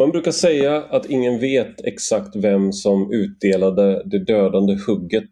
Man 0.00 0.10
brukar 0.10 0.30
säga 0.30 0.82
att 0.82 1.10
ingen 1.10 1.40
vet 1.40 1.80
exakt 1.84 2.36
vem 2.36 2.72
som 2.72 3.12
utdelade 3.12 4.02
det 4.04 4.24
dödande 4.24 4.76
hugget 4.86 5.30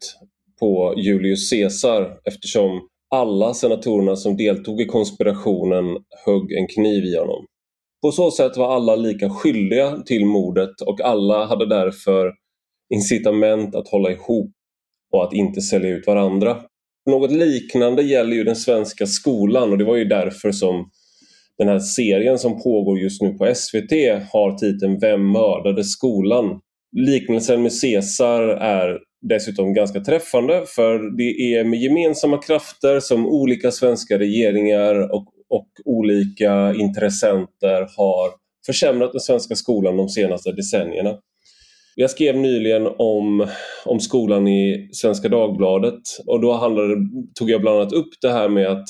på 0.61 0.95
Julius 0.97 1.51
Caesar 1.51 2.19
eftersom 2.25 2.89
alla 3.15 3.55
senatorerna 3.55 4.17
som 4.17 4.37
deltog 4.37 4.81
i 4.81 4.87
konspirationen 4.87 5.85
högg 6.27 6.53
en 6.53 6.67
kniv 6.67 7.05
i 7.05 7.17
honom. 7.17 7.47
På 8.03 8.13
så 8.13 8.31
sätt 8.31 8.57
var 8.57 8.75
alla 8.75 8.97
lika 8.97 9.31
skyldiga 9.31 10.03
till 10.07 10.27
mordet 10.27 10.81
och 10.87 11.01
alla 11.01 11.47
hade 11.47 11.69
därför 11.69 12.33
incitament 12.95 13.75
att 13.75 13.89
hålla 13.89 14.11
ihop 14.11 14.51
och 15.13 15.25
att 15.25 15.33
inte 15.33 15.61
sälja 15.61 15.91
ut 15.91 16.07
varandra. 16.07 16.57
Något 17.11 17.33
liknande 17.33 18.03
gäller 18.03 18.37
ju 18.37 18.45
den 18.45 18.57
svenska 18.57 19.07
skolan 19.07 19.73
och 19.73 19.79
det 19.79 19.85
var 19.85 19.97
ju 19.97 20.05
därför 20.05 20.53
som 20.53 20.91
den 21.59 21.69
här 21.69 21.79
serien 21.79 22.39
som 22.39 22.63
pågår 22.63 22.99
just 22.99 23.23
nu 23.23 23.33
på 23.33 23.55
SVT 23.55 23.93
har 24.33 24.59
titeln 24.59 24.99
Vem 25.01 25.33
mördade 25.33 25.85
skolan? 25.85 26.61
Liknelsen 26.97 27.63
med 27.63 27.73
Caesar 27.81 28.43
är 28.49 28.99
dessutom 29.29 29.75
ganska 29.75 30.01
träffande 30.01 30.65
för 30.67 31.17
det 31.17 31.55
är 31.55 31.65
med 31.65 31.81
gemensamma 31.81 32.39
krafter 32.39 33.01
som 33.01 33.27
olika 33.27 33.71
svenska 33.71 34.19
regeringar 34.19 35.15
och, 35.15 35.27
och 35.49 35.69
olika 35.85 36.75
intressenter 36.75 37.81
har 37.97 38.31
försämrat 38.67 39.13
den 39.13 39.21
svenska 39.21 39.55
skolan 39.55 39.97
de 39.97 40.09
senaste 40.09 40.53
decennierna. 40.53 41.19
Jag 41.95 42.11
skrev 42.11 42.37
nyligen 42.37 42.87
om, 42.99 43.47
om 43.85 44.01
skolan 44.01 44.49
i 44.49 44.89
Svenska 44.93 45.29
Dagbladet 45.29 46.01
och 46.27 46.41
då 46.41 46.53
handlade, 46.53 46.95
tog 47.35 47.51
jag 47.51 47.61
bland 47.61 47.81
annat 47.81 47.93
upp 47.93 48.11
det 48.21 48.33
här 48.33 48.49
med 48.49 48.67
att 48.67 48.89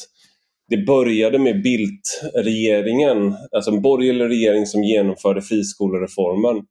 det 0.72 0.86
började 0.86 1.38
med 1.38 1.62
Bildt-regeringen, 1.62 3.34
alltså 3.56 3.70
en 3.70 3.82
borgerlig 3.82 4.24
regering 4.24 4.66
som 4.66 4.84
genomförde 4.84 5.42
friskolereformen. 5.42 6.62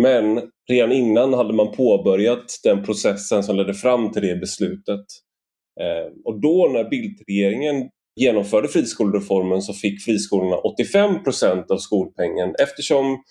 Men 0.00 0.40
redan 0.68 0.92
innan 0.92 1.34
hade 1.34 1.52
man 1.52 1.72
påbörjat 1.72 2.44
den 2.64 2.84
processen 2.84 3.42
som 3.42 3.56
ledde 3.56 3.74
fram 3.74 4.12
till 4.12 4.22
det 4.22 4.36
beslutet. 4.36 5.04
Eh, 5.80 6.12
och 6.24 6.40
då 6.40 6.70
när 6.72 6.90
Bildt-regeringen 6.90 7.88
genomförde 8.16 8.68
friskolereformen 8.68 9.62
så 9.62 9.72
fick 9.72 10.02
friskolorna 10.04 10.56
85 10.56 11.24
procent 11.24 11.70
av 11.70 11.78
skolpengen 11.78 12.54
eftersom 12.62 13.22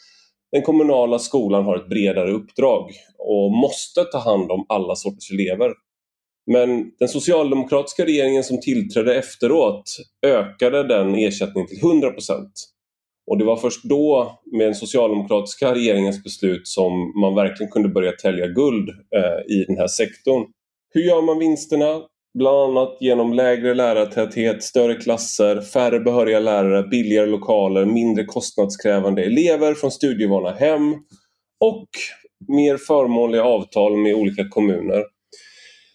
den 0.52 0.62
kommunala 0.62 1.20
skolan 1.20 1.64
har 1.64 1.78
ett 1.78 1.90
bredare 1.90 2.32
uppdrag 2.32 2.92
och 3.18 3.52
måste 3.52 4.04
ta 4.04 4.20
hand 4.20 4.52
om 4.52 4.66
alla 4.70 4.96
sorters 4.96 5.32
elever. 5.32 5.74
Men 6.48 6.92
den 7.00 7.10
socialdemokratiska 7.10 8.06
regeringen 8.06 8.44
som 8.44 8.62
tillträdde 8.62 9.16
efteråt 9.16 9.98
ökade 10.26 10.88
den 10.88 11.16
ersättningen 11.16 11.68
till 11.68 11.80
100 11.80 12.12
och 13.30 13.38
det 13.38 13.46
var 13.46 13.56
först 13.56 13.84
då 13.84 14.40
med 14.52 14.68
den 14.68 14.76
socialdemokratiska 14.76 15.76
regeringens 15.76 16.24
beslut 16.24 16.68
som 16.68 17.20
man 17.22 17.36
verkligen 17.36 17.72
kunde 17.72 17.90
börja 17.90 18.12
tälja 18.12 18.48
guld 18.48 18.90
eh, 18.90 19.56
i 19.56 19.66
den 19.68 19.78
här 19.78 19.88
sektorn. 19.88 20.46
Hur 20.94 21.02
gör 21.02 21.22
man 21.22 21.40
vinsterna? 21.40 22.02
Bland 22.38 22.58
annat 22.58 22.98
genom 23.00 23.34
lägre 23.34 23.74
lärartäthet, 23.74 24.64
större 24.64 24.96
klasser, 24.96 25.62
färre 25.62 26.00
behöriga 26.00 26.40
lärare, 26.40 26.88
billigare 26.88 27.26
lokaler, 27.26 27.86
mindre 27.86 28.26
kostnadskrävande 28.26 29.24
elever 29.24 29.74
från 29.74 29.92
studievana 29.92 30.52
hem 30.52 30.94
och 31.60 31.88
mer 32.48 32.78
förmånliga 32.78 33.44
avtal 33.44 33.98
med 33.98 34.16
olika 34.16 34.48
kommuner. 34.50 35.04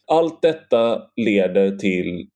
Allt 0.06 0.42
detta 0.42 1.02
leder 1.16 1.76
till, 1.76 2.28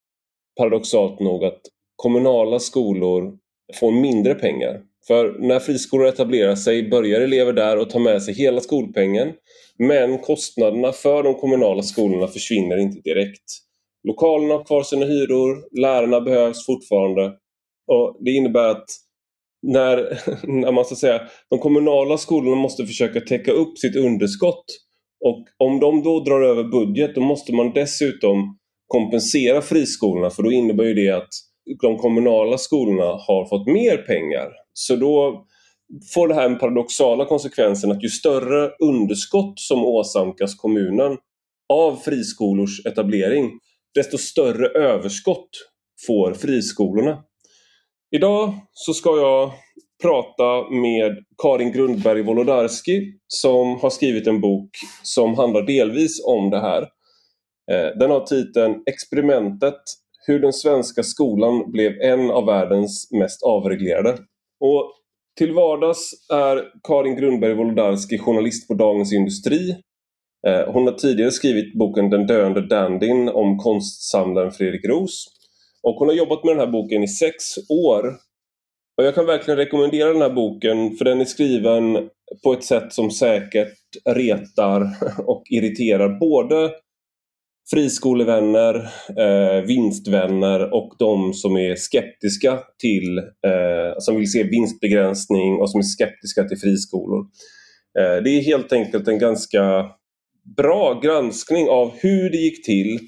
paradoxalt 0.58 1.20
nog, 1.20 1.44
att 1.44 1.60
kommunala 1.96 2.58
skolor 2.58 3.38
får 3.80 3.92
mindre 3.92 4.34
pengar. 4.34 4.80
För 5.06 5.36
när 5.38 5.60
friskolor 5.60 6.06
etablerar 6.06 6.54
sig 6.54 6.88
börjar 6.88 7.20
elever 7.20 7.52
där 7.52 7.78
och 7.78 7.90
tar 7.90 8.00
med 8.00 8.22
sig 8.22 8.34
hela 8.34 8.60
skolpengen. 8.60 9.32
Men 9.78 10.18
kostnaderna 10.18 10.92
för 10.92 11.22
de 11.22 11.34
kommunala 11.34 11.82
skolorna 11.82 12.26
försvinner 12.26 12.76
inte 12.76 13.00
direkt. 13.00 13.44
Lokalerna 14.08 14.54
har 14.54 14.64
kvar 14.64 14.82
sina 14.82 15.06
hyror, 15.06 15.80
lärarna 15.80 16.20
behövs 16.20 16.66
fortfarande. 16.66 17.32
Och 17.86 18.16
Det 18.24 18.30
innebär 18.30 18.68
att 18.68 18.86
när, 19.62 20.18
när 20.62 20.72
man 20.72 20.84
ska 20.84 20.94
säga, 20.94 21.20
de 21.50 21.58
kommunala 21.58 22.18
skolorna 22.18 22.56
måste 22.56 22.86
försöka 22.86 23.20
täcka 23.20 23.52
upp 23.52 23.78
sitt 23.78 23.96
underskott 23.96 24.64
och 25.24 25.44
om 25.56 25.80
de 25.80 26.02
då 26.02 26.20
drar 26.20 26.40
över 26.40 26.64
budget 26.64 27.14
då 27.14 27.20
måste 27.20 27.52
man 27.54 27.72
dessutom 27.72 28.58
kompensera 28.86 29.62
friskolorna 29.62 30.30
för 30.30 30.42
då 30.42 30.52
innebär 30.52 30.84
ju 30.84 30.94
det 30.94 31.10
att 31.10 31.28
de 31.82 31.98
kommunala 31.98 32.58
skolorna 32.58 33.04
har 33.04 33.48
fått 33.48 33.66
mer 33.66 33.96
pengar. 33.96 34.48
Så 34.72 34.96
då 34.96 35.44
får 36.14 36.28
det 36.28 36.34
här 36.34 36.48
den 36.48 36.58
paradoxala 36.58 37.24
konsekvensen 37.24 37.90
att 37.92 38.04
ju 38.04 38.08
större 38.08 38.70
underskott 38.80 39.60
som 39.60 39.84
åsamkas 39.84 40.54
kommunen 40.54 41.16
av 41.72 41.96
friskolors 41.96 42.86
etablering, 42.86 43.50
desto 43.94 44.18
större 44.18 44.68
överskott 44.68 45.48
får 46.06 46.34
friskolorna. 46.34 47.24
Idag 48.10 48.54
så 48.72 48.94
ska 48.94 49.16
jag 49.16 49.52
prata 50.02 50.70
med 50.70 51.18
Karin 51.42 51.72
Grundberg 51.72 52.22
Wolodarski 52.22 53.12
som 53.28 53.80
har 53.80 53.90
skrivit 53.90 54.26
en 54.26 54.40
bok 54.40 54.70
som 55.02 55.34
handlar 55.34 55.62
delvis 55.62 56.24
om 56.26 56.50
det 56.50 56.60
här. 56.60 56.82
Eh, 57.70 57.98
den 57.98 58.10
har 58.10 58.20
titeln 58.20 58.82
Experimentet 58.86 59.80
hur 60.26 60.40
den 60.40 60.52
svenska 60.52 61.02
skolan 61.02 61.70
blev 61.72 61.92
en 62.00 62.30
av 62.30 62.46
världens 62.46 63.08
mest 63.12 63.42
avreglerade. 63.42 64.18
Och 64.60 64.92
till 65.38 65.52
vardags 65.52 66.10
är 66.32 66.64
Karin 66.88 67.16
Grundberg 67.16 67.54
Wolodarski 67.54 68.18
journalist 68.18 68.68
på 68.68 68.74
Dagens 68.74 69.12
Industri. 69.12 69.70
Eh, 70.46 70.72
hon 70.72 70.86
har 70.86 70.94
tidigare 70.94 71.30
skrivit 71.30 71.78
boken 71.78 72.10
Den 72.10 72.26
döende 72.26 72.66
dandyn 72.66 73.28
om 73.28 73.58
konstsamlaren 73.58 74.52
Fredrik 74.52 74.84
Ros. 74.84 75.26
Och 75.82 75.94
hon 75.94 76.08
har 76.08 76.14
jobbat 76.14 76.44
med 76.44 76.52
den 76.52 76.60
här 76.60 76.72
boken 76.72 77.02
i 77.02 77.08
sex 77.08 77.34
år. 77.68 78.27
Och 78.98 79.04
jag 79.04 79.14
kan 79.14 79.26
verkligen 79.26 79.58
rekommendera 79.58 80.12
den 80.12 80.22
här 80.22 80.34
boken 80.34 80.96
för 80.96 81.04
den 81.04 81.20
är 81.20 81.24
skriven 81.24 82.08
på 82.44 82.52
ett 82.52 82.64
sätt 82.64 82.92
som 82.92 83.10
säkert 83.10 83.78
retar 84.04 84.82
och 85.26 85.42
irriterar 85.50 86.18
både 86.20 86.70
friskolevänner, 87.70 88.74
eh, 89.18 89.64
vinstvänner 89.66 90.74
och 90.74 90.94
de 90.98 91.34
som 91.34 91.56
är 91.56 91.76
skeptiska 91.76 92.58
till, 92.78 93.18
eh, 93.18 93.98
som 93.98 94.16
vill 94.16 94.32
se 94.32 94.42
vinstbegränsning 94.42 95.60
och 95.60 95.70
som 95.70 95.78
är 95.78 95.84
skeptiska 95.84 96.44
till 96.44 96.58
friskolor. 96.58 97.26
Eh, 97.98 98.22
det 98.22 98.30
är 98.30 98.42
helt 98.42 98.72
enkelt 98.72 99.08
en 99.08 99.18
ganska 99.18 99.90
bra 100.56 101.00
granskning 101.00 101.68
av 101.68 101.92
hur 101.96 102.30
det 102.30 102.38
gick 102.38 102.64
till 102.64 102.98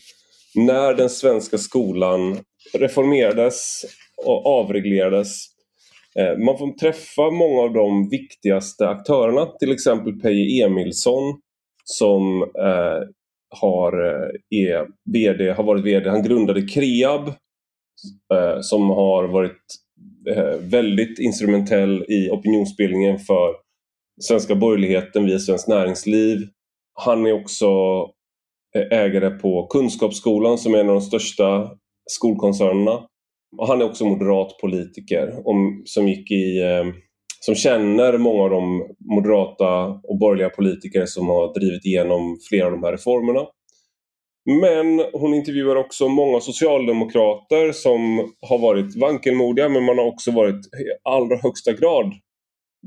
när 0.54 0.94
den 0.94 1.10
svenska 1.10 1.58
skolan 1.58 2.38
reformerades 2.78 3.84
och 4.26 4.46
avreglerades. 4.46 5.59
Eh, 6.18 6.38
man 6.38 6.58
får 6.58 6.78
träffa 6.78 7.30
många 7.30 7.60
av 7.60 7.72
de 7.72 8.08
viktigaste 8.08 8.88
aktörerna, 8.88 9.46
till 9.46 9.72
exempel 9.72 10.20
Peje 10.20 10.66
Emilsson 10.66 11.40
som 11.84 12.42
eh, 12.42 13.08
har, 13.60 14.06
eh, 14.06 14.30
är 14.50 14.86
VD, 15.12 15.50
har 15.50 15.64
varit 15.64 15.84
VD. 15.84 16.10
Han 16.10 16.22
grundade 16.22 16.62
Kreab 16.62 17.28
eh, 18.34 18.60
som 18.60 18.90
har 18.90 19.28
varit 19.28 19.62
eh, 20.28 20.58
väldigt 20.60 21.18
instrumentell 21.18 22.04
i 22.08 22.30
opinionsbildningen 22.30 23.18
för 23.18 23.54
svenska 24.20 24.54
borgerligheten 24.54 25.26
via 25.26 25.38
Svenskt 25.38 25.68
Näringsliv. 25.68 26.38
Han 26.94 27.26
är 27.26 27.32
också 27.32 27.66
eh, 28.76 28.98
ägare 28.98 29.30
på 29.30 29.66
Kunskapsskolan 29.66 30.58
som 30.58 30.74
är 30.74 30.78
en 30.78 30.88
av 30.88 30.94
de 30.94 31.00
största 31.00 31.70
skolkoncernerna. 32.10 33.06
Och 33.58 33.66
han 33.66 33.80
är 33.80 33.84
också 33.84 34.04
moderat 34.04 34.58
politiker 34.60 35.34
som 35.84 36.08
gick 36.08 36.30
i 36.30 36.62
eh, 36.62 36.84
som 37.40 37.54
känner 37.54 38.18
många 38.18 38.42
av 38.42 38.50
de 38.50 38.86
moderata 39.14 39.86
och 39.86 40.18
borgerliga 40.18 40.50
politiker 40.50 41.06
som 41.06 41.28
har 41.28 41.54
drivit 41.54 41.84
igenom 41.84 42.38
flera 42.48 42.66
av 42.66 42.72
de 42.72 42.82
här 42.82 42.92
reformerna. 42.92 43.46
Men 44.60 45.04
hon 45.12 45.34
intervjuar 45.34 45.76
också 45.76 46.08
många 46.08 46.40
socialdemokrater 46.40 47.72
som 47.72 48.30
har 48.40 48.58
varit 48.58 48.96
vankelmodiga 48.96 49.68
men 49.68 49.84
man 49.84 49.98
har 49.98 50.06
också 50.06 50.30
varit 50.30 50.54
i 50.54 51.08
allra 51.08 51.36
högsta 51.36 51.72
grad 51.72 52.12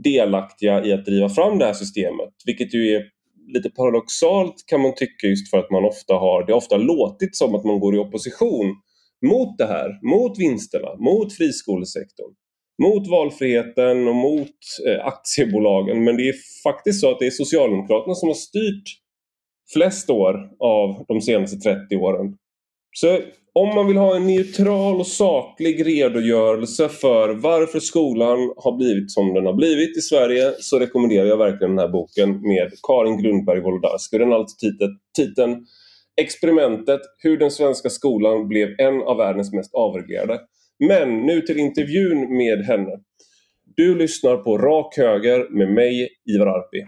delaktiga 0.04 0.86
i 0.86 0.94
att 0.94 1.06
driva 1.06 1.30
fram 1.30 1.60
det 1.60 1.66
här 1.66 1.74
systemet. 1.74 2.30
Vilket 2.46 2.74
ju 2.74 2.96
är 2.96 3.04
lite 3.54 3.70
paradoxalt 3.70 4.56
kan 4.68 4.82
man 4.82 4.96
tycka 4.96 5.28
just 5.28 5.50
för 5.50 5.58
att 5.58 5.72
man 5.72 5.86
ofta 5.86 6.14
har, 6.14 6.46
det 6.46 6.52
har 6.52 6.58
ofta 6.58 6.78
låtit 6.78 7.36
som 7.36 7.56
att 7.56 7.64
man 7.64 7.80
går 7.80 7.96
i 7.96 8.00
opposition 8.00 8.76
mot 9.24 9.58
det 9.58 9.66
här, 9.66 10.00
mot 10.02 10.40
vinsterna, 10.40 10.96
mot 10.96 11.34
friskolesektorn 11.34 12.34
mot 12.82 13.08
valfriheten 13.08 14.08
och 14.08 14.16
mot 14.16 14.56
eh, 14.88 15.06
aktiebolagen. 15.06 16.04
Men 16.04 16.18
det 16.18 16.30
är 16.30 16.36
faktiskt 16.64 17.02
så 17.02 17.12
att 17.12 17.20
det 17.20 17.26
är 17.26 17.32
Socialdemokraterna 17.32 18.16
som 18.16 18.30
har 18.30 18.34
styrt 18.34 18.84
flest 19.74 20.10
år 20.10 20.50
av 20.60 21.06
de 21.08 21.22
senaste 21.22 21.58
30 21.58 21.96
åren. 21.96 22.38
Så 22.96 23.20
Om 23.54 23.76
man 23.76 23.88
vill 23.88 23.98
ha 23.98 24.16
en 24.16 24.28
neutral 24.28 25.00
och 25.00 25.08
saklig 25.08 25.86
redogörelse 25.88 26.90
för 26.90 27.30
varför 27.30 27.80
skolan 27.80 28.54
har 28.58 28.78
blivit 28.78 29.12
som 29.12 29.34
den 29.34 29.46
har 29.46 29.54
blivit 29.54 29.98
i 29.98 30.02
Sverige 30.02 30.54
så 30.60 30.80
rekommenderar 30.80 31.26
jag 31.26 31.38
verkligen 31.38 31.76
den 31.76 31.86
här 31.86 31.92
boken 31.92 32.30
med 32.30 32.72
Karin 32.88 33.18
Grundberg 33.18 33.62
Wolodarski. 33.62 34.18
Den 34.18 34.32
har 34.32 34.40
alltså 34.40 34.58
titeln, 34.60 34.92
titeln 35.16 35.66
Experimentet 36.22 37.02
hur 37.24 37.38
den 37.38 37.52
svenska 37.52 37.90
skolan 37.90 38.48
blev 38.48 38.70
en 38.80 39.02
av 39.02 39.18
världens 39.18 39.54
mest 39.54 39.74
avreglerade. 39.74 40.40
Men 40.88 41.26
nu 41.26 41.42
till 41.42 41.60
intervjun 41.60 42.38
med 42.38 42.66
henne. 42.66 42.92
Du 43.76 43.96
lyssnar 43.96 44.38
på 44.38 44.58
Rak 44.58 44.98
Höger 44.98 45.58
med 45.58 45.74
mig, 45.74 46.10
Ivar 46.36 46.48
Arpi. 46.48 46.86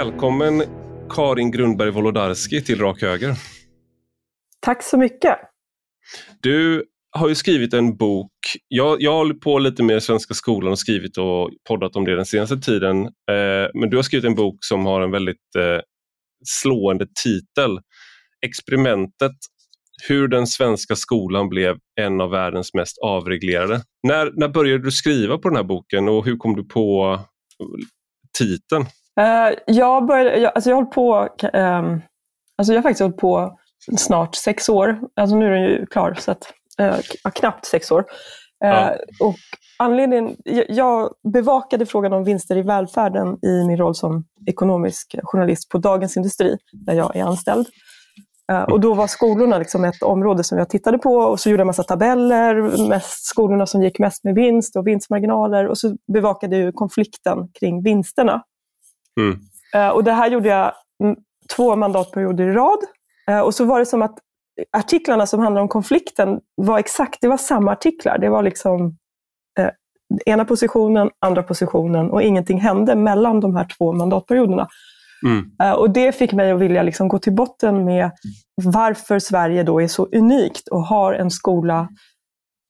Välkommen 0.00 0.62
Karin 1.10 1.50
Grundberg 1.50 1.90
Wolodarski 1.90 2.62
till 2.62 2.80
Rak 2.80 3.02
Höger. 3.02 3.34
Tack 4.60 4.82
så 4.82 4.98
mycket. 4.98 5.38
Du 6.42 6.84
har 7.10 7.28
ju 7.28 7.34
skrivit 7.34 7.74
en 7.74 7.96
bok. 7.96 8.32
Jag, 8.68 9.02
jag 9.02 9.12
håller 9.12 9.34
på 9.34 9.58
lite 9.58 9.82
med 9.82 10.02
Svenska 10.02 10.34
skolan 10.34 10.72
och 10.72 10.78
skrivit 10.78 11.18
och 11.18 11.50
poddat 11.68 11.96
om 11.96 12.04
det 12.04 12.16
den 12.16 12.26
senaste 12.26 12.56
tiden. 12.56 13.02
Eh, 13.06 13.70
men 13.74 13.90
du 13.90 13.96
har 13.96 14.02
skrivit 14.02 14.24
en 14.24 14.34
bok 14.34 14.56
som 14.60 14.86
har 14.86 15.00
en 15.00 15.10
väldigt 15.10 15.56
eh, 15.56 15.80
slående 16.44 17.06
titel. 17.24 17.80
Experimentet 18.46 19.36
hur 20.08 20.28
den 20.28 20.46
svenska 20.46 20.96
skolan 20.96 21.48
blev 21.48 21.78
en 22.00 22.20
av 22.20 22.30
världens 22.30 22.74
mest 22.74 22.98
avreglerade. 22.98 23.82
När, 24.02 24.32
när 24.34 24.48
började 24.48 24.84
du 24.84 24.90
skriva 24.90 25.38
på 25.38 25.48
den 25.48 25.56
här 25.56 25.64
boken 25.64 26.08
och 26.08 26.24
hur 26.24 26.36
kom 26.36 26.56
du 26.56 26.64
på 26.64 27.18
titeln? 28.38 28.86
Uh, 29.20 29.58
jag, 29.66 30.06
började, 30.06 30.38
jag, 30.38 30.52
alltså 30.54 30.70
jag 30.70 30.76
har 30.76 30.84
på, 30.84 31.28
um, 31.52 32.02
alltså 32.58 32.72
jag 32.72 32.78
har 32.78 32.82
faktiskt 32.82 33.00
hållit 33.00 33.16
på 33.16 33.58
snart 33.96 34.34
sex 34.34 34.68
år. 34.68 35.00
Alltså 35.16 35.36
nu 35.36 35.46
är 35.46 35.50
den 35.50 35.62
ju 35.62 35.86
klar, 35.86 36.14
så 36.18 36.30
att, 36.30 36.52
uh, 36.80 37.30
knappt 37.34 37.66
sex 37.66 37.90
år. 37.90 38.00
Uh, 38.64 38.70
ja. 38.70 38.96
och 39.20 39.36
anledningen, 39.78 40.36
jag, 40.44 40.64
jag 40.68 41.10
bevakade 41.32 41.86
frågan 41.86 42.12
om 42.12 42.24
vinster 42.24 42.56
i 42.56 42.62
välfärden 42.62 43.38
i 43.42 43.64
min 43.66 43.76
roll 43.76 43.94
som 43.94 44.24
ekonomisk 44.46 45.16
journalist 45.22 45.68
på 45.68 45.78
Dagens 45.78 46.16
Industri, 46.16 46.56
där 46.72 46.94
jag 46.94 47.16
är 47.16 47.24
anställd. 47.24 47.66
Och 48.70 48.80
då 48.80 48.94
var 48.94 49.06
skolorna 49.06 49.58
liksom 49.58 49.84
ett 49.84 50.02
område 50.02 50.44
som 50.44 50.58
jag 50.58 50.68
tittade 50.68 50.98
på 50.98 51.14
och 51.14 51.40
så 51.40 51.50
gjorde 51.50 51.60
jag 51.60 51.66
massa 51.66 51.82
tabeller, 51.82 52.88
mest 52.88 53.24
skolorna 53.24 53.66
som 53.66 53.82
gick 53.82 53.98
mest 53.98 54.24
med 54.24 54.34
vinst 54.34 54.76
och 54.76 54.86
vinstmarginaler 54.86 55.68
och 55.68 55.78
så 55.78 55.96
bevakade 56.12 56.58
jag 56.58 56.74
konflikten 56.74 57.48
kring 57.60 57.82
vinsterna. 57.82 58.42
Mm. 59.20 59.38
Uh, 59.76 59.88
och 59.88 60.04
det 60.04 60.12
här 60.12 60.30
gjorde 60.30 60.48
jag 60.48 60.72
två 61.56 61.76
mandatperioder 61.76 62.48
i 62.48 62.52
rad. 62.52 62.78
Uh, 63.30 63.40
och 63.40 63.54
så 63.54 63.64
var 63.64 63.78
det 63.78 63.86
som 63.86 64.02
att 64.02 64.18
artiklarna 64.76 65.26
som 65.26 65.40
handlade 65.40 65.62
om 65.62 65.68
konflikten 65.68 66.40
var 66.54 66.78
exakt, 66.78 67.20
det 67.20 67.28
var 67.28 67.36
samma 67.36 67.72
artiklar. 67.72 68.18
Det 68.18 68.28
var 68.28 68.42
liksom 68.42 68.86
uh, 69.60 69.68
ena 70.26 70.44
positionen, 70.44 71.10
andra 71.26 71.42
positionen 71.42 72.10
och 72.10 72.22
ingenting 72.22 72.60
hände 72.60 72.94
mellan 72.94 73.40
de 73.40 73.56
här 73.56 73.66
två 73.78 73.92
mandatperioderna. 73.92 74.68
Mm. 75.26 75.74
och 75.76 75.90
det 75.90 76.12
fick 76.12 76.32
mig 76.32 76.50
att 76.50 76.60
vilja 76.60 76.82
liksom 76.82 77.08
gå 77.08 77.18
till 77.18 77.32
botten 77.32 77.84
med 77.84 78.10
varför 78.62 79.18
Sverige 79.18 79.62
då 79.62 79.82
är 79.82 79.88
så 79.88 80.06
unikt 80.06 80.68
och 80.68 80.82
har 80.82 81.12
en 81.12 81.30
skola 81.30 81.88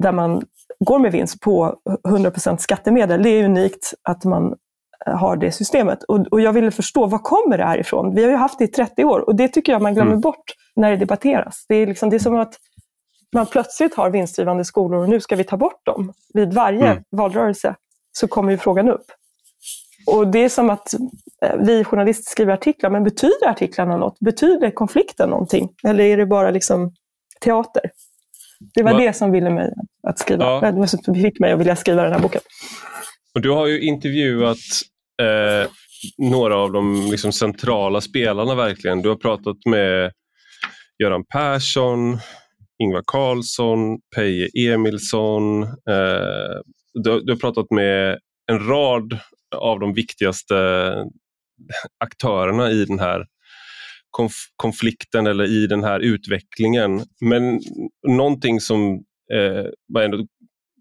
där 0.02 0.12
man 0.12 0.42
går 0.84 0.98
med 0.98 1.12
vinst 1.12 1.40
på 1.40 1.76
100% 2.08 2.56
skattemedel. 2.56 3.22
Det 3.22 3.28
är 3.30 3.44
unikt 3.44 3.94
att 4.02 4.24
man 4.24 4.54
har 5.06 5.36
det 5.36 5.52
systemet. 5.52 6.02
Och, 6.02 6.26
och 6.30 6.40
jag 6.40 6.52
ville 6.52 6.70
förstå, 6.70 7.06
var 7.06 7.18
kommer 7.18 7.58
det 7.58 7.64
här 7.64 7.78
ifrån? 7.78 8.14
Vi 8.14 8.22
har 8.22 8.30
ju 8.30 8.36
haft 8.36 8.58
det 8.58 8.64
i 8.64 8.68
30 8.68 9.04
år 9.04 9.20
och 9.20 9.36
det 9.36 9.48
tycker 9.48 9.72
jag 9.72 9.82
man 9.82 9.94
glömmer 9.94 10.10
mm. 10.10 10.20
bort 10.20 10.44
när 10.76 10.90
det 10.90 10.96
debatteras. 10.96 11.64
Det 11.68 11.74
är, 11.74 11.86
liksom, 11.86 12.10
det 12.10 12.16
är 12.16 12.18
som 12.18 12.36
att 12.36 12.54
man 13.34 13.46
plötsligt 13.46 13.94
har 13.94 14.10
vinstdrivande 14.10 14.64
skolor 14.64 15.02
och 15.02 15.08
nu 15.08 15.20
ska 15.20 15.36
vi 15.36 15.44
ta 15.44 15.56
bort 15.56 15.86
dem. 15.86 16.12
Vid 16.34 16.54
varje 16.54 16.86
mm. 16.86 17.02
valrörelse 17.10 17.74
så 18.12 18.28
kommer 18.28 18.52
ju 18.52 18.58
frågan 18.58 18.88
upp. 18.88 19.04
Och 20.06 20.26
det 20.26 20.38
är 20.38 20.48
som 20.48 20.70
att 20.70 20.94
eh, 21.44 21.56
vi 21.58 21.84
journalister 21.84 22.30
skriver 22.30 22.52
artiklar, 22.52 22.90
men 22.90 23.04
betyder 23.04 23.48
artiklarna 23.48 23.96
något? 23.96 24.20
Betyder 24.20 24.70
konflikten 24.70 25.30
någonting? 25.30 25.68
Eller 25.84 26.04
är 26.04 26.16
det 26.16 26.26
bara 26.26 26.50
liksom 26.50 26.92
teater? 27.40 27.82
Det 28.74 28.82
var 28.82 28.92
Va? 28.92 28.98
det 28.98 29.12
som 29.12 29.32
ville 29.32 29.50
mig 29.50 29.72
att 30.08 30.18
skriva. 30.18 30.44
Ja. 30.44 30.72
Det 30.72 30.88
som 30.88 31.14
fick 31.14 31.40
mig 31.40 31.52
att 31.52 31.60
vilja 31.60 31.76
skriva 31.76 32.02
den 32.02 32.12
här 32.12 32.20
boken. 32.20 32.40
Och 33.34 33.40
du 33.40 33.50
har 33.50 33.66
ju 33.66 33.80
intervjuat 33.80 34.56
eh, 35.20 35.68
några 36.18 36.56
av 36.56 36.72
de 36.72 37.10
liksom, 37.10 37.32
centrala 37.32 38.00
spelarna 38.00 38.54
verkligen. 38.54 39.02
Du 39.02 39.08
har 39.08 39.16
pratat 39.16 39.56
med 39.66 40.12
Göran 41.02 41.24
Persson, 41.24 42.18
Ingvar 42.82 43.02
Carlsson, 43.06 43.98
Peje 44.16 44.48
Emilsson. 44.72 45.62
Eh, 45.62 46.60
du, 46.94 47.20
du, 47.20 47.32
har 47.32 47.36
pratat 47.36 47.70
med 47.70 48.18
en 48.52 48.66
rad 48.66 49.18
av 49.56 49.80
de 49.80 49.94
viktigaste 49.94 50.54
aktörerna 51.98 52.70
i 52.70 52.84
den 52.84 52.98
här 52.98 53.26
konf 54.10 54.32
konflikten 54.56 55.26
eller 55.26 55.44
i 55.44 55.66
den 55.66 55.84
här 55.84 56.00
utvecklingen. 56.00 57.02
Men 57.20 57.60
någonting 58.08 58.60
som 58.60 58.92
eh, 59.32 59.64
man 59.94 60.02
ändå 60.02 60.26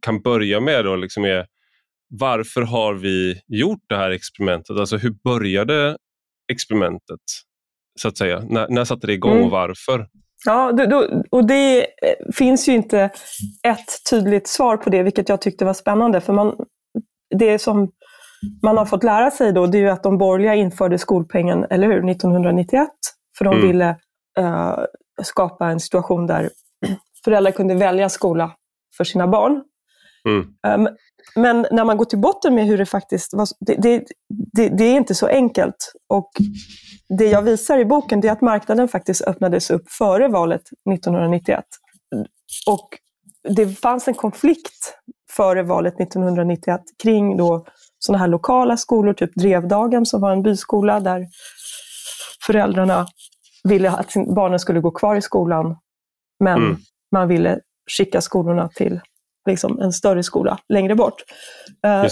kan 0.02 0.22
börja 0.22 0.60
med 0.60 0.86
då 0.86 0.96
liksom 0.96 1.26
är 1.26 1.46
varför 2.10 2.62
har 2.62 2.94
vi 2.94 3.42
gjort 3.48 3.84
det 3.90 3.96
här 3.96 4.12
experimentet? 4.12 4.78
Alltså 4.78 4.98
hur 4.98 5.16
började 5.24 5.98
experimentet? 6.52 7.20
så 8.00 8.08
att 8.08 8.18
säga? 8.18 8.44
När, 8.50 8.68
när 8.70 8.86
satte 8.86 9.08
det 9.08 9.14
igång 9.14 9.32
mm. 9.32 9.46
och 9.46 9.52
varför? 9.52 10.08
Ja, 10.46 10.74
och 11.30 11.48
det 11.48 11.80
eh, 11.80 11.86
finns 12.34 12.70
ju 12.70 12.74
inte 12.74 13.10
ett 13.68 14.10
tydligt 14.10 14.48
svar 14.48 14.78
på 14.78 14.90
det, 14.90 15.04
vilket 15.04 15.30
jag 15.30 15.42
tyckte 15.42 15.66
var 15.66 15.74
spännande. 15.74 16.22
För 16.22 16.34
man, 16.34 16.56
det 17.36 17.60
som 17.60 17.92
man 18.64 18.78
har 18.78 18.86
fått 18.86 19.04
lära 19.04 19.32
sig 19.32 19.54
då, 19.54 19.68
det 19.68 19.78
är 19.78 19.82
ju 19.82 19.90
att 19.90 20.04
de 20.04 20.18
borgerliga 20.18 20.56
införde 20.56 20.98
skolpengen, 20.98 21.66
eller 21.70 21.88
hur, 21.88 22.10
1991. 22.10 22.90
För 23.38 23.46
de 23.46 23.54
mm. 23.54 23.68
ville 23.68 23.90
uh, 24.40 24.80
skapa 25.24 25.68
en 25.68 25.80
situation 25.80 26.28
där 26.28 26.50
föräldrar 27.24 27.52
kunde 27.52 27.76
välja 27.76 28.10
skola 28.10 28.52
för 28.98 29.04
sina 29.04 29.28
barn. 29.28 29.64
Mm. 30.30 30.86
Um, 30.88 30.96
men 31.36 31.66
när 31.72 31.86
man 31.86 31.98
går 31.98 32.06
till 32.06 32.20
botten 32.20 32.56
med 32.56 32.66
hur 32.66 32.78
det 32.78 32.86
faktiskt 32.86 33.34
var, 33.34 33.48
det, 33.60 33.76
det, 33.76 34.04
det, 34.54 34.70
det, 34.70 34.84
är 34.84 34.96
inte 34.96 35.16
så 35.16 35.28
enkelt. 35.28 35.94
Och 36.10 36.32
det 37.18 37.26
jag 37.26 37.42
visar 37.42 37.78
i 37.78 37.86
boken 37.86 38.26
är 38.26 38.32
att 38.32 38.42
marknaden 38.42 38.88
faktiskt 38.88 39.22
öppnades 39.22 39.72
upp 39.72 39.92
före 39.92 40.28
valet 40.28 40.62
1991. 40.62 41.66
Och 42.68 42.90
det 43.56 43.68
fanns 43.68 44.08
en 44.08 44.14
konflikt 44.14 44.96
före 45.32 45.64
valet 45.64 46.00
1991 46.00 46.82
kring 47.04 47.38
då 47.38 47.66
sådana 48.00 48.20
här 48.20 48.28
lokala 48.28 48.78
skolor, 48.78 49.14
typ 49.14 49.36
Drevdagen 49.36 50.06
som 50.06 50.22
var 50.22 50.32
en 50.32 50.44
byskola 50.44 51.00
där 51.00 51.28
föräldrarna 52.46 53.08
ville 53.64 53.92
att 53.92 54.14
barnen 54.36 54.60
skulle 54.60 54.80
gå 54.80 54.92
kvar 54.92 55.16
i 55.16 55.22
skolan, 55.22 55.78
men 56.40 56.58
mm. 56.58 56.78
man 57.12 57.28
ville 57.28 57.60
skicka 57.98 58.22
skolorna 58.22 58.70
till 58.70 59.02
liksom 59.46 59.80
en 59.80 59.94
större 59.94 60.24
skola 60.24 60.60
längre 60.70 60.96
bort. 60.96 61.24
Uh, 61.88 62.08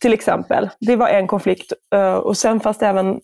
till 0.00 0.12
exempel. 0.12 0.70
Det 0.80 0.96
var 0.96 1.08
en 1.08 1.26
konflikt. 1.26 1.72
Uh, 1.94 2.12
och 2.12 2.36
sen 2.36 2.60
fanns 2.60 2.78
det 2.78 2.86
även 2.86 3.20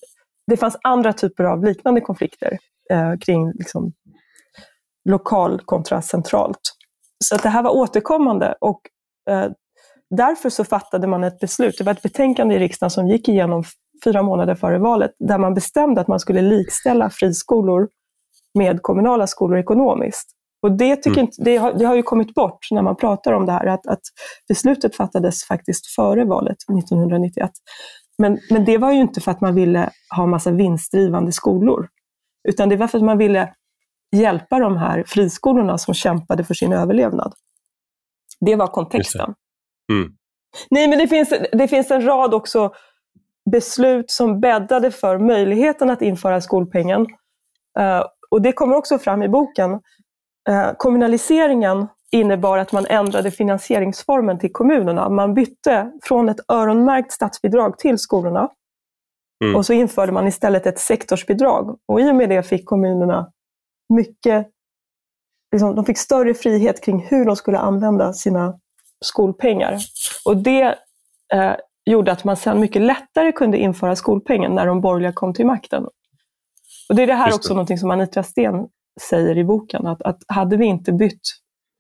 det 0.47 0.57
fanns 0.57 0.77
andra 0.83 1.13
typer 1.13 1.45
av 1.45 1.65
liknande 1.65 2.01
konflikter 2.01 2.59
uh, 2.93 3.19
kring 3.19 3.53
liksom, 3.53 3.93
lokal 5.09 5.61
kontra 5.65 6.03
centralt. 6.03 6.61
Så 7.25 7.35
att 7.35 7.43
det 7.43 7.49
här 7.49 7.63
var 7.63 7.71
återkommande 7.71 8.55
och 8.61 8.81
därför 10.11 10.51
så 10.51 10.65
fattade 10.65 11.07
man 11.07 11.25
ett 11.25 11.41
beslut. 11.41 11.79
Det 11.79 11.85
var 11.85 11.93
ett 11.93 12.03
betänkande 12.03 12.55
i 12.55 12.59
riksdagen 12.59 12.91
som 12.91 13.09
gick 13.09 13.29
igenom 13.29 13.65
fyra 14.05 14.23
månader 14.23 14.55
före 14.55 14.79
valet 14.79 15.11
där 15.19 15.39
man 15.39 15.55
bestämde 15.55 16.01
att 16.01 16.09
man 16.09 16.21
skulle 16.21 16.43
likställa 16.43 17.11
friskolor 17.11 17.89
med 18.55 18.83
kommunala 18.83 19.27
skolor 19.27 19.59
ekonomiskt. 19.59 20.31
Och 20.65 20.73
det, 20.73 20.97
tycker 20.97 21.11
mm. 21.11 21.21
inte, 21.21 21.43
det, 21.43 21.57
har, 21.57 21.73
det 21.73 21.85
har 21.85 21.95
ju 21.95 22.03
kommit 22.03 22.35
bort 22.35 22.59
när 22.71 22.83
man 22.83 22.97
pratar 22.97 23.33
om 23.33 23.47
det 23.47 23.53
här, 23.53 23.67
att, 23.67 23.87
att 23.87 24.01
beslutet 24.49 24.97
fattades 24.97 25.45
faktiskt 25.45 25.87
före 25.87 26.25
valet 26.25 26.57
1991. 26.79 27.51
Men, 28.19 28.39
men 28.51 28.65
det 28.65 28.79
var 28.79 28.93
ju 28.93 29.01
inte 29.01 29.21
för 29.21 29.31
att 29.31 29.41
man 29.41 29.55
ville 29.55 29.91
ha 30.17 30.27
massa 30.27 30.51
vinstdrivande 30.51 31.33
skolor, 31.33 31.89
utan 32.49 32.69
det 32.69 32.77
var 32.77 32.87
för 32.87 32.99
att 32.99 33.05
man 33.05 33.19
ville 33.19 33.55
hjälpa 34.17 34.59
de 34.59 34.77
här 34.77 35.05
friskolorna 35.07 35.79
som 35.79 35.95
kämpade 35.95 36.45
för 36.45 36.55
sin 36.55 36.73
överlevnad. 36.73 37.35
Det 38.41 38.57
var 38.57 38.67
kontexten. 38.67 39.35
Mm. 39.93 40.13
Nej, 40.71 40.89
men 40.89 40.99
det 40.99 41.09
finns, 41.09 41.35
det 41.53 41.69
finns 41.69 41.91
en 41.91 42.07
rad 42.07 42.35
också 42.35 42.73
beslut 43.51 44.11
som 44.11 44.41
bäddade 44.41 44.91
för 44.91 45.19
möjligheten 45.19 45.91
att 45.91 46.03
införa 46.03 46.41
skolpengen. 46.41 47.01
Uh, 47.81 48.05
och 48.31 48.43
det 48.43 48.53
kommer 48.53 48.77
också 48.77 48.99
fram 48.99 49.23
i 49.23 49.29
boken. 49.29 49.81
Uh, 50.49 50.73
kommunaliseringen 50.77 51.87
innebar 52.15 52.59
att 52.59 52.73
man 52.73 52.87
ändrade 52.87 53.31
finansieringsformen 53.31 54.39
till 54.39 54.53
kommunerna. 54.53 55.09
Man 55.09 55.35
bytte 55.35 55.93
från 56.03 56.29
ett 56.29 56.41
öronmärkt 56.49 57.13
statsbidrag 57.13 57.79
till 57.79 57.99
skolorna 57.99 58.49
mm. 59.45 59.57
och 59.57 59.67
så 59.67 59.73
införde 59.73 60.13
man 60.13 60.27
istället 60.27 60.67
ett 60.67 60.79
sektorsbidrag. 60.79 61.79
Och 61.89 62.01
i 62.01 62.11
och 62.11 62.15
med 62.15 62.29
det 62.29 62.43
fick 62.43 62.67
kommunerna 62.67 63.33
mycket, 63.95 64.49
liksom, 65.53 65.75
de 65.75 65.85
fick 65.85 65.99
större 65.99 66.35
frihet 66.35 66.85
kring 66.85 67.07
hur 67.07 67.25
de 67.25 67.37
skulle 67.37 67.59
använda 67.59 68.13
sina 68.13 68.59
skolpengar. 69.05 69.79
Och 70.25 70.37
det 70.37 70.79
eh, 71.33 71.55
gjorde 71.87 72.13
att 72.13 72.25
man 72.25 72.37
sen 72.37 72.61
mycket 72.61 72.83
lättare 72.83 73.33
kunde 73.33 73.59
införa 73.59 73.97
skolpengen 73.97 74.55
när 74.55 74.67
de 74.67 74.81
borgerliga 74.81 75.13
kom 75.13 75.35
till 75.35 75.47
makten. 75.47 75.85
Och 76.89 76.95
Det 76.95 77.03
är 77.03 77.07
det 77.07 77.15
här 77.15 77.35
också 77.35 77.55
någonting 77.55 77.79
som 77.79 77.91
Anitra 77.91 78.23
Sten 78.23 78.69
säger 79.01 79.39
i 79.39 79.45
boken, 79.45 79.87
att, 79.87 80.03
att 80.03 80.19
hade 80.29 80.57
vi 80.57 80.67
inte 80.67 80.93
bytt, 80.93 81.21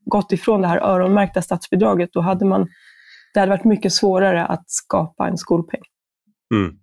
gått 0.04 0.33
ifrån 0.33 0.61
det 0.61 0.68
här 0.68 0.78
öronmärkta 0.78 1.42
statsbidraget, 1.42 2.11
då 2.12 2.21
hade 2.21 2.44
man, 2.44 2.68
det 3.35 3.40
hade 3.40 3.50
varit 3.50 3.64
mycket 3.64 3.92
svårare 3.92 4.47
att 4.47 4.71
skapa 4.71 5.28
en 5.28 5.38
skolpeng. 5.38 5.83
Mm. 6.54 6.78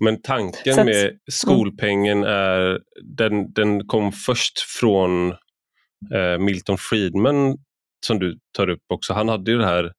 Men 0.00 0.22
tanken 0.22 0.78
att, 0.78 0.86
med 0.86 1.18
skolpengen 1.30 2.24
är, 2.24 2.80
den, 3.16 3.52
den 3.52 3.86
kom 3.86 4.12
först 4.12 4.60
från 4.60 5.30
eh, 6.14 6.38
Milton 6.38 6.78
Friedman 6.78 7.58
som 8.06 8.18
du 8.18 8.38
tar 8.56 8.70
upp 8.70 8.82
också. 8.88 9.12
Han 9.12 9.28
hade 9.28 9.50
ju 9.50 9.58
det 9.58 9.66
här 9.66 9.92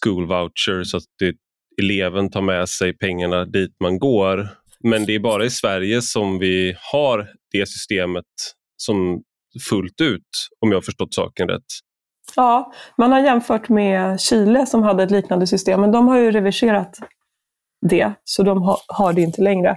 school 0.00 0.26
voucher 0.26 0.84
så 0.84 0.96
att 0.96 1.04
det, 1.18 1.34
eleven 1.82 2.30
tar 2.30 2.42
med 2.42 2.68
sig 2.68 2.98
pengarna 2.98 3.44
dit 3.44 3.76
man 3.80 3.98
går. 3.98 4.48
Men 4.80 5.06
det 5.06 5.14
är 5.14 5.18
bara 5.18 5.44
i 5.44 5.50
Sverige 5.50 6.02
som 6.02 6.38
vi 6.38 6.76
har 6.92 7.28
det 7.52 7.68
systemet 7.68 8.26
som 8.82 9.22
fullt 9.70 10.00
ut, 10.00 10.48
om 10.60 10.70
jag 10.70 10.76
har 10.76 10.82
förstått 10.82 11.14
saken 11.14 11.48
rätt. 11.48 11.64
Ja, 12.36 12.72
man 12.98 13.12
har 13.12 13.20
jämfört 13.20 13.68
med 13.68 14.20
Chile 14.20 14.66
som 14.66 14.82
hade 14.82 15.02
ett 15.02 15.10
liknande 15.10 15.46
system, 15.46 15.80
men 15.80 15.92
de 15.92 16.08
har 16.08 16.18
ju 16.18 16.30
reverserat 16.30 16.98
det, 17.86 18.12
så 18.24 18.42
de 18.42 18.62
har, 18.62 18.78
har 18.86 19.12
det 19.12 19.20
inte 19.20 19.42
längre. 19.42 19.76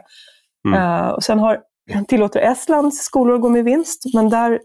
Mm. 0.67 0.81
Uh, 0.81 1.10
och 1.10 1.24
sen 1.24 1.39
har, 1.39 1.60
tillåter 2.07 2.39
Estlands 2.39 2.98
skolor 2.98 3.36
att 3.36 3.41
gå 3.41 3.50
med 3.50 3.63
vinst, 3.63 4.03
men 4.13 4.29
där 4.29 4.60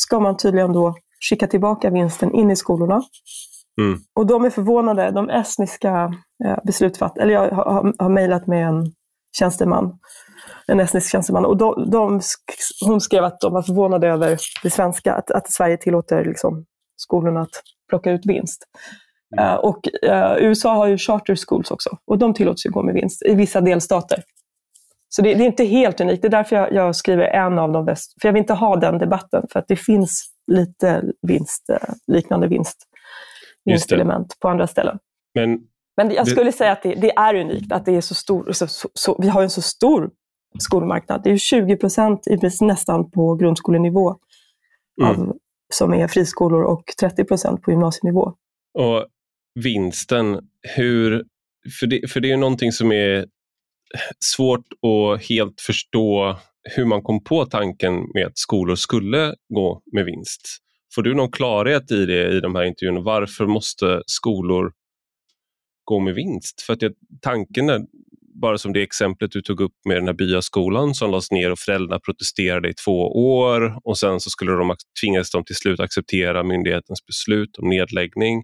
ska 0.00 0.20
man 0.20 0.36
tydligen 0.36 0.72
då 0.72 0.94
skicka 1.30 1.46
tillbaka 1.46 1.90
vinsten 1.90 2.34
in 2.34 2.50
i 2.50 2.56
skolorna. 2.56 3.02
Mm. 3.80 3.98
Och 4.14 4.26
de 4.26 4.44
är 4.44 4.50
förvånade, 4.50 5.10
de 5.10 5.30
estniska 5.30 6.14
eh, 6.44 6.58
beslutsfattarna, 6.64 7.22
eller 7.22 7.34
jag 7.34 7.50
har, 7.50 7.94
har 7.98 8.08
mejlat 8.08 8.46
med 8.46 8.68
en 8.68 8.92
tjänsteman, 9.38 9.98
en 10.72 10.80
estnisk 10.80 11.10
tjänsteman, 11.10 11.44
och 11.44 11.56
de, 11.56 11.90
de, 11.90 12.20
hon 12.86 13.00
skrev 13.00 13.24
att 13.24 13.40
de 13.40 13.52
var 13.52 13.62
förvånade 13.62 14.08
över 14.08 14.38
det 14.62 14.70
svenska, 14.70 15.14
att, 15.14 15.30
att 15.30 15.52
Sverige 15.52 15.76
tillåter 15.76 16.24
liksom, 16.24 16.64
skolorna 16.96 17.40
att 17.40 17.62
plocka 17.88 18.10
ut 18.10 18.26
vinst. 18.26 18.64
Mm. 19.36 19.48
Uh, 19.48 19.54
och 19.54 19.88
uh, 20.06 20.36
USA 20.38 20.74
har 20.74 20.86
ju 20.86 20.98
charter 20.98 21.36
schools 21.46 21.70
också, 21.70 21.90
och 22.06 22.18
de 22.18 22.34
tillåts 22.34 22.66
ju 22.66 22.70
gå 22.70 22.82
med 22.82 22.94
vinst 22.94 23.22
i 23.22 23.34
vissa 23.34 23.60
delstater. 23.60 24.22
Så 25.08 25.22
det, 25.22 25.34
det 25.34 25.44
är 25.44 25.46
inte 25.46 25.64
helt 25.64 26.00
unikt. 26.00 26.22
Det 26.22 26.28
är 26.28 26.30
därför 26.30 26.56
jag, 26.56 26.72
jag, 26.72 26.96
skriver 26.96 27.24
en 27.24 27.58
av 27.58 27.72
de 27.72 27.84
bästa. 27.84 28.14
För 28.20 28.28
jag 28.28 28.32
vill 28.32 28.40
inte 28.40 28.54
ha 28.54 28.76
den 28.76 28.98
debatten, 28.98 29.46
för 29.52 29.60
att 29.60 29.68
det 29.68 29.76
finns 29.76 30.30
lite 30.52 31.02
vinst, 31.22 31.70
eh, 31.70 31.94
liknande 32.06 32.48
vinst, 32.48 32.76
vinstelement 33.64 34.40
på 34.40 34.48
andra 34.48 34.66
ställen. 34.66 34.98
Men, 35.34 35.58
Men 35.96 36.10
jag 36.10 36.28
skulle 36.28 36.52
säga 36.52 36.72
att 36.72 36.82
det, 36.82 36.94
det, 36.94 37.10
är 37.16 37.34
unikt 37.34 37.72
att 37.72 37.84
det 37.84 37.92
är 37.96 38.00
så 38.00 38.14
stor, 38.14 38.52
så, 38.52 38.66
så, 38.66 38.88
så, 38.94 39.18
vi 39.20 39.28
har 39.28 39.42
en 39.42 39.50
så 39.50 39.62
stor 39.62 40.10
skolmarknad. 40.58 41.20
Det 41.24 41.30
är 41.30 41.36
20 41.36 41.76
procent 41.76 42.20
nästan 42.60 43.10
på 43.10 43.34
grundskolenivå 43.34 44.16
mm. 45.02 45.10
av, 45.10 45.36
som 45.74 45.94
är 45.94 46.08
friskolor 46.08 46.62
och 46.62 46.84
30 47.00 47.24
procent 47.24 47.62
på 47.62 47.70
gymnasienivå. 47.70 48.32
Och 48.78 49.06
vinsten, 49.54 50.40
hur, 50.76 51.24
för 51.80 51.86
det, 51.86 52.10
för 52.10 52.20
det 52.20 52.32
är 52.32 52.36
någonting 52.36 52.72
som 52.72 52.92
är 52.92 53.26
svårt 54.24 54.66
att 54.82 55.28
helt 55.28 55.60
förstå 55.60 56.36
hur 56.76 56.84
man 56.84 57.02
kom 57.02 57.24
på 57.24 57.46
tanken 57.46 57.94
med 58.14 58.26
att 58.26 58.38
skolor 58.38 58.74
skulle 58.74 59.34
gå 59.54 59.82
med 59.92 60.04
vinst. 60.04 60.40
Får 60.94 61.02
du 61.02 61.14
någon 61.14 61.30
klarhet 61.30 61.90
i 61.90 62.06
det 62.06 62.36
i 62.36 62.40
de 62.40 62.54
här 62.54 62.64
intervjuerna? 62.64 63.00
Varför 63.00 63.46
måste 63.46 64.02
skolor 64.06 64.72
gå 65.84 66.00
med 66.00 66.14
vinst? 66.14 66.60
För 66.60 66.72
att 66.72 66.82
jag, 66.82 66.92
tanken 67.20 67.68
är, 67.68 67.80
bara 68.40 68.58
som 68.58 68.72
det 68.72 68.82
exemplet 68.82 69.30
du 69.32 69.42
tog 69.42 69.60
upp 69.60 69.72
med 69.88 69.96
den 69.96 70.06
här 70.06 70.14
byaskolan 70.14 70.94
som 70.94 71.10
lades 71.10 71.30
ner 71.30 71.52
och 71.52 71.58
föräldrarna 71.58 72.00
protesterade 72.00 72.68
i 72.68 72.74
två 72.84 73.00
år 73.36 73.78
och 73.84 73.98
sen 73.98 74.20
så 74.20 74.30
skulle 74.30 74.52
de 74.52 74.74
tvingas 75.02 75.30
de 75.30 75.44
till 75.44 75.56
slut 75.56 75.80
acceptera 75.80 76.42
myndighetens 76.42 77.06
beslut 77.06 77.56
om 77.58 77.68
nedläggning. 77.68 78.42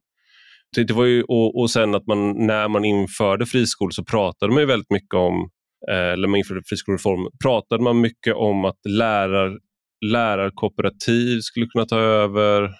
Det 0.76 0.90
var 0.90 1.04
ju, 1.04 1.22
och, 1.22 1.60
och 1.60 1.70
sen 1.70 1.94
att 1.94 2.06
man 2.06 2.46
när 2.46 2.68
man 2.68 2.84
införde 2.84 3.46
friskolor 3.46 3.90
så 3.90 4.04
pratade 4.04 4.52
man 4.52 4.66
väldigt 4.66 4.90
mycket 4.90 5.14
om 5.14 5.50
eh, 5.90 6.12
eller 6.12 6.28
man 6.28 6.38
införde 6.38 6.62
friskolereform, 6.66 7.28
pratade 7.42 7.82
man 7.82 8.00
mycket 8.00 8.34
om 8.34 8.64
att 8.64 8.78
lärar, 8.88 9.58
lärarkooperativ 10.04 11.40
skulle 11.40 11.66
kunna 11.66 11.86
ta 11.86 11.98
över, 11.98 12.70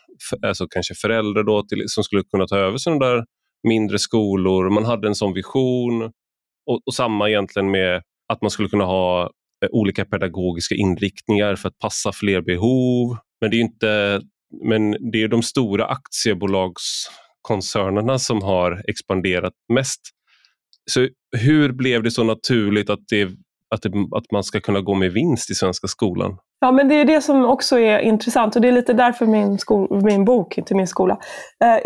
alltså 0.46 0.66
kanske 0.70 0.94
föräldrar 0.94 1.44
då 1.44 1.62
till, 1.62 1.84
som 1.86 2.04
skulle 2.04 2.22
kunna 2.22 2.46
ta 2.46 2.56
över 2.56 2.78
sådana 2.78 3.06
där 3.06 3.24
mindre 3.68 3.98
skolor. 3.98 4.70
Man 4.70 4.84
hade 4.84 5.08
en 5.08 5.14
sån 5.14 5.32
vision 5.32 6.12
och, 6.66 6.80
och 6.86 6.94
samma 6.94 7.28
egentligen 7.28 7.70
med 7.70 8.02
att 8.32 8.42
man 8.42 8.50
skulle 8.50 8.68
kunna 8.68 8.84
ha 8.84 9.30
eh, 9.64 9.68
olika 9.70 10.04
pedagogiska 10.04 10.74
inriktningar 10.74 11.56
för 11.56 11.68
att 11.68 11.78
passa 11.78 12.12
fler 12.12 12.40
behov. 12.40 13.16
Men 13.40 13.50
det 13.50 13.56
är 13.56 13.60
inte 13.60 14.20
men 14.60 15.10
det 15.12 15.22
är 15.22 15.28
de 15.28 15.42
stora 15.42 15.86
aktiebolagskoncernerna 15.86 18.18
som 18.18 18.42
har 18.42 18.82
expanderat 18.88 19.52
mest. 19.72 20.00
Så 20.90 21.08
hur 21.36 21.72
blev 21.72 22.02
det 22.02 22.10
så 22.10 22.24
naturligt 22.24 22.90
att, 22.90 23.00
det, 23.10 23.24
att, 23.74 23.82
det, 23.82 23.88
att 24.16 24.32
man 24.32 24.44
ska 24.44 24.60
kunna 24.60 24.80
gå 24.80 24.94
med 24.94 25.12
vinst 25.12 25.50
i 25.50 25.54
svenska 25.54 25.88
skolan? 25.88 26.38
Ja, 26.60 26.72
men 26.72 26.88
det 26.88 26.94
är 26.94 27.04
det 27.04 27.20
som 27.20 27.44
också 27.44 27.78
är 27.78 27.98
intressant 27.98 28.56
och 28.56 28.62
det 28.62 28.68
är 28.68 28.72
lite 28.72 28.92
därför 28.92 29.26
min, 29.26 29.58
skol, 29.58 30.04
min 30.04 30.24
bok, 30.24 30.58
inte 30.58 30.74
min 30.74 30.86
skola, 30.86 31.18
äh, 31.64 31.78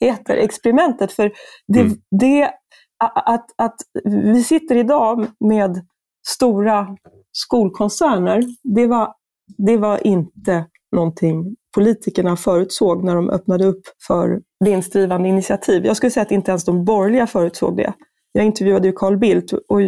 heter 0.08 0.36
Experimentet. 0.36 1.12
För 1.12 1.32
det, 1.72 1.80
mm. 1.80 1.96
det, 2.20 2.50
att, 2.98 3.46
att 3.56 3.76
vi 4.04 4.42
sitter 4.42 4.76
idag 4.76 5.26
med 5.40 5.86
stora 6.28 6.96
skolkoncerner, 7.32 8.42
det 8.62 8.86
var, 8.86 9.14
det 9.58 9.76
var 9.76 10.06
inte 10.06 10.66
någonting 10.92 11.56
politikerna 11.74 12.36
förutsåg 12.36 13.04
när 13.04 13.14
de 13.14 13.30
öppnade 13.30 13.64
upp 13.64 13.82
för 14.06 14.40
vinstdrivande 14.64 15.28
initiativ. 15.28 15.86
Jag 15.86 15.96
skulle 15.96 16.10
säga 16.10 16.22
att 16.22 16.30
inte 16.30 16.50
ens 16.50 16.64
de 16.64 16.84
borgerliga 16.84 17.26
förutsåg 17.26 17.76
det. 17.76 17.92
Jag 18.32 18.44
intervjuade 18.44 18.88
ju 18.88 18.92
Carl 18.92 19.16
Bildt 19.16 19.52
och 19.52 19.80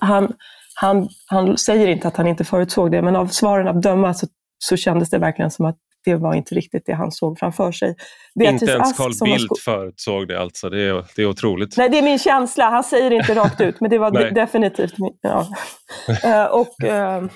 han, 0.00 0.32
han, 0.74 1.08
han 1.26 1.58
säger 1.58 1.86
inte 1.86 2.08
att 2.08 2.16
han 2.16 2.26
inte 2.26 2.44
förutsåg 2.44 2.90
det, 2.90 3.02
men 3.02 3.16
av 3.16 3.26
svaren 3.26 3.68
att 3.68 3.82
döma 3.82 4.14
så, 4.14 4.26
så 4.58 4.76
kändes 4.76 5.10
det 5.10 5.18
verkligen 5.18 5.50
som 5.50 5.66
att 5.66 5.78
det 6.04 6.14
var 6.14 6.34
inte 6.34 6.54
riktigt 6.54 6.82
det 6.86 6.92
han 6.92 7.12
såg 7.12 7.38
framför 7.38 7.72
sig. 7.72 7.94
Beatrice 8.34 8.62
inte 8.62 8.72
ens 8.72 8.96
Carl 8.96 9.12
Bildt 9.24 9.58
förutsåg 9.58 10.28
det 10.28 10.40
alltså, 10.40 10.70
det 10.70 10.82
är, 10.82 11.04
det 11.16 11.22
är 11.22 11.26
otroligt. 11.26 11.76
Nej, 11.76 11.88
det 11.88 11.98
är 11.98 12.02
min 12.02 12.18
känsla. 12.18 12.70
Han 12.70 12.84
säger 12.84 13.10
inte 13.10 13.34
rakt 13.34 13.60
ut, 13.60 13.80
men 13.80 13.90
det 13.90 13.98
var 13.98 14.30
definitivt 14.30 14.98
min... 14.98 15.12
Ja. 15.20 15.46
uh, 16.24 16.44
och, 16.52 16.74
uh, 16.84 17.30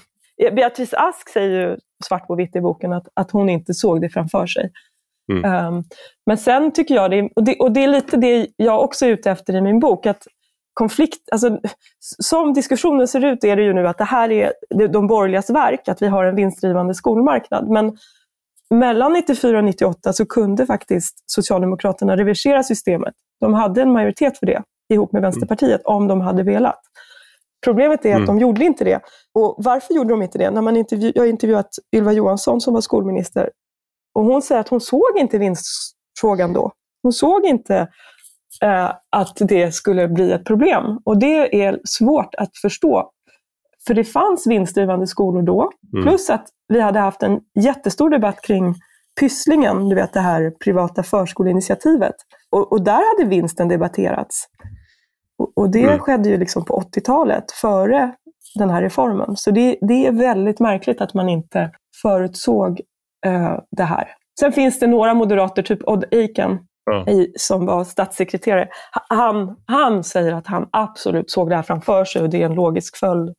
Beatrice 0.53 0.95
Ask 0.95 1.29
säger 1.29 1.51
ju 1.51 1.77
svart 2.05 2.27
på 2.27 2.35
vitt 2.35 2.57
i 2.57 2.61
boken 2.61 2.93
att, 2.93 3.09
att 3.15 3.31
hon 3.31 3.49
inte 3.49 3.75
såg 3.75 4.01
det 4.01 4.11
framför 4.11 4.47
sig. 4.47 4.71
Mm. 5.33 5.67
Um, 5.67 5.85
men 6.27 6.39
sen 6.39 6.73
tycker 6.73 6.95
jag, 6.95 7.11
det, 7.11 7.31
och 7.37 7.45
det, 7.45 7.57
och 7.57 7.73
det 7.73 7.85
är 7.85 7.89
lite 7.89 8.17
det 8.17 8.47
jag 8.57 8.83
också 8.83 9.07
är 9.07 9.11
ute 9.11 9.31
efter 9.31 9.57
i 9.57 9.61
min 9.61 9.81
bok, 9.81 10.07
att 10.07 10.27
konflikt, 10.75 11.29
alltså, 11.33 11.59
som 12.01 12.55
diskussionen 12.55 13.09
ser 13.09 13.25
ut 13.25 13.45
är 13.45 13.57
det 13.57 13.63
ju 13.63 13.73
nu 13.73 13.89
att 13.89 13.99
det 13.99 14.05
här 14.05 14.33
är 14.33 14.53
de 14.89 15.07
borgerligas 15.07 15.51
verk, 15.51 15.89
att 15.89 16.03
vi 16.03 16.07
har 16.07 16.25
en 16.25 16.37
vinstdrivande 16.37 16.95
skolmarknad. 16.95 17.69
Men 17.69 17.97
mellan 18.75 19.13
94 19.13 19.59
och 19.59 19.65
98 19.65 20.13
så 20.13 20.27
kunde 20.27 20.67
faktiskt 20.67 21.23
Socialdemokraterna 21.27 22.17
reversera 22.17 22.63
systemet. 22.63 23.15
De 23.41 23.55
hade 23.55 23.83
en 23.83 23.93
majoritet 23.93 24.39
för 24.39 24.47
det 24.47 24.63
ihop 24.93 25.13
med 25.13 25.21
mm. 25.21 25.31
Vänsterpartiet, 25.31 25.81
mm. 25.87 25.97
om 25.97 26.09
de 26.09 26.21
hade 26.21 26.43
velat. 26.43 26.81
Problemet 27.65 28.05
är 28.05 28.11
att 28.11 28.17
mm. 28.17 28.27
de 28.27 28.39
gjorde 28.39 28.65
inte 28.65 28.85
det. 28.85 29.01
Och 29.35 29.55
Varför 29.59 29.95
gjorde 29.95 30.11
de 30.11 30.23
inte 30.23 30.39
det? 30.39 30.51
När 30.51 30.63
man 30.63 30.77
intervju 30.77 31.13
jag 31.15 31.23
har 31.23 31.29
intervjuat 31.29 31.69
Ylva 31.97 32.13
Johansson 32.13 32.61
som 32.61 32.75
var 32.75 32.81
skolminister 32.81 33.51
och 34.15 34.25
hon 34.25 34.43
säger 34.43 34.61
att 34.61 34.69
hon 34.69 34.81
såg 34.81 35.19
inte 35.19 35.39
vinstfrågan 35.39 36.53
då. 36.53 36.73
Hon 37.03 37.13
såg 37.13 37.47
inte 37.47 37.89
eh, 38.63 38.91
att 39.11 39.37
det 39.37 39.75
skulle 39.75 40.09
bli 40.09 40.33
ett 40.33 40.45
problem. 40.45 40.99
Och 41.05 41.19
det 41.19 41.65
är 41.65 41.81
svårt 41.85 42.35
att 42.35 42.57
förstå. 42.63 43.11
För 43.87 43.95
det 43.95 44.05
fanns 44.05 44.47
vinstdrivande 44.47 45.07
skolor 45.07 45.43
då, 45.43 45.71
mm. 45.93 46.05
plus 46.05 46.31
att 46.31 46.49
vi 46.69 46.81
hade 46.81 46.99
haft 46.99 47.23
en 47.23 47.41
jättestor 47.61 48.11
debatt 48.11 48.43
kring 48.43 48.75
Pysslingen, 49.21 49.89
du 49.89 49.95
vet 49.95 50.13
det 50.13 50.21
här 50.21 50.53
privata 50.65 51.03
förskoleinitiativet. 51.03 52.15
Och, 52.51 52.73
och 52.73 52.85
där 52.85 53.19
hade 53.19 53.31
vinsten 53.31 53.69
debatterats. 53.69 54.47
Och, 55.39 55.53
och 55.57 55.71
det 55.71 55.83
mm. 55.83 55.99
skedde 55.99 56.29
ju 56.29 56.37
liksom 56.37 56.65
på 56.65 56.81
80-talet, 56.81 57.53
före 57.53 58.15
den 58.55 58.71
här 58.71 58.83
reformen. 58.83 59.37
Så 59.37 59.51
det, 59.51 59.79
det, 59.81 60.07
är 60.07 60.13
väldigt 60.13 60.61
märkligt 60.61 61.01
att 61.01 61.15
man 61.15 61.29
inte 61.29 61.71
förutsåg 62.03 62.81
uh, 63.27 63.59
det 63.71 63.85
här. 63.85 64.09
Sen 64.41 64.53
finns 64.53 64.79
det 64.79 64.87
några 64.87 65.15
moderater, 65.15 65.63
typ 65.63 65.89
Odd 65.89 66.05
Eiken, 66.11 66.59
ja. 66.85 67.07
som 67.37 67.67
var 67.67 67.85
statssekreterare. 67.85 68.69
Han, 69.09 69.57
han 69.67 70.05
säger 70.05 70.33
att 70.33 70.47
han 70.47 70.69
absolut 70.73 71.31
såg 71.31 71.51
det 71.51 71.57
här 71.57 71.63
framför 71.63 72.05
sig 72.05 72.23
och 72.23 72.31
det 72.31 72.43
är 72.43 72.47
en 72.47 72.55
logisk 72.55 72.97
följd 72.97 73.35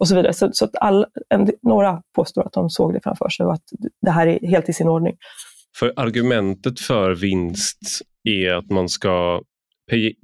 och 0.00 0.08
så 0.08 0.16
vidare. 0.16 0.32
Så, 0.32 0.50
så 0.52 0.64
att 0.64 0.76
all, 0.80 1.06
en, 1.28 1.50
några 1.62 2.02
påstår 2.14 2.46
att 2.46 2.52
de 2.52 2.70
såg 2.70 2.92
det 2.92 3.00
framför 3.02 3.28
sig 3.28 3.46
och 3.46 3.52
att 3.52 3.64
det 4.00 4.10
här 4.10 4.26
är 4.26 4.46
helt 4.46 4.68
i 4.68 4.72
sin 4.72 4.88
ordning. 4.88 5.16
För 5.78 5.92
argumentet 5.96 6.80
för 6.80 7.14
vinst 7.14 8.00
är 8.24 8.54
att 8.54 8.70
man 8.70 8.88
ska... 8.88 9.42
Okej, 9.86 10.14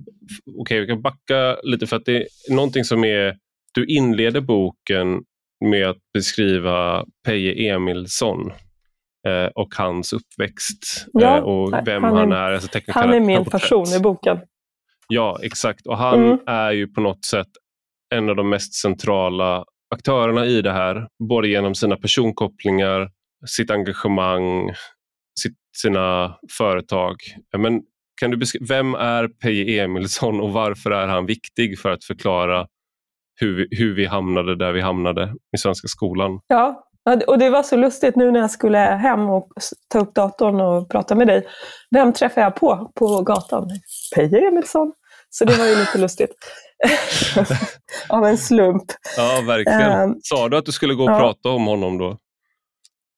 okay, 0.57 0.81
vi 0.81 0.87
kan 0.87 1.03
backa 1.03 1.57
lite 1.63 1.87
för 1.87 1.97
att 1.97 2.05
det 2.05 2.17
är 2.17 2.55
någonting 2.55 2.85
som 2.85 3.05
är... 3.05 3.37
Du 3.75 3.87
inleder 3.87 4.41
boken 4.41 5.23
med 5.65 5.89
att 5.89 5.99
beskriva 6.15 7.05
Peje 7.27 7.75
Emilsson 7.75 8.53
eh, 9.27 9.47
och 9.55 9.75
hans 9.77 10.13
uppväxt 10.13 11.07
ja, 11.13 11.37
eh, 11.37 11.43
och 11.43 11.73
vem 11.87 12.03
han 12.05 12.17
är. 12.17 12.21
Han 12.21 12.33
är, 12.33 12.53
alltså 12.53 12.81
han 12.89 13.15
är 13.15 13.21
min 13.21 13.45
person 13.45 13.87
i 13.97 14.01
boken. 14.01 14.39
Ja, 15.09 15.39
exakt. 15.43 15.87
Och 15.87 15.99
han 15.99 16.25
mm. 16.25 16.39
är 16.47 16.71
ju 16.73 16.89
på 16.89 17.01
något 17.01 17.25
sätt 17.25 17.49
en 18.15 18.29
av 18.29 18.37
de 18.37 18.49
mest 18.49 18.75
centrala 18.75 19.65
aktörerna 19.95 20.47
i 20.47 20.63
det 20.63 20.73
här, 20.73 21.09
både 21.29 21.49
genom 21.49 21.75
sina 21.75 21.97
personkopplingar, 21.97 23.11
sitt 23.47 23.71
engagemang, 23.71 24.71
sitt, 25.41 25.57
sina 25.77 26.37
företag. 26.59 27.17
Men 27.59 27.83
kan 28.21 28.31
du 28.31 28.47
vem 28.69 28.95
är 28.95 29.29
Peje 29.29 29.85
Emilsson 29.85 30.41
och 30.41 30.53
varför 30.53 30.91
är 30.91 31.07
han 31.07 31.27
viktig 31.27 31.79
för 31.79 31.91
att 31.91 32.05
förklara 32.05 32.67
hur 33.41 33.57
vi, 33.57 33.67
hur 33.71 33.95
vi 33.95 34.07
hamnade 34.07 34.57
där 34.57 34.73
vi 34.73 34.81
hamnade 34.81 35.35
i 35.57 35.59
svenska 35.59 35.89
skolan? 35.89 36.41
Ja, 36.47 36.87
och 37.27 37.39
det 37.39 37.51
var 37.51 37.63
så 37.63 37.77
lustigt 37.77 38.17
nu 38.17 38.31
när 38.31 38.41
jag 38.41 38.51
skulle 38.51 38.79
hem 38.79 39.31
och 39.31 39.49
ta 39.89 39.99
upp 39.99 40.15
datorn 40.15 40.61
och 40.61 40.91
prata 40.91 41.15
med 41.15 41.27
dig. 41.27 41.47
Vem 41.91 42.13
träffade 42.13 42.41
jag 42.41 42.55
på 42.55 42.93
på 42.95 43.23
gatan? 43.23 43.69
Peje 44.15 44.49
Emilsson. 44.49 44.93
Så 45.31 45.45
det 45.45 45.59
var 45.59 45.67
ju 45.67 45.77
lite 45.77 45.99
lustigt. 45.99 46.35
Av 48.09 48.27
en 48.27 48.39
slump. 48.39 48.85
Ja, 49.17 49.43
verkligen. 49.47 50.11
Uh, 50.11 50.17
Sa 50.23 50.49
du 50.49 50.57
att 50.57 50.65
du 50.65 50.73
skulle 50.73 50.95
gå 50.95 51.05
och 51.05 51.11
ja. 51.11 51.19
prata 51.19 51.49
om 51.49 51.67
honom 51.67 51.99
då? 51.99 52.09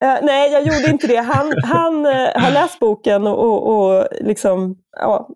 Uh, 0.04 0.19
nej, 0.23 0.52
jag 0.52 0.62
gjorde 0.62 0.90
inte 0.90 1.07
det. 1.07 1.16
Han, 1.16 1.52
han 1.64 2.07
uh, 2.07 2.42
har 2.42 2.50
läst 2.50 2.78
boken 2.78 3.26
och, 3.26 3.38
och, 3.38 3.69
och 3.75 4.09
liksom, 4.21 4.76
ja, 5.00 5.28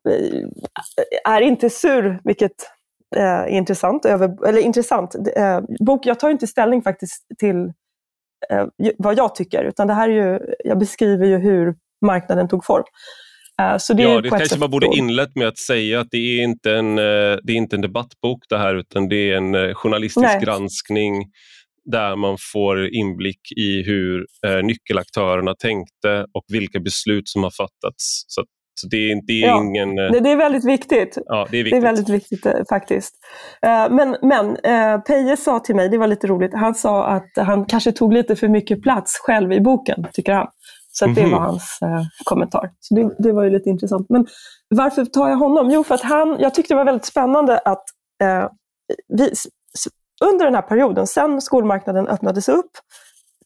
är 1.24 1.40
inte 1.40 1.70
sur, 1.70 2.20
vilket 2.24 2.70
är 3.16 3.46
intressant. 3.46 4.04
Över, 4.04 4.46
eller 4.48 4.60
intressant. 4.60 5.16
bok, 5.86 6.06
jag 6.06 6.20
tar 6.20 6.30
inte 6.30 6.46
ställning 6.46 6.82
faktiskt 6.82 7.26
till 7.38 7.72
vad 8.98 9.18
jag 9.18 9.34
tycker, 9.34 9.64
utan 9.64 9.86
det 9.86 9.94
här 9.94 10.08
är 10.08 10.12
ju, 10.12 10.54
jag 10.64 10.78
beskriver 10.78 11.26
ju 11.26 11.38
hur 11.38 11.74
marknaden 12.06 12.48
tog 12.48 12.64
form. 12.64 12.84
Eh, 13.62 13.76
så 13.78 13.94
det 13.94 14.02
ja, 14.02 14.20
det 14.20 14.28
kanske 14.28 14.58
man 14.58 14.70
borde 14.70 14.86
inlett 14.86 15.36
med 15.36 15.48
att 15.48 15.58
säga 15.58 16.00
att 16.00 16.08
det 16.10 16.18
är 16.18 16.42
inte 16.42 16.72
en, 16.72 16.98
eh, 16.98 17.38
det 17.42 17.52
är 17.52 17.56
inte 17.56 17.76
en 17.76 17.82
debattbok 17.82 18.44
det 18.48 18.58
här 18.58 18.74
utan 18.74 19.08
det 19.08 19.30
är 19.30 19.36
en 19.36 19.54
eh, 19.54 19.74
journalistisk 19.74 20.26
Nej. 20.26 20.40
granskning 20.44 21.24
där 21.90 22.16
man 22.16 22.36
får 22.52 22.94
inblick 22.94 23.40
i 23.56 23.82
hur 23.82 24.26
nyckelaktörerna 24.62 25.54
tänkte 25.54 26.26
och 26.34 26.44
vilka 26.48 26.80
beslut 26.80 27.28
som 27.28 27.42
har 27.42 27.50
fattats. 27.50 28.24
Så, 28.26 28.44
så 28.74 28.88
det, 28.88 29.10
är, 29.10 29.20
det 29.26 29.42
är 29.42 29.46
ja, 29.46 29.64
ingen... 29.64 29.96
Det, 29.96 30.30
är 30.30 30.36
väldigt 30.36 30.64
viktigt. 30.64 31.18
Ja, 31.26 31.46
det 31.50 31.58
är 31.58 31.64
viktigt. 31.64 31.82
Det 31.82 31.86
är 31.86 31.92
väldigt 31.92 32.08
viktigt 32.08 32.46
faktiskt. 32.68 33.14
Men, 33.90 34.16
men 34.22 34.56
Peje 35.06 35.36
sa 35.36 35.58
till 35.58 35.76
mig, 35.76 35.88
det 35.88 35.98
var 35.98 36.06
lite 36.06 36.26
roligt, 36.26 36.54
han 36.54 36.74
sa 36.74 37.06
att 37.06 37.30
han 37.36 37.66
kanske 37.66 37.92
tog 37.92 38.12
lite 38.12 38.36
för 38.36 38.48
mycket 38.48 38.82
plats 38.82 39.18
själv 39.22 39.52
i 39.52 39.60
boken, 39.60 40.06
tycker 40.12 40.32
han. 40.32 40.46
Så 40.98 41.06
det 41.06 41.22
var 41.22 41.28
mhm. 41.28 41.42
hans 41.42 41.78
eh, 41.82 42.02
kommentar. 42.24 42.70
Så 42.80 42.94
det, 42.94 43.14
det, 43.18 43.32
var 43.32 43.44
ju 43.44 43.50
lite 43.50 43.70
intressant. 43.70 44.06
Men 44.08 44.26
varför 44.68 45.04
tar 45.04 45.28
jag 45.28 45.36
honom? 45.36 45.70
Jo, 45.70 45.84
för 45.84 45.94
att 45.94 46.00
han, 46.00 46.36
jag 46.38 46.54
tyckte 46.54 46.74
det 46.74 46.78
var 46.78 46.84
väldigt 46.84 47.04
spännande 47.04 47.58
att 47.58 47.84
eh, 48.22 48.48
vi, 49.08 49.32
under 50.24 50.44
den 50.44 50.54
här 50.54 50.62
perioden, 50.62 51.06
sen 51.06 51.40
skolmarknaden 51.40 52.08
öppnades 52.08 52.48
upp 52.48 52.70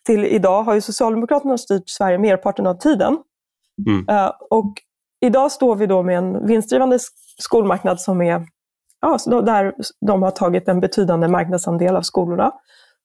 till 0.06 0.24
idag, 0.24 0.62
har 0.62 0.74
ju 0.74 0.80
Socialdemokraterna 0.80 1.58
styrt 1.58 1.82
Sverige 1.86 2.18
merparten 2.18 2.66
av 2.66 2.74
tiden. 2.74 3.18
Mm. 3.86 4.08
Eh, 4.08 4.32
och 4.50 4.74
idag 5.20 5.52
står 5.52 5.76
vi 5.76 5.86
då 5.86 6.02
med 6.02 6.18
en 6.18 6.46
vinstdrivande 6.46 6.98
skolmarknad 7.38 8.00
som 8.00 8.22
är 8.22 8.46
ja, 9.00 9.18
där 9.26 9.74
de 10.06 10.22
har 10.22 10.30
tagit 10.30 10.68
en 10.68 10.80
betydande 10.80 11.28
marknadsandel 11.28 11.96
av 11.96 12.02
skolorna. 12.02 12.52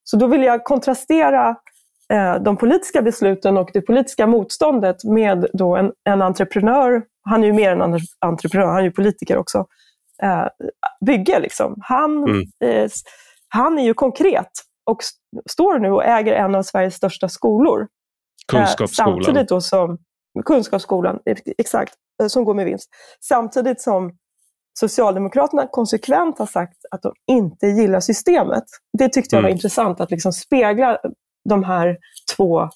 Så 0.03 0.17
då 0.17 0.27
vill 0.27 0.43
jag 0.43 0.63
kontrastera 0.63 1.55
de 2.41 2.57
politiska 2.57 3.01
besluten 3.01 3.57
och 3.57 3.69
det 3.73 3.81
politiska 3.81 4.27
motståndet 4.27 5.03
med 5.03 5.47
då 5.53 5.75
en, 5.75 5.91
en 6.09 6.21
entreprenör, 6.21 7.03
han 7.29 7.43
är 7.43 7.47
ju 7.47 7.53
mer 7.53 7.71
än 7.71 7.81
en 7.81 7.99
entreprenör, 8.19 8.67
han 8.67 8.77
är 8.77 8.83
ju 8.83 8.91
politiker 8.91 9.37
också, 9.37 9.65
eh, 10.23 10.47
bygge. 11.05 11.39
Liksom. 11.39 11.75
Han, 11.81 12.23
mm. 12.23 12.41
eh, 12.63 12.89
han 13.49 13.79
är 13.79 13.83
ju 13.83 13.93
konkret 13.93 14.51
och 14.85 14.97
står 15.49 15.79
nu 15.79 15.91
och 15.91 16.05
äger 16.05 16.33
en 16.33 16.55
av 16.55 16.63
Sveriges 16.63 16.95
största 16.95 17.29
skolor. 17.29 17.81
Eh, 17.81 17.87
Kunskapsskolan. 18.47 19.23
samtidigt 19.23 19.49
då 19.49 19.61
som, 19.61 19.97
kunskapsskolan, 20.45 21.19
exakt, 21.57 21.93
eh, 22.21 22.27
som 22.27 22.45
går 22.45 22.53
med 22.53 22.65
vinst. 22.65 22.89
Samtidigt 23.21 23.81
som 23.81 24.17
Socialdemokraterna 24.79 25.67
konsekvent 25.67 26.39
har 26.39 26.45
sagt 26.45 26.77
att 26.91 27.01
de 27.01 27.13
inte 27.27 27.67
gillar 27.67 27.99
systemet. 27.99 28.63
Det 28.97 29.09
tyckte 29.09 29.35
jag 29.35 29.41
var 29.41 29.49
mm. 29.49 29.55
intressant, 29.55 30.01
att 30.01 30.11
liksom 30.11 30.33
spegla 30.33 30.99
de 31.49 31.63
här 31.63 31.97
två 32.35 32.69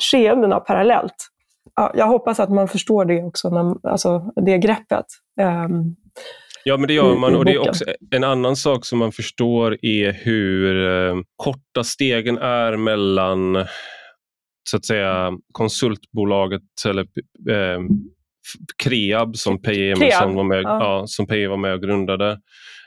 skeendena 0.00 0.60
parallellt. 0.60 1.28
Ja, 1.74 1.92
jag 1.94 2.06
hoppas 2.06 2.40
att 2.40 2.50
man 2.50 2.68
förstår 2.68 3.04
det 3.04 3.22
också, 3.22 3.50
när, 3.50 3.90
alltså 3.90 4.32
det 4.36 4.58
greppet. 4.58 5.06
Um, 5.40 5.96
ja, 6.64 6.76
men 6.76 6.88
det 6.88 6.94
gör 6.94 7.16
man. 7.16 7.36
Och 7.36 7.44
det 7.44 7.52
är 7.52 7.68
också 7.68 7.84
en 8.10 8.24
annan 8.24 8.56
sak 8.56 8.84
som 8.84 8.98
man 8.98 9.12
förstår 9.12 9.78
är 9.82 10.12
hur 10.12 10.88
eh, 10.88 11.16
korta 11.36 11.84
stegen 11.84 12.38
är 12.38 12.76
mellan 12.76 13.66
så 14.70 14.76
att 14.76 14.84
säga 14.84 15.32
konsultbolaget 15.52 16.62
eller 16.88 17.02
eh, 17.50 17.80
Kreab 18.82 19.36
som 19.36 19.62
Peje 19.62 19.92
Emilsson 19.92 20.34
var 20.34 20.44
med, 20.44 20.62
ja. 20.62 20.78
ja. 20.80 21.04
som 21.06 21.26
Peje 21.26 21.48
var 21.48 21.56
med 21.56 21.74
och 21.74 21.82
grundade 21.82 22.30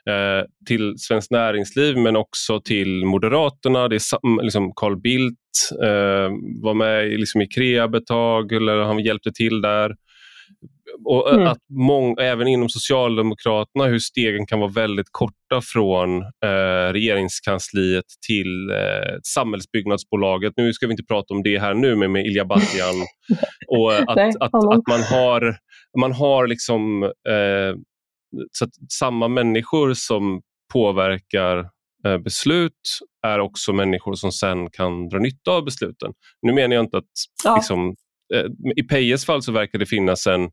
eh, 0.09 0.45
till 0.67 0.93
Svenskt 0.97 1.31
Näringsliv 1.31 1.97
men 1.97 2.15
också 2.15 2.61
till 2.61 3.05
Moderaterna. 3.05 3.87
Det 3.87 3.95
är 3.95 4.43
liksom 4.43 4.73
Carl 4.75 5.01
Bildt 5.01 5.37
eh, 5.83 6.29
var 6.63 6.73
med 6.73 7.19
liksom 7.19 7.41
i 7.41 7.47
Kreab 7.47 7.95
ett 7.95 8.05
tag, 8.05 8.51
eller 8.51 8.77
han 8.77 8.99
hjälpte 8.99 9.31
till 9.31 9.61
där. 9.61 9.95
Och 11.05 11.33
mm. 11.33 11.47
att 11.47 11.57
mång, 11.69 12.15
även 12.19 12.47
inom 12.47 12.69
Socialdemokraterna 12.69 13.85
hur 13.85 13.99
stegen 13.99 14.45
kan 14.45 14.59
vara 14.59 14.71
väldigt 14.71 15.07
korta 15.11 15.61
från 15.63 16.21
eh, 16.21 16.93
regeringskansliet 16.93 18.05
till 18.27 18.69
eh, 18.69 19.19
samhällsbyggnadsbolaget. 19.23 20.53
Nu 20.57 20.73
ska 20.73 20.87
vi 20.87 20.91
inte 20.91 21.05
prata 21.05 21.33
om 21.33 21.43
det 21.43 21.59
här 21.59 21.73
nu 21.73 21.95
men 21.95 22.11
med 22.11 22.25
Ilja 22.25 22.45
Batljan. 22.45 22.95
och 23.67 23.93
att, 23.93 24.35
att, 24.39 24.55
att, 24.55 24.87
man 24.87 25.03
har, 25.03 25.55
man 25.99 26.11
har 26.11 26.47
liksom 26.47 27.03
eh, 27.03 27.75
så 28.51 28.67
samma 28.99 29.27
människor 29.27 29.93
som 29.93 30.41
påverkar 30.73 31.69
beslut 32.23 32.99
är 33.27 33.39
också 33.39 33.73
människor 33.73 34.13
som 34.13 34.31
sen 34.31 34.69
kan 34.69 35.09
dra 35.09 35.19
nytta 35.19 35.51
av 35.51 35.65
besluten. 35.65 36.13
Nu 36.41 36.53
menar 36.53 36.75
jag 36.75 36.85
inte 36.85 36.97
att 36.97 37.05
ja. 37.43 37.55
liksom, 37.55 37.95
i 38.75 38.83
Pejes 38.83 39.25
fall 39.25 39.41
så 39.41 39.51
verkar 39.51 39.79
det 39.79 39.85
finnas 39.85 40.27
en, 40.27 40.49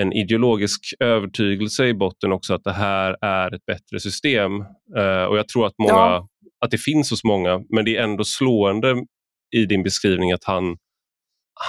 en 0.00 0.12
ideologisk 0.12 0.94
övertygelse 1.00 1.86
i 1.86 1.94
botten 1.94 2.32
också 2.32 2.54
att 2.54 2.64
det 2.64 2.72
här 2.72 3.16
är 3.20 3.54
ett 3.54 3.66
bättre 3.66 4.00
system. 4.00 4.60
Eh, 4.96 5.24
och 5.24 5.38
jag 5.38 5.48
tror 5.48 5.66
att, 5.66 5.74
många, 5.78 5.92
ja. 5.92 6.28
att 6.64 6.70
det 6.70 6.78
finns 6.78 7.10
hos 7.10 7.24
många, 7.24 7.60
men 7.70 7.84
det 7.84 7.96
är 7.96 8.02
ändå 8.02 8.24
slående 8.24 9.04
i 9.56 9.66
din 9.66 9.82
beskrivning 9.82 10.32
att 10.32 10.44
han, 10.44 10.76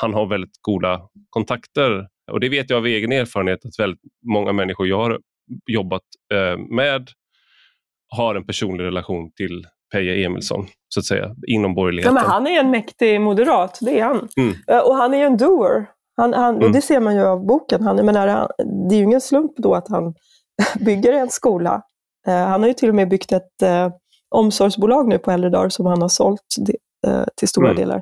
han 0.01 0.13
har 0.13 0.27
väldigt 0.27 0.61
goda 0.61 1.01
kontakter 1.29 2.07
och 2.31 2.39
det 2.39 2.49
vet 2.49 2.69
jag 2.69 2.77
av 2.77 2.85
egen 2.85 3.11
erfarenhet 3.11 3.65
att 3.65 3.79
väldigt 3.79 4.01
många 4.25 4.53
människor 4.53 4.87
jag 4.87 4.97
har 4.97 5.19
jobbat 5.67 6.01
eh, 6.33 6.57
med 6.57 7.09
har 8.07 8.35
en 8.35 8.45
personlig 8.45 8.83
relation 8.83 9.31
till 9.31 9.65
Peje 9.91 10.25
Emilsson, 10.25 10.67
så 10.89 10.99
att 10.99 11.05
säga, 11.05 11.35
inom 11.47 11.75
borgerligheten. 11.75 12.15
Ja, 12.15 12.21
men 12.21 12.31
han 12.31 12.47
är 12.47 12.59
en 12.59 12.71
mäktig 12.71 13.21
moderat, 13.21 13.77
det 13.81 13.99
är 13.99 14.03
han. 14.03 14.27
Mm. 14.37 14.55
Eh, 14.67 14.79
och 14.79 14.95
han 14.95 15.13
är 15.13 15.25
en 15.25 15.37
doer. 15.37 15.85
Han, 16.17 16.33
han, 16.33 16.55
mm. 16.55 16.71
Det 16.71 16.81
ser 16.81 16.99
man 16.99 17.15
ju 17.15 17.25
av 17.25 17.45
boken. 17.45 17.83
Han, 17.83 18.05
menar, 18.05 18.51
det 18.89 18.95
är 18.95 18.97
ju 18.97 19.03
ingen 19.03 19.21
slump 19.21 19.51
då 19.57 19.75
att 19.75 19.87
han 19.87 20.13
bygger 20.85 21.13
en 21.13 21.29
skola. 21.29 21.81
Eh, 22.27 22.33
han 22.33 22.61
har 22.61 22.67
ju 22.67 22.73
till 22.73 22.89
och 22.89 22.95
med 22.95 23.09
byggt 23.09 23.31
ett 23.31 23.61
eh, 23.63 23.89
omsorgsbolag 24.35 25.07
nu 25.07 25.17
på 25.17 25.31
äldre 25.31 25.49
dagar 25.49 25.69
som 25.69 25.85
han 25.85 26.01
har 26.01 26.09
sålt 26.09 26.41
eh, 27.07 27.23
till 27.35 27.47
stora 27.47 27.69
mm. 27.69 27.77
delar 27.77 28.01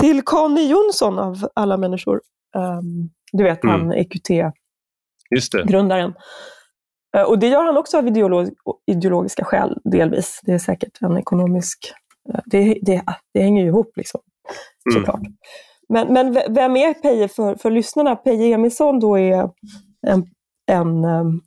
till 0.00 0.22
Conny 0.22 0.68
Jonsson 0.68 1.18
av 1.18 1.48
alla 1.54 1.76
människor. 1.76 2.20
Um, 2.56 3.10
du 3.32 3.44
vet, 3.44 3.64
mm. 3.64 3.80
han 3.80 3.92
EQT-grundaren. 3.92 6.14
Uh, 7.16 7.22
och 7.22 7.38
det 7.38 7.48
gör 7.48 7.64
han 7.64 7.76
också 7.76 7.98
av 7.98 8.08
ideolog 8.08 8.48
ideologiska 8.86 9.44
skäl, 9.44 9.78
delvis. 9.84 10.40
Det 10.42 10.52
är 10.52 10.58
säkert 10.58 11.02
en 11.02 11.18
ekonomisk... 11.18 11.78
Uh, 12.28 12.40
det, 12.46 12.78
det, 12.82 13.02
det 13.34 13.42
hänger 13.42 13.62
ju 13.62 13.68
ihop, 13.68 13.96
liksom, 13.96 14.20
mm. 14.90 15.04
såklart. 15.04 15.20
Men, 15.88 16.12
men 16.12 16.32
vem 16.54 16.76
är 16.76 16.94
Peje 16.94 17.28
för, 17.28 17.54
för 17.54 17.70
lyssnarna? 17.70 18.16
Peje 18.16 18.54
Emilsson 18.54 19.00
då 19.00 19.18
är 19.18 19.50
en, 20.06 20.26
en, 20.70 21.04
um, 21.04 21.40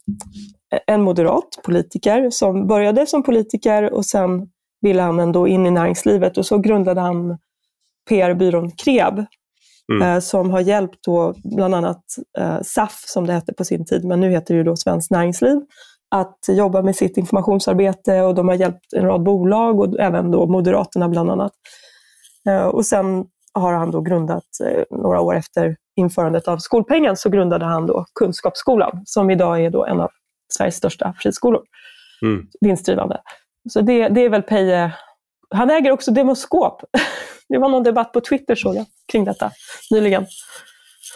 en 0.87 1.01
moderat 1.01 1.59
politiker 1.63 2.29
som 2.29 2.67
började 2.67 3.05
som 3.05 3.23
politiker 3.23 3.93
och 3.93 4.05
sen 4.05 4.49
ville 4.81 5.01
han 5.01 5.19
ändå 5.19 5.47
in 5.47 5.65
i 5.65 5.71
näringslivet 5.71 6.37
och 6.37 6.45
så 6.45 6.57
grundade 6.57 7.01
han 7.01 7.37
PR-byrån 8.09 8.71
Kreb 8.71 9.25
mm. 9.91 10.01
eh, 10.01 10.19
som 10.19 10.51
har 10.51 10.59
hjälpt 10.59 10.97
då 11.05 11.33
bland 11.43 11.75
annat 11.75 12.03
eh, 12.37 12.61
SAF, 12.61 13.03
som 13.05 13.27
det 13.27 13.33
hette 13.33 13.53
på 13.53 13.65
sin 13.65 13.85
tid, 13.85 14.05
men 14.05 14.19
nu 14.19 14.29
heter 14.29 14.53
det 14.53 14.57
ju 14.57 14.63
då 14.63 14.75
Svenskt 14.75 15.11
Näringsliv, 15.11 15.57
att 16.15 16.39
jobba 16.47 16.81
med 16.81 16.95
sitt 16.95 17.17
informationsarbete 17.17 18.21
och 18.21 18.35
de 18.35 18.47
har 18.47 18.55
hjälpt 18.55 18.93
en 18.95 19.05
rad 19.05 19.23
bolag 19.23 19.79
och 19.79 19.99
även 19.99 20.31
då 20.31 20.47
Moderaterna 20.47 21.09
bland 21.09 21.31
annat. 21.31 21.51
Eh, 22.49 22.65
och 22.65 22.85
sen 22.85 23.25
har 23.53 23.73
han 23.73 23.91
då 23.91 24.01
grundat, 24.01 24.43
några 24.89 25.21
år 25.21 25.35
efter 25.35 25.75
införandet 25.95 26.47
av 26.47 26.57
skolpengen, 26.57 27.17
så 27.17 27.29
grundade 27.29 27.65
han 27.65 27.85
då 27.85 28.05
Kunskapsskolan, 28.19 29.01
som 29.05 29.29
idag 29.29 29.65
är 29.65 29.69
då 29.69 29.85
en 29.85 29.99
av 29.99 30.09
Sveriges 30.57 30.75
största 30.75 31.13
friskolor, 31.17 31.61
mm. 32.21 32.47
vinstdrivande. 32.61 33.21
Så 33.69 33.81
det, 33.81 34.07
det 34.07 34.21
är 34.21 34.29
väl 34.29 34.41
Peje. 34.41 34.93
Han 35.49 35.69
äger 35.69 35.91
också 35.91 36.11
Demoskop. 36.11 36.81
Det 37.49 37.57
var 37.57 37.69
någon 37.69 37.83
debatt 37.83 38.13
på 38.13 38.21
Twitter 38.21 38.55
såg 38.55 38.75
jag 38.75 38.85
kring 39.11 39.25
detta 39.25 39.51
nyligen. 39.91 40.25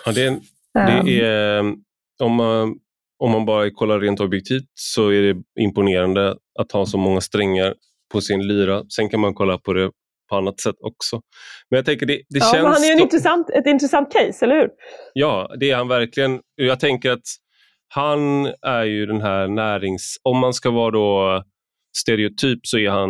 Ja, 0.06 0.12
det, 0.12 0.26
är, 0.26 0.40
det 0.74 1.22
är, 1.22 1.60
ehm. 1.60 1.76
om, 2.20 2.32
man, 2.32 2.76
om 3.20 3.32
man 3.32 3.46
bara 3.46 3.72
kollar 3.72 4.00
rent 4.00 4.20
objektivt 4.20 4.66
så 4.74 5.10
är 5.10 5.22
det 5.22 5.42
imponerande 5.60 6.36
att 6.60 6.72
ha 6.72 6.86
så 6.86 6.98
många 6.98 7.22
strängar 7.22 7.76
på 8.12 8.22
sin 8.22 8.48
lyra. 8.48 8.84
Sen 8.96 9.10
kan 9.10 9.20
man 9.20 9.34
kolla 9.34 9.58
på 9.58 9.74
det 9.74 9.92
på 10.30 10.36
annat 10.36 10.60
sätt 10.60 10.76
också. 10.80 11.22
Men 11.70 11.78
jag 11.78 11.86
tänker 11.86 12.06
det, 12.06 12.22
det 12.30 12.40
ja, 12.40 12.52
känns... 12.54 12.68
han 12.68 12.84
är 12.84 12.92
en 12.92 13.00
intressant, 13.00 13.50
ett 13.50 13.66
intressant 13.66 14.14
case, 14.14 14.46
eller 14.46 14.56
hur? 14.56 14.70
Ja, 15.14 15.56
det 15.60 15.72
är 15.72 15.76
han 15.76 15.88
verkligen. 15.88 16.40
Jag 16.56 16.80
tänker 16.80 17.12
att 17.12 17.26
han 17.88 18.46
är 18.62 18.84
ju 18.84 19.06
den 19.06 19.22
här 19.22 19.48
närings... 19.48 20.18
Om 20.24 20.38
man 20.38 20.54
ska 20.54 20.72
vara 20.72 20.92
då 20.92 21.44
stereotyp 21.98 22.60
så 22.64 22.78
är 22.78 22.90
han 22.90 23.10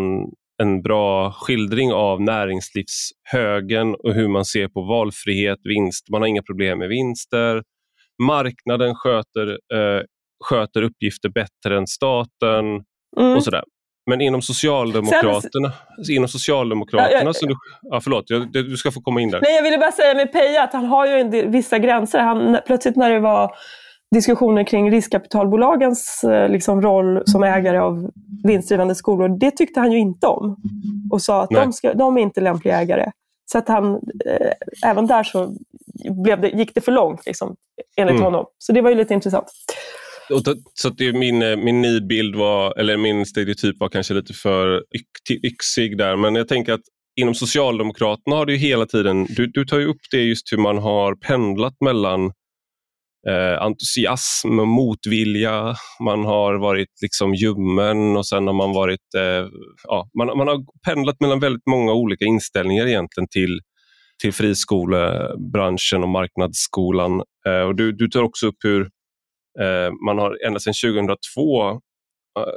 en 0.61 0.81
bra 0.81 1.31
skildring 1.31 1.93
av 1.93 2.21
näringslivshögen 2.21 3.95
och 3.95 4.13
hur 4.13 4.27
man 4.27 4.45
ser 4.45 4.67
på 4.67 4.81
valfrihet, 4.81 5.59
vinst. 5.63 6.09
Man 6.09 6.21
har 6.21 6.27
inga 6.27 6.41
problem 6.41 6.79
med 6.79 6.89
vinster. 6.89 7.63
Marknaden 8.23 8.95
sköter, 8.95 9.47
eh, 9.49 10.01
sköter 10.43 10.81
uppgifter 10.81 11.29
bättre 11.29 11.77
än 11.77 11.87
staten 11.87 12.65
mm. 13.19 13.35
och 13.35 13.43
sådär. 13.43 13.63
Men 14.09 14.21
inom 14.21 14.41
Socialdemokraterna, 14.41 15.71
Sen, 16.05 16.15
inom 16.15 16.27
Socialdemokraterna 16.27 17.11
ja, 17.11 17.23
ja, 17.25 17.33
som 17.33 17.47
du, 17.47 17.55
ja, 17.81 18.01
förlåt, 18.01 18.27
du 18.53 18.77
ska 18.77 18.91
få 18.91 19.01
komma 19.01 19.21
in 19.21 19.31
där. 19.31 19.41
Nej, 19.41 19.55
jag 19.55 19.63
ville 19.63 19.77
bara 19.77 19.91
säga 19.91 20.15
med 20.15 20.31
Peja 20.31 20.63
att 20.63 20.73
han 20.73 20.85
har 20.85 21.07
ju 21.07 21.47
vissa 21.47 21.79
gränser. 21.79 22.19
Han, 22.19 22.57
plötsligt 22.65 22.95
när 22.95 23.09
det 23.09 23.19
var 23.19 23.55
diskussioner 24.13 24.63
kring 24.63 24.91
riskkapitalbolagens 24.91 26.23
eh, 26.23 26.49
liksom, 26.49 26.81
roll 26.81 27.23
som 27.25 27.43
ägare 27.43 27.77
av 27.77 28.11
vinstdrivande 28.43 28.95
skolor, 28.95 29.39
det 29.39 29.51
tyckte 29.51 29.79
han 29.79 29.91
ju 29.91 29.99
inte 29.99 30.27
om. 30.27 30.57
Och 31.11 31.21
sa 31.21 31.43
att 31.43 31.49
de, 31.49 31.73
ska, 31.73 31.93
de, 31.93 32.17
är 32.17 32.21
inte 32.21 32.41
lämpliga 32.41 32.81
ägare. 32.81 33.11
Så 33.51 33.57
att 33.57 33.67
han, 33.67 33.93
eh, 34.25 34.51
även 34.89 35.07
där 35.07 35.23
så 35.23 35.55
blev 36.23 36.41
det, 36.41 36.49
gick 36.49 36.75
det 36.75 36.81
för 36.81 36.91
långt, 36.91 37.25
liksom, 37.25 37.55
enligt 37.97 38.13
mm. 38.13 38.23
honom. 38.23 38.45
Så 38.57 38.73
det 38.73 38.81
var 38.81 38.89
ju 38.89 38.95
lite 38.95 39.13
intressant. 39.13 39.47
så 40.73 40.87
att 40.87 40.97
det, 40.97 41.13
min, 41.13 41.41
eh, 41.41 41.55
min 41.55 41.81
nidbild 41.81 42.35
var, 42.35 42.79
eller 42.79 42.97
min 42.97 43.25
stereotyp 43.25 43.79
var 43.79 43.89
kanske 43.89 44.13
lite 44.13 44.33
för 44.33 44.83
yxig 45.43 45.97
där, 45.97 46.15
men 46.15 46.35
jag 46.35 46.47
tänker 46.47 46.73
att 46.73 46.81
inom 47.21 47.35
Socialdemokraterna 47.35 48.35
har 48.35 48.45
det 48.45 48.51
ju 48.51 48.57
hela 48.57 48.85
tiden, 48.85 49.25
du, 49.29 49.47
du 49.47 49.65
tar 49.65 49.79
ju 49.79 49.85
upp 49.85 50.01
det 50.11 50.21
just 50.21 50.53
hur 50.53 50.57
man 50.57 50.77
har 50.77 51.15
pendlat 51.15 51.75
mellan 51.81 52.31
eh, 53.27 53.61
entusiasm 53.61 54.59
och 54.59 54.67
motvilja. 54.67 55.75
Man 55.99 56.25
har 56.25 56.55
varit 56.55 57.01
liksom 57.01 57.33
ljummen 57.33 58.17
och 58.17 58.27
sen 58.27 58.47
har 58.47 58.53
man 58.53 58.73
varit... 58.73 59.13
Eh, 59.17 59.47
ja, 59.83 60.09
man, 60.17 60.37
man 60.37 60.47
har 60.47 60.65
pendlat 60.87 61.19
mellan 61.19 61.39
väldigt 61.39 61.67
många 61.69 61.93
olika 61.93 62.25
inställningar 62.25 62.87
egentligen 62.87 63.27
till, 63.27 63.59
till 64.21 64.33
friskolebranschen 64.33 66.03
och 66.03 66.09
marknadsskolan. 66.09 67.21
Eh, 67.47 67.61
och 67.61 67.75
du, 67.75 67.91
du 67.91 68.07
tar 68.07 68.23
också 68.23 68.47
upp 68.47 68.57
hur 68.63 68.81
eh, 69.59 69.91
man 70.05 70.17
har 70.17 70.45
ända 70.45 70.59
sedan 70.59 70.73
2002 70.73 71.81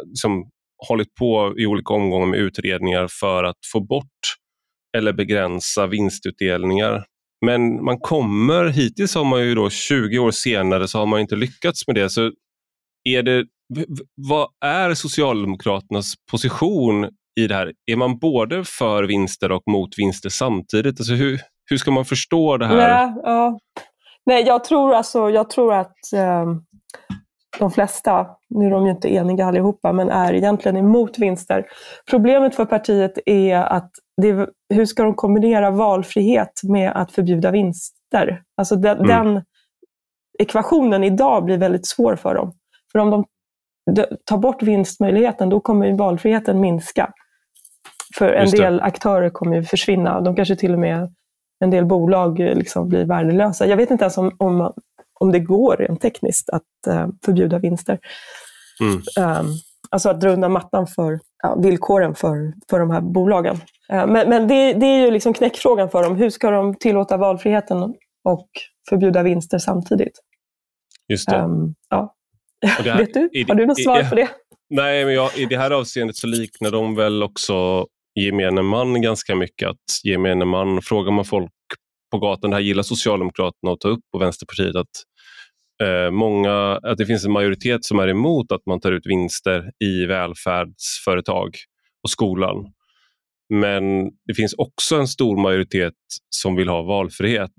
liksom, 0.07 0.33
eh, 0.33 0.47
hållit 0.89 1.15
på 1.15 1.55
i 1.59 1.67
olika 1.67 1.95
omgångar 1.95 2.27
med 2.27 2.41
utredningar 2.41 3.09
för 3.21 3.45
att 3.45 3.59
få 3.73 3.81
bort 3.81 4.07
eller 4.97 5.13
begränsa 5.13 5.87
vinstutdelningar 5.87 7.05
men 7.44 7.85
man 7.85 7.99
kommer, 7.99 8.64
hittills 8.64 9.14
har 9.14 9.25
man 9.25 9.40
ju 9.40 9.55
då 9.55 9.70
20 9.70 10.18
år 10.18 10.31
senare 10.31 10.88
så 10.88 10.99
har 10.99 11.07
man 11.07 11.20
inte 11.20 11.37
lyckats 11.37 11.87
med 11.87 11.96
det. 11.96 12.11
Så 12.11 12.33
är 13.05 13.22
det, 13.22 13.44
vad 14.14 14.49
är 14.64 14.94
Socialdemokraternas 14.94 16.14
position 16.31 17.09
i 17.40 17.46
det 17.46 17.55
här? 17.55 17.72
Är 17.87 17.96
man 17.96 18.18
både 18.18 18.64
för 18.64 19.05
vinster 19.05 19.53
och 19.53 19.62
mot 19.66 19.99
vinster 19.99 20.29
samtidigt? 20.29 21.01
Alltså 21.01 21.12
hur, 21.12 21.40
hur 21.70 21.77
ska 21.77 21.90
man 21.90 22.05
förstå 22.05 22.57
det 22.57 22.66
här? 22.66 22.77
Nej, 22.77 23.14
ja. 23.22 23.59
Nej 24.27 24.42
jag 24.46 24.64
tror 24.64 24.94
alltså, 24.94 25.31
jag 25.31 25.51
tror 25.51 25.75
att 25.75 26.12
eh, 26.14 26.46
de 27.59 27.71
flesta, 27.71 28.27
nu 28.49 28.66
är 28.66 28.71
de 28.71 28.85
ju 28.85 28.90
inte 28.90 29.14
eniga 29.14 29.47
allihopa, 29.47 29.92
men 29.92 30.11
är 30.11 30.33
egentligen 30.33 30.77
emot 30.77 31.19
vinster. 31.19 31.66
Problemet 32.11 32.55
för 32.55 32.64
partiet 32.64 33.19
är 33.27 33.57
att 33.57 33.90
det, 34.23 34.49
hur 34.75 34.85
ska 34.85 35.03
de 35.03 35.14
kombinera 35.14 35.71
valfrihet 35.71 36.61
med 36.62 36.92
att 36.92 37.12
förbjuda 37.12 37.51
vinster? 37.51 38.42
Alltså 38.57 38.77
den, 38.77 38.99
mm. 38.99 39.09
den 39.09 39.42
ekvationen 40.38 41.05
idag 41.05 41.45
blir 41.45 41.59
väldigt 41.59 41.87
svår 41.87 42.16
för 42.16 42.35
dem. 42.35 42.53
För 42.92 42.99
om 42.99 43.11
de 43.11 43.25
tar 44.25 44.38
bort 44.38 44.62
vinstmöjligheten, 44.62 45.49
då 45.49 45.61
kommer 45.61 45.92
valfriheten 45.92 46.61
minska. 46.61 47.12
För 48.19 48.33
en 48.33 48.51
del 48.51 48.81
aktörer 48.81 49.31
kommer 49.31 49.59
att 49.59 49.69
försvinna. 49.69 50.21
De 50.21 50.37
kanske 50.37 50.57
till 50.57 50.73
och 50.73 50.79
med, 50.79 51.14
en 51.64 51.71
del 51.71 51.85
bolag 51.85 52.38
liksom 52.38 52.88
blir 52.88 53.05
värdelösa. 53.05 53.66
Jag 53.66 53.77
vet 53.77 53.90
inte 53.90 54.05
ens 54.05 54.19
om, 54.19 54.37
om, 54.38 54.73
om 55.27 55.33
det 55.33 55.41
går 55.41 55.77
rent 55.77 56.01
tekniskt 56.01 56.51
att 56.51 56.62
uh, 56.89 57.09
förbjuda 57.25 57.59
vinster. 57.59 57.99
Mm. 58.81 58.95
Um, 59.41 59.47
alltså 59.91 60.09
att 60.09 60.21
dra 60.21 60.31
undan 60.31 60.53
mattan 60.53 60.87
för 60.87 61.21
ja, 61.43 61.55
villkoren 61.55 62.15
för, 62.15 62.53
för 62.71 62.81
de 62.81 62.91
här 62.91 63.01
bolagen. 63.01 63.57
Uh, 63.93 64.07
men, 64.07 64.29
men 64.29 64.49
det, 64.49 64.73
det, 64.73 64.87
är 64.87 65.05
ju 65.05 65.11
liksom 65.11 65.33
knäckfrågan 65.33 65.91
för 65.91 66.03
dem. 66.03 66.17
Hur 66.17 66.31
ska 66.31 66.51
de 66.51 66.75
tillåta 66.75 67.17
valfriheten 67.17 67.83
och 68.25 68.49
förbjuda 68.89 69.23
vinster 69.23 69.59
samtidigt? 69.59 70.21
Just 71.09 71.31
det. 71.31 71.37
Um, 71.37 71.75
ja. 71.91 72.15
Här, 72.67 72.99
Vet 72.99 73.15
du? 73.15 73.45
Har 73.49 73.55
du 73.55 73.67
något 73.67 73.83
svar 73.83 74.03
på 74.03 74.15
det? 74.15 74.29
Nej, 74.71 75.05
men 75.05 75.15
jag, 75.15 75.39
i 75.39 75.45
det 75.45 75.57
här 75.57 75.71
avseendet 75.71 76.17
så 76.17 76.27
liknar 76.27 76.71
de 76.71 76.95
väl 76.95 77.23
också 77.23 77.87
gemene 78.15 78.62
man 78.62 79.03
ganska 79.03 79.35
mycket. 79.35 79.69
Att 79.69 80.05
gemene 80.05 80.45
man, 80.45 80.83
frågar 80.83 81.12
man 81.12 81.25
folk 81.25 81.53
på 82.11 82.19
gatan, 82.19 82.51
det 82.51 82.57
här 82.57 82.62
gillar 82.62 82.83
Socialdemokraterna 82.83 83.73
att 83.73 83.81
ta 83.81 83.89
upp 83.89 84.05
och 84.12 84.23
Vänsterpartiet, 84.23 84.77
att, 84.77 84.87
eh, 85.83 86.11
många, 86.11 86.81
att 86.83 86.99
det 86.99 87.07
finns 87.07 87.25
en 87.25 87.33
majoritet 87.33 87.85
som 87.85 87.99
är 87.99 88.09
emot 88.09 88.53
att 88.53 88.67
man 88.67 88.81
tar 88.81 88.93
ut 88.93 89.07
vinster 89.07 89.71
i 89.85 90.07
välfärdsföretag 90.07 91.57
och 92.03 92.11
skolan. 92.11 92.73
Men 93.49 94.05
det 94.27 94.35
finns 94.37 94.55
också 94.55 94.97
en 94.97 95.09
stor 95.09 95.37
majoritet 95.37 95.95
som 96.31 96.57
vill 96.57 96.69
ha 96.69 96.83
valfrihet. 96.83 97.53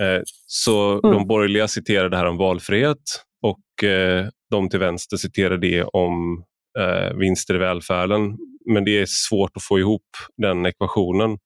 Eh, 0.00 0.22
så 0.46 1.00
mm. 1.04 1.16
de 1.16 1.26
borgerliga 1.26 1.68
citerar 1.68 2.08
det 2.08 2.16
här 2.16 2.26
om 2.26 2.36
valfrihet 2.36 3.24
och 3.42 3.88
eh, 3.88 4.26
de 4.50 4.68
till 4.68 4.78
vänster 4.78 5.16
citerar 5.16 5.56
det 5.56 5.84
om 5.84 6.44
eh, 6.78 7.16
vinster 7.16 7.54
i 7.54 7.58
välfärden. 7.58 8.38
Men 8.70 8.84
det 8.84 8.98
är 8.98 9.06
svårt 9.08 9.56
att 9.56 9.62
få 9.62 9.78
ihop 9.78 10.06
den 10.36 10.66
ekvationen. 10.66 11.38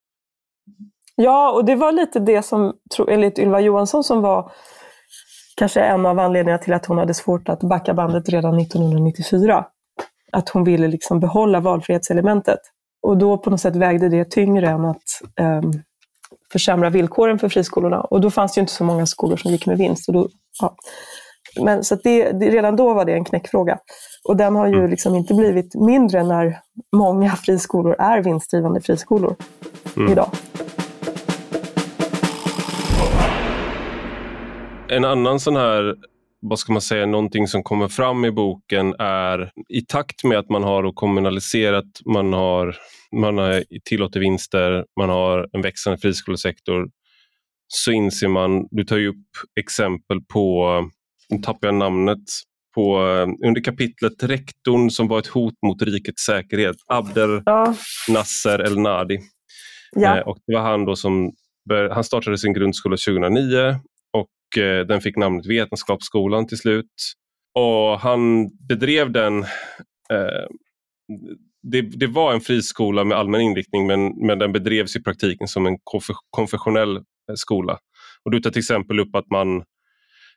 Ja, 1.17 1.53
och 1.53 1.65
det 1.65 1.75
var 1.75 1.93
lite 1.93 2.21
det 2.21 2.43
som, 2.43 2.73
enligt 3.09 3.39
Ylva 3.39 3.61
Johansson, 3.61 4.05
som 4.05 4.21
var 4.21 4.53
kanske 5.63 5.81
en 5.81 6.07
av 6.07 6.19
anledningarna 6.19 6.63
till 6.63 6.73
att 6.73 6.87
hon 6.87 6.99
hade 6.99 7.15
svårt 7.15 7.49
att 7.49 7.61
backa 7.61 7.95
bandet 7.95 8.29
redan 8.29 8.59
1994. 8.59 9.65
Att 10.33 10.49
hon 10.49 10.65
ville 10.65 10.89
liksom 10.89 11.21
behålla 11.21 11.61
valfrihetselementet. 11.61 12.59
Och 13.03 13.17
då 13.17 13.39
på 13.39 13.51
något 13.51 13.61
sätt 13.61 13.77
vägde 13.77 14.09
det 14.09 14.31
tyngre 14.31 14.69
än 14.69 14.85
att 14.85 15.03
um, 15.41 15.73
försämra 16.53 16.91
villkoren 16.91 17.39
för 17.39 17.49
friskolorna. 17.49 18.01
Och 18.01 18.21
då 18.21 18.31
fanns 18.31 18.55
det 18.55 18.59
ju 18.59 18.61
inte 18.61 18.73
så 18.73 18.85
många 18.85 19.07
skolor 19.07 19.37
som 19.37 19.51
gick 19.51 19.67
med 19.67 19.79
vinst. 19.79 20.09
Och 20.09 20.15
då, 20.15 20.29
ja. 20.61 20.75
Men, 21.61 21.85
så 21.85 21.95
det, 21.95 22.33
det, 22.33 22.51
redan 22.51 22.77
då 22.77 22.95
var 22.95 23.05
det 23.05 23.13
en 23.13 23.25
knäckfråga. 23.25 23.79
Och 24.29 24.37
den 24.37 24.57
har 24.57 24.67
ju 24.67 24.79
mm. 24.79 24.91
liksom 24.91 25.15
inte 25.15 25.35
blivit 25.35 25.75
mindre 25.75 26.23
när 26.23 26.59
många 26.97 27.31
friskolor 27.31 27.97
är 27.99 28.23
vinstdrivande 28.23 28.81
friskolor 28.81 29.37
mm. 29.97 30.13
idag. 30.13 30.31
En 34.93 35.05
annan 35.05 35.41
sån 35.41 35.57
här 35.57 35.95
vad 36.41 36.59
ska 36.59 36.73
man 36.73 36.83
säga, 36.83 37.07
någonting 37.07 37.49
som 37.49 37.63
kommer 37.63 37.89
fram 37.89 38.25
i 38.25 38.31
boken 38.31 38.95
är 38.99 39.51
i 39.69 39.81
takt 39.81 40.25
med 40.25 40.39
att 40.39 40.49
man 40.49 40.63
har 40.63 40.93
kommunaliserat, 40.93 41.85
man 42.07 42.33
har, 42.33 42.77
man 43.17 43.39
har 43.39 43.65
tillåter 43.85 44.21
vinster, 44.21 44.85
man 45.01 45.09
har 45.09 45.49
en 45.53 45.63
växande 45.63 45.99
friskolesektor 45.99 46.89
så 47.69 47.93
inser 47.93 48.29
man, 48.29 48.67
du 48.71 48.85
tar 48.85 48.97
ju 48.97 49.09
upp 49.09 49.31
exempel 49.61 50.21
på, 50.33 50.69
nu 51.29 51.39
tappar 51.39 51.69
jag 51.69 51.75
namnet, 51.75 52.25
på, 52.75 52.99
under 53.47 53.65
kapitlet 53.65 54.23
rektorn 54.23 54.91
som 54.91 55.09
var 55.09 55.19
ett 55.19 55.27
hot 55.27 55.55
mot 55.67 55.83
rikets 55.83 56.25
säkerhet, 56.25 56.77
Abder 56.87 57.43
ja. 57.47 57.75
Nasser 58.09 58.59
El 58.67 58.79
Nadi. 58.79 59.19
Ja. 59.97 60.19
Eh, 60.19 60.23
och 60.23 60.39
det 60.47 60.55
var 60.55 60.63
han 60.63 60.85
då 60.85 60.97
som 60.97 61.33
han 61.91 62.05
startade 62.05 62.39
sin 62.39 62.53
grundskola 62.53 62.97
2009 62.97 63.81
och 64.53 64.59
eh, 64.59 64.87
den 64.87 65.01
fick 65.01 65.17
namnet 65.17 65.47
Vetenskapsskolan 65.47 66.47
till 66.47 66.59
slut. 66.59 67.13
Och 67.55 68.01
han 68.01 68.51
bedrev 68.69 69.13
den 69.13 69.43
eh, 70.13 70.47
det, 71.63 71.81
det, 71.81 72.07
var 72.07 72.35
en 72.35 72.41
friskola 72.41 73.05
med 73.05 73.19
allmän 73.19 73.41
inriktning 73.41 73.87
men, 73.87 74.27
men 74.27 74.39
den 74.39 74.53
bedrevs 74.53 74.97
i 74.97 75.03
praktiken 75.03 75.49
som 75.49 75.67
en 75.67 75.79
konfessionell 76.31 76.97
eh, 76.97 77.03
skola. 77.35 77.79
Och 78.25 78.31
du 78.31 78.41
tar 78.41 78.51
till 78.51 78.61
exempel 78.61 79.01
upp 79.01 79.17
att 79.17 79.31
man 79.31 79.65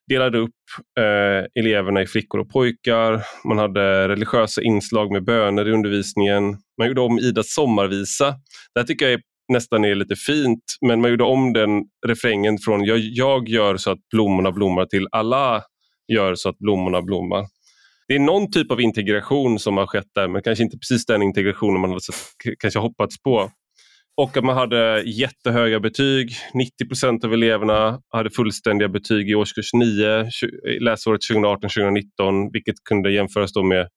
delade 0.08 0.38
upp 0.38 0.52
eh, 1.00 1.62
eleverna 1.64 2.02
i 2.02 2.08
flickor 2.08 2.40
och 2.40 2.50
pojkar. 2.50 3.22
Man 3.48 3.58
hade 3.58 4.08
religiösa 4.08 4.62
inslag 4.62 5.12
med 5.12 5.26
böner 5.26 5.68
i 5.68 5.72
undervisningen. 5.72 6.58
Man 6.78 6.88
gjorde 6.88 7.02
om 7.02 7.20
Idas 7.20 7.54
sommarvisa. 7.54 8.26
Det 8.74 8.80
här 8.80 8.88
tycker 8.88 9.06
jag 9.06 9.14
är 9.14 9.22
nästan 9.50 9.86
är 9.86 9.96
lite 9.96 10.16
fint, 10.16 10.64
men 10.82 11.02
man 11.02 11.10
gjorde 11.12 11.24
om 11.24 11.54
den 11.54 11.84
refrängen 12.08 12.58
från 12.58 12.84
jag, 12.84 13.00
jag 13.00 13.50
gör 13.50 13.78
så 13.78 13.92
att 13.92 14.00
blommorna 14.12 14.52
blommar 14.52 14.86
till 14.86 15.08
Allah 15.12 15.64
gör 16.14 16.36
så 16.36 16.50
att 16.50 16.58
blommorna 16.58 17.02
blommar. 17.02 17.46
Det 18.08 18.16
är 18.16 18.20
någon 18.20 18.52
typ 18.52 18.72
av 18.72 18.82
integration 18.82 19.60
som 19.60 19.78
har 19.78 19.88
skett 19.88 20.10
där, 20.16 20.28
men 20.28 20.44
kanske 20.44 20.64
inte 20.64 20.78
precis 20.78 21.06
den 21.06 21.22
integrationen 21.22 21.82
man 21.82 21.90
hade 21.90 22.02
kanske 22.60 22.80
hoppats 22.80 23.22
på. 23.22 23.52
Och 24.18 24.38
att 24.38 24.44
man 24.44 24.58
hade 24.58 25.04
jättehöga 25.06 25.80
betyg. 25.80 26.32
90 26.54 26.88
procent 26.88 27.24
av 27.24 27.34
eleverna 27.34 28.00
hade 28.10 28.30
fullständiga 28.30 28.90
betyg 28.90 29.30
i 29.30 29.36
årskurs 29.36 29.74
9 29.74 30.30
läsåret 30.80 31.22
2018-2019, 31.32 32.50
vilket 32.54 32.76
kunde 32.90 33.12
jämföras 33.12 33.54
då 33.54 33.64
med 33.64 33.88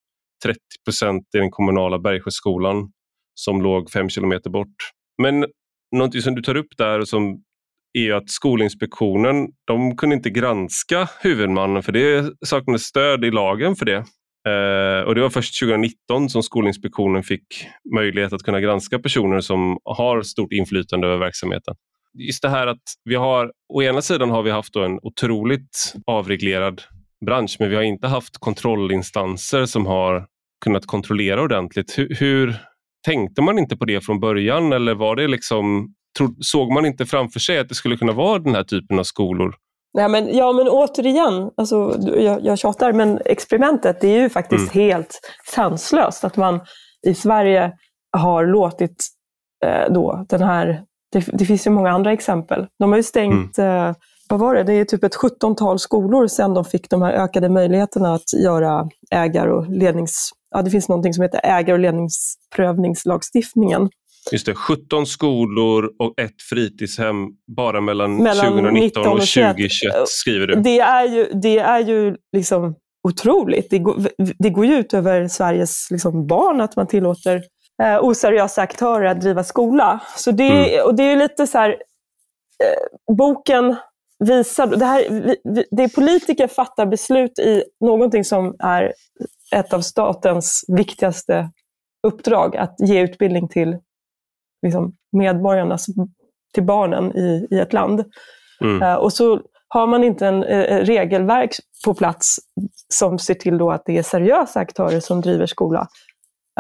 30 0.45 0.59
procent 0.85 1.25
i 1.35 1.39
den 1.39 1.51
kommunala 1.51 1.99
Bergsjöskolan 1.99 2.93
som 3.35 3.63
låg 3.63 3.91
fem 3.91 4.09
kilometer 4.09 4.51
bort. 4.51 4.77
Men 5.23 5.47
någonting 5.97 6.23
som 6.23 6.35
du 6.35 6.43
tar 6.43 6.57
upp 6.57 6.77
där 6.79 6.99
och 6.99 7.09
som 7.09 7.43
är 7.99 8.13
att 8.13 8.31
Skolinspektionen 8.31 9.49
de 9.67 9.97
kunde 9.97 10.17
inte 10.17 10.31
granska 10.31 11.09
huvudmannen 11.21 11.83
för 11.83 11.93
det 11.93 12.33
saknades 12.47 12.83
stöd 12.83 13.25
i 13.25 13.31
lagen 13.31 13.77
för 13.77 13.87
det. 13.87 14.05
Eh, 14.49 15.07
och 15.07 15.15
Det 15.15 15.21
var 15.21 15.31
först 15.31 15.61
2019 15.61 16.31
som 16.31 16.43
Skolinspektionen 16.43 17.23
fick 17.23 17.47
möjlighet 17.95 18.33
att 18.33 18.43
kunna 18.43 18.61
granska 18.61 18.99
personer 18.99 19.41
som 19.41 19.79
har 19.85 20.23
stort 20.23 20.53
inflytande 20.53 21.07
över 21.07 21.19
verksamheten. 21.19 21.75
Just 22.15 22.43
det 22.43 22.49
här 22.49 22.67
att 22.67 22.83
vi 23.05 23.15
har, 23.15 23.53
å 23.69 23.83
ena 23.83 24.03
sidan 24.03 24.31
har 24.31 24.43
vi 24.43 24.51
haft 24.51 24.77
en 24.77 24.99
otroligt 25.03 25.95
avreglerad 26.07 26.83
bransch 27.27 27.57
men 27.59 27.71
vi 27.71 27.77
har 27.77 27.83
inte 27.83 28.07
haft 28.07 28.39
kontrollinstanser 28.39 29.67
som 29.67 29.87
har 29.87 30.27
kunnat 30.65 30.87
kontrollera 30.87 31.43
ordentligt. 31.43 31.99
Hur, 31.99 32.15
hur 32.15 32.57
tänkte 33.07 33.43
man 33.43 33.59
inte 33.59 33.77
på 33.77 33.85
det 33.85 34.05
från 34.05 34.21
början 34.21 34.73
eller 34.73 34.95
var 34.95 35.17
det 35.17 35.29
liksom, 35.29 35.95
såg 36.41 36.73
man 36.73 36.87
inte 36.87 37.07
framför 37.07 37.41
sig 37.41 37.59
att 37.59 37.69
det 37.69 37.75
skulle 37.75 37.97
kunna 37.97 38.13
vara 38.13 38.39
den 38.39 38.55
här 38.55 38.65
typen 38.65 38.99
av 38.99 39.05
skolor? 39.05 39.55
Nej, 39.95 40.09
men, 40.09 40.37
ja, 40.37 40.53
men 40.53 40.69
återigen, 40.69 41.51
alltså, 41.57 41.97
jag, 42.17 42.45
jag 42.45 42.59
tjatar, 42.59 42.93
men 42.93 43.19
experimentet 43.25 44.01
det 44.01 44.09
är 44.09 44.23
ju 44.23 44.29
faktiskt 44.29 44.75
mm. 44.75 44.89
helt 44.89 45.21
sanslöst 45.55 46.25
att 46.25 46.37
man 46.37 46.61
i 47.07 47.15
Sverige 47.15 47.73
har 48.17 48.47
låtit 48.47 49.05
eh, 49.65 49.93
då 49.93 50.27
den 50.29 50.43
här, 50.43 50.83
det, 51.13 51.25
det, 51.33 51.45
finns 51.45 51.67
ju 51.67 51.71
många 51.71 51.91
andra 51.91 52.13
exempel. 52.13 52.67
De 52.79 52.91
har 52.91 52.97
ju 52.97 53.03
stängt, 53.03 53.59
mm. 53.59 53.89
eh, 53.89 53.95
vad 54.29 54.41
var 54.41 54.55
det, 54.55 54.63
det 54.63 54.73
är 54.73 54.85
typ 54.85 55.05
ett 55.05 55.17
17-tal 55.17 55.79
skolor 55.79 56.27
sedan 56.27 56.55
de 56.55 56.65
fick 56.65 56.91
de 56.91 57.03
här 57.03 57.13
ökade 57.13 57.49
möjligheterna 57.49 58.15
att 58.15 58.33
göra 58.43 58.89
ägar 59.11 59.47
och 59.47 59.69
lednings 59.69 60.31
ja, 60.51 60.63
det 60.63 60.71
finns 60.71 60.89
någonting 60.89 61.15
som 61.15 61.23
heter 61.23 61.41
ägar 61.45 61.75
och 61.75 61.81
ledningsprövningslagstiftningen. 61.81 63.91
Just 64.33 64.47
det, 64.47 64.55
17 64.55 65.07
skolor 65.07 65.91
och 65.99 66.21
ett 66.21 66.43
fritidshem 66.51 67.15
bara 67.57 67.81
mellan, 67.81 68.17
mellan 68.17 68.47
2019 68.47 69.07
och 69.07 69.21
2021 69.21 69.95
skriver 70.07 70.47
du. 70.47 70.55
Det 70.55 70.81
är 70.81 71.09
ju, 71.09 71.31
det 71.33 71.59
är 71.59 71.81
ju 71.81 72.17
liksom 72.33 72.75
otroligt. 73.09 73.71
Det 73.71 73.79
går, 73.79 74.09
det 74.39 74.51
går 74.51 74.67
ju 74.67 74.75
ut 74.75 74.95
över 74.95 75.29
Sveriges 75.29 75.91
liksom 75.91 76.27
barn 76.27 76.61
att 76.61 76.77
man 76.77 76.87
tillåter 76.87 77.43
eh, 77.83 78.05
oseriösa 78.05 78.63
aktörer 78.63 79.05
att 79.05 79.21
driva 79.21 79.45
skola. 79.45 80.01
Så 80.17 80.31
det, 80.31 80.75
mm. 80.75 80.87
och 80.87 80.95
det 80.95 81.03
är 81.03 81.17
lite 81.17 81.47
så 81.47 81.59
här, 81.59 81.71
eh, 81.71 83.15
boken 83.17 83.77
visar, 84.25 84.67
det, 84.67 84.85
här, 84.85 85.37
det 85.71 85.95
politiker 85.95 86.47
fattar 86.47 86.87
beslut 86.87 87.39
i 87.39 87.65
någonting 87.81 88.25
som 88.25 88.57
är 88.59 88.93
ett 89.57 89.73
av 89.73 89.81
statens 89.81 90.65
viktigaste 90.69 91.51
uppdrag, 92.07 92.57
att 92.57 92.77
ge 92.79 93.01
utbildning 93.01 93.49
till 93.49 93.77
liksom, 94.63 94.97
medborgarna, 95.13 95.79
till 96.55 96.63
barnen 96.63 97.17
i, 97.17 97.49
i 97.51 97.59
ett 97.59 97.73
land. 97.73 98.05
Mm. 98.61 98.83
Uh, 98.83 98.95
och 98.95 99.13
så 99.13 99.41
har 99.69 99.87
man 99.87 100.05
inte 100.05 100.27
en 100.27 100.45
uh, 100.45 100.85
regelverk 100.85 101.51
på 101.85 101.95
plats 101.95 102.37
som 102.95 103.19
ser 103.19 103.35
till 103.35 103.59
då 103.59 103.71
att 103.71 103.83
det 103.85 103.99
är 103.99 104.03
seriösa 104.03 104.61
aktörer 104.61 105.01
som 105.01 105.21
driver 105.21 105.47
skola. 105.47 105.89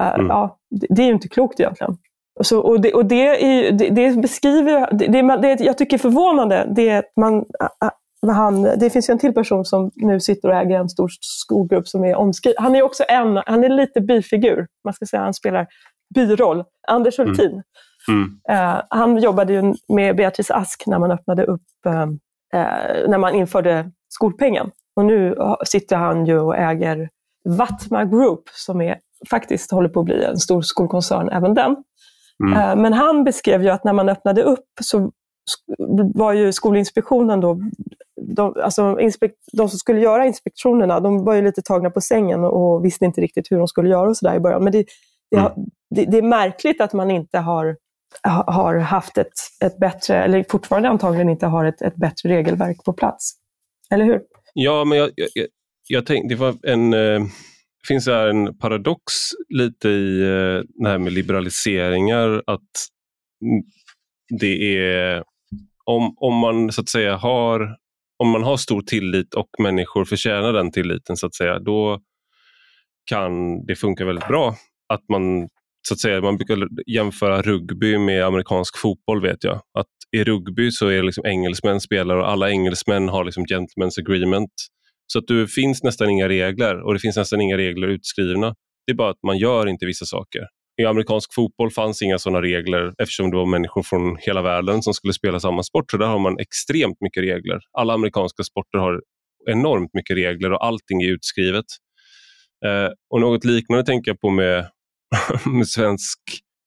Uh, 0.01 0.15
mm. 0.15 0.27
ja, 0.27 0.59
det, 0.71 0.87
det, 0.91 1.03
är 1.03 1.07
ju 1.07 1.13
inte 1.13 1.29
klokt 1.29 1.61
egentligen. 1.61 1.97
Och, 2.39 2.47
så, 2.47 2.61
och, 2.61 2.81
det, 2.81 2.95
och 2.95 3.07
det, 3.07 3.27
är, 3.27 3.73
det, 3.73 3.89
det 3.89 4.21
beskriver, 4.21 4.89
det, 4.93 5.37
det, 5.43 5.65
jag 5.65 5.79
tycker 5.79 5.97
är 5.97 5.99
förvånande, 5.99 6.73
det 6.77 6.89
är 6.89 6.99
att 6.99 7.13
man 7.17 7.45
han, 8.27 8.63
det 8.63 8.91
finns 8.91 9.09
ju 9.09 9.13
en 9.13 9.19
till 9.19 9.35
person 9.35 9.65
som 9.65 9.91
nu 9.95 10.21
sitter 10.21 10.49
och 10.49 10.55
äger 10.55 10.79
en 10.79 10.89
stor 10.89 11.09
skolgrupp 11.21 11.89
som 11.89 12.05
är 12.05 12.17
omskriven. 12.17 12.63
Han 12.63 12.77
är 12.77 12.83
också 12.83 13.05
en, 13.09 13.43
han 13.47 13.65
är 13.65 13.69
lite 13.69 14.01
bifigur, 14.01 14.67
man 14.85 14.95
ska 14.95 15.07
säga, 15.07 15.23
han 15.23 15.35
spelar 15.35 15.67
biroll. 16.15 16.65
Anders 16.89 17.19
mm. 17.19 17.29
Hultin. 17.29 17.63
Mm. 18.09 18.39
Mm. 18.49 18.67
Uh, 18.75 18.83
han 18.91 19.19
jobbade 19.19 19.53
ju 19.53 19.75
med 19.89 20.17
Beatrice 20.17 20.51
Ask 20.51 20.87
när 20.87 20.99
man 20.99 21.11
öppnade 21.11 21.45
upp, 21.45 21.67
uh, 21.87 21.93
uh, 21.93 23.09
när 23.09 23.19
man 23.19 23.35
införde 23.35 23.91
skolpengen. 24.09 24.71
Och 24.97 25.05
nu 25.05 25.37
sitter 25.65 25.97
han 25.97 26.27
ju 26.27 26.39
och 26.39 26.57
äger 26.57 27.09
Vatma 27.45 28.05
Group 28.05 28.43
som 28.53 28.81
är, 28.81 28.99
faktiskt 29.31 29.71
håller 29.71 29.89
på 29.89 30.01
att 30.01 30.07
bli 30.07 30.25
en 30.25 30.37
stor 30.37 30.63
skolkoncern, 30.63 31.29
även 31.29 31.55
den. 31.55 31.77
Mm. 32.45 32.83
Men 32.83 32.93
han 32.93 33.25
beskrev 33.25 33.63
ju 33.63 33.69
att 33.69 33.85
när 33.85 33.93
man 33.93 34.09
öppnade 34.09 34.43
upp 34.43 34.69
så 34.81 35.13
var 36.15 36.33
ju 36.33 36.53
Skolinspektionen 36.53 37.41
då, 37.41 37.61
de, 38.21 38.55
alltså 38.63 38.99
de 39.53 39.69
som 39.69 39.79
skulle 39.79 40.01
göra 40.01 40.27
inspektionerna, 40.27 41.01
de 41.01 41.25
var 41.25 41.35
ju 41.35 41.43
lite 41.43 41.63
tagna 41.63 41.91
på 41.91 42.01
sängen 42.01 42.45
och 42.45 42.85
visste 42.85 43.05
inte 43.05 43.21
riktigt 43.21 43.53
hur 43.53 43.59
de 43.59 43.69
skulle 43.69 43.89
göra 43.89 44.09
och 44.09 44.17
sådär 44.17 44.37
i 44.37 44.41
början. 44.41 44.65
Men 44.65 44.73
det, 44.73 44.85
det, 45.31 45.37
mm. 45.37 45.53
det, 45.95 46.05
det, 46.05 46.19
är 46.19 46.23
märkligt 46.23 46.81
att 46.81 46.93
man 46.93 47.11
inte 47.11 47.39
har, 47.39 47.77
har 48.47 48.79
haft 48.79 49.19
ett, 49.19 49.33
ett 49.65 49.79
bättre, 49.79 50.25
eller 50.25 50.45
fortfarande 50.49 50.89
antagligen 50.89 51.29
inte 51.29 51.47
har 51.47 51.65
ett, 51.65 51.83
ett 51.83 51.97
bättre 51.97 52.29
regelverk 52.29 52.85
på 52.85 52.93
plats. 52.93 53.33
Eller 53.91 54.05
hur? 54.05 54.21
Ja, 54.55 54.85
men 54.85 54.99
jag, 54.99 55.11
jag, 55.15 55.47
jag 55.89 56.07
tänkte, 56.07 56.35
det 56.35 56.41
var 56.41 56.55
en... 56.63 56.95
Eh 56.95 57.21
finns 57.89 58.07
här 58.07 58.29
en 58.29 58.59
paradox 58.59 59.13
lite 59.49 59.89
i 59.89 60.21
eh, 60.21 60.83
det 60.83 60.89
här 60.89 60.99
med 60.99 61.13
liberaliseringar. 61.13 62.43
Att 62.47 62.71
det 64.41 64.77
är 64.79 65.25
om, 65.89 66.15
om 66.17 66.35
man 66.35 66.73
så 66.73 66.81
att 66.81 66.89
säga 66.89 67.17
har 67.17 67.77
om 68.19 68.31
man 68.31 68.43
har 68.43 68.57
stor 68.57 68.83
tillit 68.83 69.35
och 69.35 69.49
människor 69.59 70.05
förtjänar 70.05 70.53
den 70.53 70.73
tilliten 70.73 71.17
så 71.17 71.27
att 71.27 71.35
säga, 71.35 71.59
då 71.59 72.01
kan 73.11 73.67
det 73.67 73.77
funka 73.77 74.05
väldigt 74.05 74.29
bra. 74.29 74.55
Att 74.89 75.09
man 75.09 75.49
så 75.89 75.95
att 75.95 76.01
säga, 76.01 76.21
man 76.21 76.37
brukar 76.37 76.69
jämföra 76.87 77.43
rugby 77.43 77.99
med 77.99 78.25
amerikansk 78.25 78.79
fotboll 78.79 79.23
vet 79.23 79.45
jag. 79.45 79.55
Att 79.55 79.87
i 80.17 80.25
rugby 80.25 80.71
så 80.71 80.89
är 80.89 81.03
liksom 81.03 81.27
engelsmän 81.27 81.81
spelare 81.81 82.21
och 82.21 82.31
alla 82.31 82.51
engelsmän 82.51 83.09
har 83.09 83.25
liksom 83.25 83.45
gentlemen's 83.45 84.01
agreement. 84.01 84.53
Så 85.07 85.19
att 85.19 85.27
det 85.27 85.49
finns 85.49 85.83
nästan 85.83 86.11
inga 86.11 86.29
regler 86.29 86.81
och 86.81 86.95
det 86.95 87.01
finns 87.01 87.17
nästan 87.17 87.41
inga 87.41 87.57
regler 87.57 87.89
utskrivna. 87.89 88.55
Det 88.87 88.93
är 88.93 88.97
bara 88.97 89.11
att 89.11 89.23
man 89.27 89.39
gör 89.39 89.67
inte 89.67 89.87
vissa 89.87 90.05
saker. 90.05 90.43
I 90.83 90.85
amerikansk 90.85 91.35
fotboll 91.35 91.71
fanns 91.71 92.03
inga 92.03 92.19
sådana 92.19 92.43
regler 92.43 92.95
eftersom 93.03 93.31
det 93.31 93.37
var 93.37 93.47
människor 93.47 93.83
från 93.83 94.17
hela 94.17 94.43
världen 94.43 94.83
som 94.83 94.95
skulle 94.95 95.13
spela 95.13 95.41
samma 95.41 95.63
sport. 95.63 95.91
Så 95.91 95.97
där 95.97 96.07
har 96.07 96.19
man 96.19 96.39
extremt 96.39 97.01
mycket 97.01 97.23
regler. 97.23 97.61
Alla 97.79 97.95
amerikanska 97.95 98.43
sporter 98.43 98.79
har 98.79 99.01
enormt 99.51 99.95
mycket 99.95 100.17
regler 100.17 100.53
och 100.53 100.65
allting 100.65 101.03
är 101.03 101.09
utskrivet. 101.09 101.65
Eh, 102.67 102.89
och 103.11 103.21
Något 103.21 103.45
liknande 103.45 103.85
tänker 103.85 104.11
jag 104.11 104.21
på 104.21 104.31
med, 104.31 104.71
med 105.47 105.69
svensk 105.69 106.19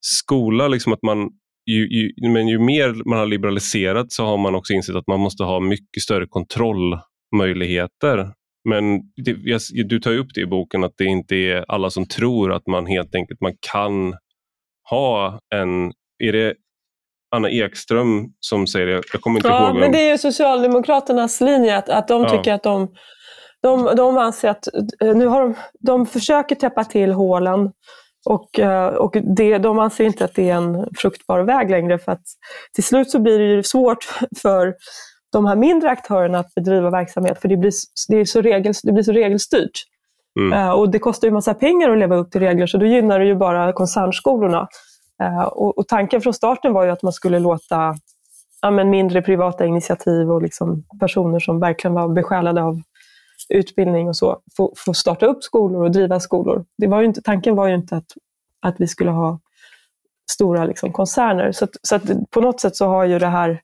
skola. 0.06 0.68
Liksom 0.68 0.94
att 0.94 1.04
man, 1.04 1.30
ju, 1.66 1.88
ju, 1.90 2.30
men 2.30 2.48
ju 2.48 2.60
mer 2.60 3.10
man 3.10 3.20
har 3.20 3.26
liberaliserat 3.26 4.12
så 4.12 4.26
har 4.26 4.38
man 4.38 4.56
också 4.56 4.74
insett 4.74 4.96
att 4.96 5.08
man 5.08 5.20
måste 5.20 5.44
ha 5.44 5.60
mycket 5.60 6.04
större 6.04 6.28
kontrollmöjligheter. 6.28 8.34
Men 8.70 9.00
det, 9.26 9.36
jag, 9.44 9.62
du 9.86 10.00
tar 10.00 10.18
upp 10.18 10.28
det 10.36 10.42
i 10.42 10.46
boken 10.46 10.84
att 10.84 10.94
det 10.98 11.06
inte 11.06 11.36
är 11.36 11.66
alla 11.68 11.90
som 11.90 12.06
tror 12.06 12.54
att 12.54 12.68
man 12.68 12.86
helt 12.86 13.16
enkelt 13.16 13.42
man 13.42 13.54
kan 13.72 14.16
ha 14.90 15.40
en... 15.56 15.92
Är 16.24 16.32
det 16.32 16.54
Anna 17.36 17.50
Ekström 17.50 18.28
som 18.40 18.68
säger 18.68 18.88
det? 18.88 19.02
Jag 19.14 19.22
kommer 19.22 19.40
inte 19.40 19.48
ja, 19.48 19.68
ihåg. 19.68 19.80
Men 19.80 19.92
det 19.92 19.98
är 19.98 20.12
ju 20.12 20.18
Socialdemokraternas 20.18 21.42
linje 21.42 21.78
att, 21.78 21.90
att 21.90 22.08
de 22.08 22.24
ja. 22.24 22.30
tycker 22.30 22.54
att 22.54 22.64
de, 22.64 22.94
de, 23.62 23.96
de 23.96 24.18
anser 24.18 24.50
att 24.50 24.68
eh, 25.04 25.16
nu 25.16 25.26
har 25.26 25.42
de, 25.42 25.56
de 25.80 26.06
försöker 26.06 26.56
täppa 26.56 26.84
till 26.84 27.12
hålen 27.12 27.72
och, 28.26 28.60
eh, 28.60 28.88
och 28.88 29.16
det, 29.36 29.58
de 29.58 29.80
anser 29.80 30.04
inte 30.04 30.26
att 30.26 30.36
det 30.36 30.50
är 30.50 30.56
en 30.56 30.88
fruktbar 30.98 31.40
väg 31.40 31.70
längre 31.70 32.00
för 32.00 32.12
att 32.12 32.24
till 32.74 32.84
slut 32.84 33.10
så 33.10 33.20
blir 33.20 33.40
det 33.40 33.68
svårt 33.68 34.10
för 34.42 34.74
de 35.32 35.46
här 35.46 35.56
mindre 35.56 35.90
aktörerna 35.90 36.40
att 36.40 36.54
bedriva 36.56 36.90
verksamhet 36.90 37.42
för 37.42 37.48
det 37.48 37.58
blir, 37.58 37.72
det 38.08 38.16
är 38.16 38.26
så, 38.26 38.42
regel, 38.42 38.74
det 38.84 38.92
blir 38.92 39.04
så 39.04 39.12
regelstyrt. 39.12 39.84
Mm. 40.40 40.60
Uh, 40.60 40.70
och 40.70 40.90
det 40.90 41.00
kostar 41.00 41.28
ju 41.28 41.34
massa 41.34 41.54
pengar 41.54 41.90
att 41.90 41.98
leva 41.98 42.16
upp 42.16 42.32
till 42.32 42.42
regler 42.42 42.68
så 42.68 42.78
då 42.78 42.86
gynnar 42.86 43.20
det 43.20 43.26
ju 43.26 43.36
bara 43.36 43.74
koncernskolorna. 43.74 44.68
Uh, 45.24 45.44
och, 45.44 45.78
och, 45.78 45.88
tanken 45.88 46.22
från 46.22 46.34
starten 46.34 46.74
var 46.74 46.86
ju 46.86 46.92
att 46.92 47.04
man 47.04 47.14
skulle 47.14 47.40
låta 47.40 47.96
ja, 48.62 48.72
men 48.72 48.90
mindre 48.90 49.22
privata 49.22 49.66
initiativ 49.66 50.32
och 50.32 50.42
liksom 50.42 50.84
personer 51.00 51.40
som 51.40 51.60
verkligen 51.60 51.94
var 51.94 52.08
besjälade 52.08 52.64
av 52.64 52.82
utbildning 53.50 54.08
och 54.08 54.16
så 54.16 54.42
få, 54.58 54.74
få 54.78 54.94
starta 54.94 55.26
upp 55.26 55.44
skolor 55.44 55.84
och 55.84 55.92
driva 55.92 56.20
skolor. 56.20 56.66
Det 56.78 56.88
var 56.88 57.00
ju 57.00 57.06
inte, 57.06 57.22
tanken 57.22 57.56
var 57.56 57.68
ju 57.68 57.76
inte 57.76 57.96
att, 57.96 58.14
att 58.60 58.76
vi 58.78 58.88
skulle 58.88 59.12
ha 59.12 59.40
stora 60.32 60.66
liksom, 60.66 60.94
koncerner. 60.94 61.52
Så, 61.52 61.66
att, 61.66 61.72
så 61.82 61.96
att 61.96 62.30
på 62.30 62.42
något 62.42 62.60
sätt 62.60 62.76
så 62.76 62.86
har 62.86 63.06
ju 63.06 63.20
det 63.20 63.28
här 63.28 63.62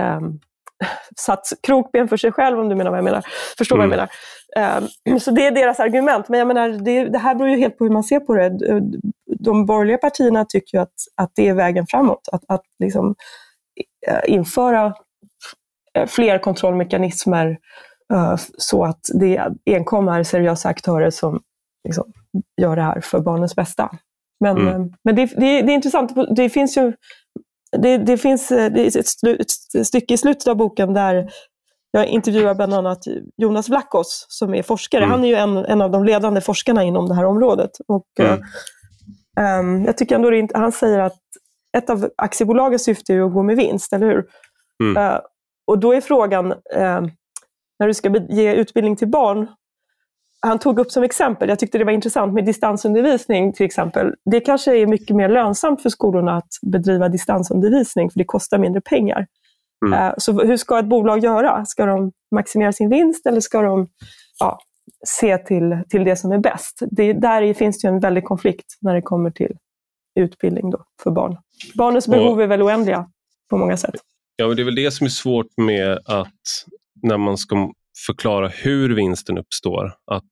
um, 0.00 0.40
satt 1.16 1.46
krokben 1.62 2.08
för 2.08 2.16
sig 2.16 2.32
själv 2.32 2.60
om 2.60 2.68
du 2.68 2.74
menar 2.74 2.90
vad 2.90 2.98
jag 2.98 3.04
menar. 3.04 3.24
Förstår 3.58 3.76
mm. 3.76 3.88
vad 3.88 3.98
jag 3.98 4.02
mm. 4.02 4.08
menar. 4.54 4.88
Um, 5.06 5.20
så 5.20 5.30
det 5.30 5.46
är 5.46 5.50
deras 5.50 5.80
argument. 5.80 6.28
Men 6.28 6.38
jag 6.38 6.48
menar, 6.48 6.68
det, 6.68 7.04
det, 7.04 7.18
här 7.18 7.34
beror 7.34 7.50
ju 7.50 7.56
helt 7.56 7.78
på 7.78 7.84
hur 7.84 7.92
man 7.92 8.04
ser 8.04 8.20
på 8.20 8.34
det. 8.34 8.58
De 9.38 9.66
borgerliga 9.66 9.98
partierna 9.98 10.44
tycker 10.44 10.78
ju 10.78 10.82
att, 10.82 10.94
att 11.16 11.30
det 11.34 11.48
är 11.48 11.54
vägen 11.54 11.86
framåt. 11.86 12.28
Att, 12.32 12.42
att 12.48 12.64
liksom, 12.78 13.14
uh, 14.10 14.20
införa 14.30 14.94
eh, 15.94 16.06
fler 16.06 16.38
kontrollmekanismer 16.38 17.58
uh, 18.12 18.36
så 18.58 18.84
att 18.84 19.00
det 19.20 19.48
enkom 19.66 20.08
är 20.08 20.22
seriösa 20.22 20.68
aktörer 20.68 21.10
som 21.10 21.40
liksom, 21.88 22.12
gör 22.60 22.76
det 22.76 22.82
här 22.82 23.00
för 23.00 23.20
barnens 23.20 23.56
bästa. 23.56 23.90
Men, 24.40 24.58
mm. 24.58 24.92
men 25.04 25.14
det, 25.16 25.26
det, 25.26 25.62
det, 25.62 25.72
är 25.72 25.74
intressant, 25.74 26.12
det 26.36 26.48
finns 26.48 26.76
ju 26.76 26.92
det, 27.78 27.98
det 27.98 28.18
finns 28.18 28.50
eh, 28.50 28.72
det 28.72 28.86
ett, 28.86 28.96
ett, 29.76 29.86
stycke 29.86 30.14
i 30.14 30.18
slutet 30.18 30.48
av 30.48 30.56
boken 30.56 30.94
där 30.94 31.30
jag 31.90 32.06
intervjuar 32.06 32.54
bland 32.54 32.74
annat 32.74 32.98
Jonas 33.36 33.68
Vlachos 33.68 34.26
som 34.28 34.54
är 34.54 34.62
forskare. 34.62 35.04
Mm. 35.04 35.10
Han 35.10 35.24
är 35.24 35.28
ju 35.28 35.34
en, 35.34 35.56
en 35.56 35.80
av 35.80 35.90
de 35.90 36.04
ledande 36.04 36.40
forskarna 36.40 36.84
inom 36.84 37.08
det 37.08 37.14
här 37.14 37.24
området. 37.24 37.70
Och, 37.88 38.06
mm. 38.18 38.40
um, 39.60 39.84
jag 39.84 39.96
tycker 39.96 40.14
ändå 40.14 40.30
det, 40.30 40.48
han 40.54 40.72
säger 40.72 40.98
att 40.98 41.18
ett 41.76 41.90
av 41.90 42.10
aktiebolagens 42.16 42.84
syfte 42.84 43.14
är 43.14 43.26
att 43.26 43.32
gå 43.32 43.42
med 43.42 43.56
vinst, 43.56 43.92
eller 43.92 44.06
hur? 44.06 44.24
Mm. 44.82 44.96
Uh, 44.96 45.20
och 45.66 45.78
då 45.78 45.94
är 45.94 46.00
frågan, 46.00 46.52
uh, 46.52 47.00
när 47.78 47.86
du 47.86 47.94
ska 47.94 48.16
ge 48.28 48.54
utbildning 48.54 48.96
till 48.96 49.08
barn, 49.08 49.48
han 50.42 50.58
tog 50.58 50.78
upp 50.78 50.90
som 50.90 51.02
exempel, 51.02 51.48
jag 51.48 51.58
tyckte 51.58 51.78
det 51.78 51.84
var 51.84 51.92
intressant 51.92 52.34
med 52.34 52.44
distansundervisning 52.44 53.52
till 53.52 53.66
exempel. 53.66 54.14
Det 54.30 54.40
kanske 54.40 54.76
är 54.76 54.86
mycket 54.86 55.16
mer 55.16 55.28
lönsamt 55.28 55.82
för 55.82 55.88
skolorna 55.88 56.36
att 56.36 56.48
bedriva 56.62 57.08
distansundervisning, 57.08 58.10
för 58.10 58.18
det 58.18 58.24
kostar 58.24 58.58
mindre 58.58 58.80
pengar. 58.80 59.26
Mm. 59.86 59.98
Eh, 59.98 60.14
så 60.18 60.40
hur 60.40 60.56
ska 60.56 60.78
ett 60.78 60.86
bolag 60.86 61.24
göra? 61.24 61.64
Ska 61.64 61.86
de 61.86 62.12
maximera 62.34 62.72
sin 62.72 62.90
vinst 62.90 63.26
eller 63.26 63.40
ska 63.40 63.62
de 63.62 63.88
ja, 64.38 64.58
se 65.06 65.38
till, 65.38 65.78
till 65.88 66.04
det 66.04 66.16
som 66.16 66.32
är 66.32 66.38
bäst? 66.38 66.82
Det, 66.90 67.12
där 67.12 67.54
finns 67.54 67.78
det 67.82 67.88
en 67.88 68.00
väldig 68.00 68.24
konflikt 68.24 68.66
när 68.80 68.94
det 68.94 69.02
kommer 69.02 69.30
till 69.30 69.56
utbildning 70.20 70.70
då 70.70 70.84
för 71.02 71.10
barn. 71.10 71.36
Barnens 71.74 72.08
behov 72.08 72.40
är 72.40 72.46
väl 72.46 72.62
oändliga 72.62 73.06
på 73.50 73.56
många 73.56 73.76
sätt. 73.76 73.94
Ja, 74.36 74.46
men 74.46 74.56
det 74.56 74.62
är 74.62 74.64
väl 74.64 74.74
det 74.74 74.90
som 74.90 75.04
är 75.04 75.08
svårt 75.08 75.46
med 75.56 75.98
att 76.04 76.40
när 77.02 77.16
man 77.16 77.36
ska 77.36 77.72
förklara 78.06 78.48
hur 78.48 78.94
vinsten 78.94 79.38
uppstår. 79.38 79.92
Att 80.06 80.30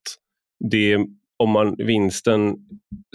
det, 0.71 0.97
om 1.37 1.49
man, 1.49 1.75
vinsten 1.77 2.55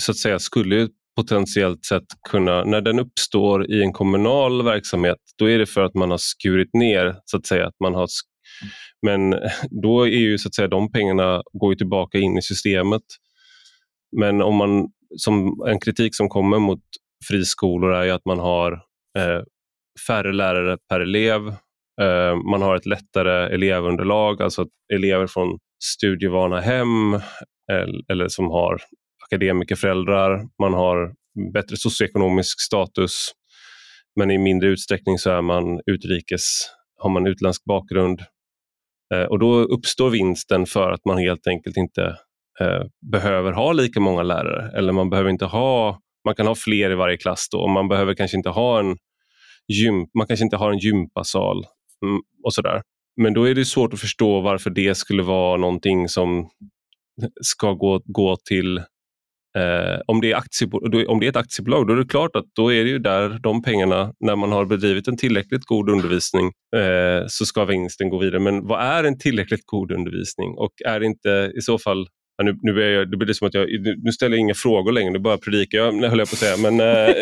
så 0.03 0.13
att 0.13 0.19
säga 0.19 0.39
skulle 0.39 0.89
potentiellt 1.17 1.85
sett 1.85 2.05
kunna, 2.29 2.65
när 2.65 2.81
den 2.81 2.99
uppstår 2.99 3.71
i 3.71 3.83
en 3.83 3.93
kommunal 3.93 4.65
verksamhet, 4.65 5.19
då 5.39 5.51
är 5.51 5.59
det 5.59 5.67
för 5.67 5.81
att 5.81 5.95
man 5.95 6.11
har 6.11 6.19
skurit 6.19 6.75
ner, 6.75 7.17
så 7.25 7.37
att 7.37 7.47
säga. 7.47 7.67
Att 7.67 7.81
man 7.81 7.95
har, 7.95 8.09
men 9.07 9.35
då 9.83 10.03
är 10.03 10.19
ju 10.19 10.39
så 10.39 10.49
att 10.49 10.55
säga 10.55 10.69
de 10.69 10.93
pengarna 10.93 11.43
går 11.53 11.75
tillbaka 11.75 12.19
in 12.19 12.39
i 12.39 12.43
systemet. 12.43 13.03
Men 14.17 14.43
om 14.43 14.57
man, 14.57 14.89
som 15.17 15.65
en 15.69 15.81
kritik 15.81 16.17
som 16.17 16.29
kommer 16.29 16.59
mot 16.59 16.83
friskolor 17.29 17.95
är 17.95 18.13
att 18.13 18.25
man 18.25 18.39
har 18.39 18.73
eh, 19.19 19.43
färre 20.07 20.33
lärare 20.33 20.79
per 20.89 21.01
elev 21.01 21.55
Eh, 22.03 22.37
man 22.51 22.63
har 22.63 22.77
ett 22.77 22.87
lättare 22.87 23.55
elevunderlag, 23.55 24.43
alltså 24.43 24.67
elever 24.95 25.27
från 25.27 25.59
studievana 25.85 26.61
hem 26.61 27.21
eller 28.13 28.29
som 28.29 28.51
har 28.51 28.81
akademikerföräldrar. 29.25 30.47
Man 30.63 30.75
har 30.75 31.15
bättre 31.53 31.77
socioekonomisk 31.77 32.61
status 32.61 33.33
men 34.17 34.31
i 34.31 34.39
mindre 34.39 34.69
utsträckning 34.69 35.19
så 35.19 35.31
är 35.31 35.43
man 35.43 35.81
utrikes, 35.87 36.43
har 36.99 37.11
man 37.11 37.27
utländsk 37.27 37.65
bakgrund. 37.65 38.23
Eh, 39.15 39.23
och 39.23 39.39
då 39.39 39.55
uppstår 39.55 40.11
vinsten 40.11 40.67
för 40.67 40.91
att 40.91 41.05
man 41.05 41.19
helt 41.19 41.47
enkelt 41.47 41.77
inte 41.77 42.03
eh, 42.61 42.83
behöver 43.13 43.53
ha 43.53 43.73
lika 43.73 44.01
många 44.01 44.23
lärare 44.23 44.79
eller 44.79 44.93
man 44.93 45.11
behöver 45.11 45.31
inte 45.31 45.45
ha, 45.45 46.01
man 46.25 46.35
kan 46.35 46.47
ha 46.47 46.55
fler 46.55 46.91
i 46.91 46.95
varje 46.95 47.17
klass 47.17 47.49
då 47.51 47.59
och 47.59 47.71
man 47.71 47.89
behöver 47.89 48.15
kanske 48.15 48.37
inte 48.37 48.51
ha 48.51 48.81
en 48.81 48.97
gym, 49.69 50.07
man 50.19 50.27
kanske 50.27 50.45
inte 50.45 50.57
har 50.57 50.73
en 50.73 50.79
gympasal 50.79 51.67
Mm, 52.05 52.23
och 52.45 52.55
sådär. 52.55 52.83
Men 53.17 53.35
då 53.35 53.45
är 53.45 53.55
det 53.55 53.65
svårt 53.65 53.93
att 53.93 54.01
förstå 54.01 54.41
varför 54.41 54.71
det 54.71 54.95
skulle 54.95 55.23
vara 55.23 55.57
någonting 55.57 56.09
som 56.09 56.49
ska 57.43 57.73
gå, 57.73 58.03
gå 58.05 58.37
till 58.37 58.83
Eh, 59.59 60.01
om, 60.07 60.21
det 60.21 60.33
är 60.33 60.37
aktiebolag, 60.37 61.09
om 61.09 61.21
det 61.21 61.27
är 61.27 61.31
ett 61.31 61.37
aktiebolag, 61.37 61.87
då 61.87 61.93
är 61.93 61.97
det 61.97 62.07
klart 62.07 62.37
att 62.37 62.45
då 62.53 62.73
är 62.73 62.85
det 62.85 62.91
ju 62.91 62.99
där 62.99 63.39
de 63.43 63.63
pengarna, 63.63 64.13
när 64.21 64.37
man 64.37 64.53
har 64.53 64.65
bedrivit 64.65 65.09
en 65.09 65.17
tillräckligt 65.17 65.65
god 65.65 65.91
undervisning, 65.91 66.47
eh, 66.77 67.25
så 67.27 67.47
ska 67.47 67.65
vinsten 67.65 68.09
gå 68.09 68.19
vidare. 68.19 68.41
Men 68.41 68.67
vad 68.67 68.81
är 68.81 69.05
en 69.05 69.19
tillräckligt 69.19 69.67
god 69.67 69.93
undervisning? 69.93 70.55
Och 70.59 70.73
är 70.87 71.01
det 71.01 71.07
inte 71.07 71.53
i 71.57 71.61
så 71.61 71.79
fall 71.79 72.07
Ja, 72.37 72.45
nu, 72.45 72.59
nu, 72.63 72.83
jag, 72.83 73.11
det 73.11 73.17
blir 73.17 73.27
det 73.27 73.35
som 73.35 73.49
att 73.49 73.55
jag, 73.55 73.69
nu 74.05 74.13
ställer 74.13 74.37
jag 74.37 74.41
inga 74.41 74.55
frågor 74.55 74.93
längre, 74.93 75.11
nu 75.11 75.19
bara 75.19 75.39
predikar 75.39 75.79
jag, 75.79 75.93
höll 75.93 76.19
jag 76.19 76.29
på 76.29 76.35
att 76.35 76.39
säga. 76.39 76.57
Men, 76.57 76.77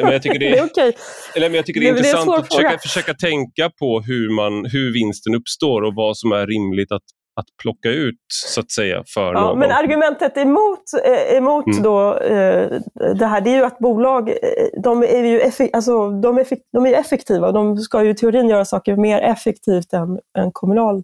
men 0.05 0.13
jag 0.13 0.23
tycker 0.23 0.39
det 0.39 0.49
är, 0.49 0.51
det 0.51 0.59
är, 0.59 0.65
okay. 0.65 0.93
eller, 1.37 1.49
men 1.49 1.57
jag 1.57 1.67
tycker 1.67 1.81
det 1.81 1.89
är 1.89 1.93
det, 1.93 1.99
intressant 1.99 2.27
det 2.27 2.33
är 2.33 2.39
att 2.39 2.47
försöka, 2.47 2.79
försöka, 2.79 3.15
tänka 3.15 3.71
på 3.79 4.01
hur, 4.01 4.31
man, 4.31 4.67
hur 4.67 4.93
vinsten 4.93 5.35
uppstår 5.35 5.83
och 5.83 5.95
vad 5.95 6.17
som 6.17 6.33
är 6.33 6.47
rimligt 6.47 6.93
att, 6.93 7.03
att 7.41 7.47
plocka 7.63 7.91
ut 7.91 8.21
så 8.29 8.61
att 8.61 8.71
säga 8.71 9.03
för 9.15 9.35
ja, 9.35 9.41
någon. 9.41 9.59
Men 9.59 9.71
argumentet 9.71 10.37
emot, 10.37 10.83
eh, 11.05 11.37
emot 11.37 11.67
mm. 11.67 11.83
då, 11.83 12.19
eh, 12.19 12.81
det 13.15 13.27
här 13.27 13.41
det 13.41 13.51
är 13.51 13.57
ju 13.57 13.65
att 13.65 13.79
bolag 13.79 14.29
eh, 14.29 14.35
de 14.83 15.03
är 15.03 15.25
ju 15.25 15.41
effek 15.41 15.71
alltså, 15.73 16.11
de 16.11 16.39
är, 16.39 16.47
de 16.73 16.87
är 16.87 16.93
effektiva. 16.93 17.53
De 17.53 17.77
ska 17.77 18.05
ju 18.05 18.11
i 18.11 18.15
teorin 18.15 18.49
göra 18.49 18.65
saker 18.65 18.97
mer 18.97 19.21
effektivt 19.21 19.93
än, 19.93 20.19
än 20.39 20.53
kommunal 20.53 21.03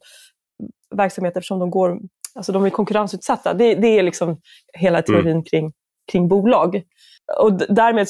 verksamhet 0.97 1.37
eftersom 1.37 1.59
de 1.59 1.71
går 1.71 1.99
Alltså 2.35 2.53
de 2.53 2.64
är 2.64 2.71
konkurrensutsatta. 2.71 3.55
Det, 3.55 3.75
det 3.75 3.99
är 3.99 4.03
liksom 4.03 4.41
hela 4.73 5.03
teorin 5.03 5.29
mm. 5.29 5.45
kring, 5.45 5.73
kring 6.12 6.29
bolag. 6.29 6.83
Och 7.38 7.53
därmed, 7.53 8.09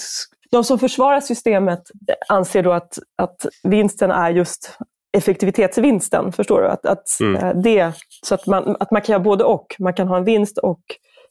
de 0.51 0.65
som 0.65 0.79
försvarar 0.79 1.21
systemet 1.21 1.83
anser 2.29 2.63
då 2.63 2.73
att, 2.73 2.99
att 3.17 3.47
vinsten 3.63 4.11
är 4.11 4.31
just 4.31 4.79
effektivitetsvinsten. 5.17 6.33
Förstår 6.33 6.61
du? 6.61 6.69
Att, 6.69 6.87
att, 6.87 7.21
mm. 7.21 7.37
Eh, 7.37 7.63
det, 7.63 7.93
så 8.27 8.35
att 8.35 8.47
man, 8.47 8.77
att 8.81 8.91
man 8.91 9.03
kan 9.03 9.13
göra 9.13 9.23
både 9.23 9.45
och. 9.45 9.77
Man 9.79 9.95
kan 9.95 10.09
ha 10.09 10.17
en 10.17 10.25
vinst 10.25 10.59
och 10.59 10.81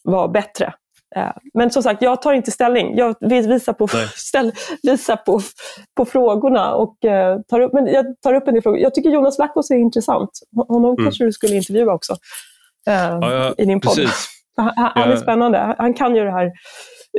vara 0.04 0.28
bättre. 0.28 0.74
Eh, 1.16 1.32
men 1.54 1.72
som 1.72 1.84
sagt, 1.84 2.02
jag 2.02 2.22
tar 2.22 2.34
inte 2.34 2.52
ställning. 2.52 2.98
Jag 2.98 3.16
visar 3.20 3.74
på, 3.74 3.88
ställ, 4.16 4.52
visar 4.84 5.16
på, 5.16 5.42
på 5.98 6.06
frågorna 6.06 6.74
och 6.74 6.98
uh, 7.06 7.42
tar 7.48 7.60
upp, 7.60 7.74
men 7.74 7.88
jag 7.88 8.06
tar 8.22 8.34
upp 8.34 8.48
en 8.48 8.54
del 8.54 8.64
frågor. 8.64 8.80
Jag 8.80 8.94
tycker 8.94 9.10
Jonas 9.10 9.38
Lackos 9.38 9.72
är 9.72 9.76
intressant. 9.76 10.30
Honom 10.68 10.92
mm. 10.92 11.06
kanske 11.06 11.24
du 11.26 11.32
skulle 11.32 11.56
intervjua 11.56 11.94
också 11.94 12.16
eh, 12.88 12.94
ja, 12.94 13.34
ja, 13.34 13.56
i 13.58 13.66
din 13.66 13.82
podd. 13.82 14.00
Han, 14.60 14.92
han, 14.96 15.12
är 15.12 15.16
spännande. 15.16 15.76
Han 15.78 15.94
kan 15.94 16.16
ju 16.16 16.24
det 16.24 16.32
här 16.32 16.52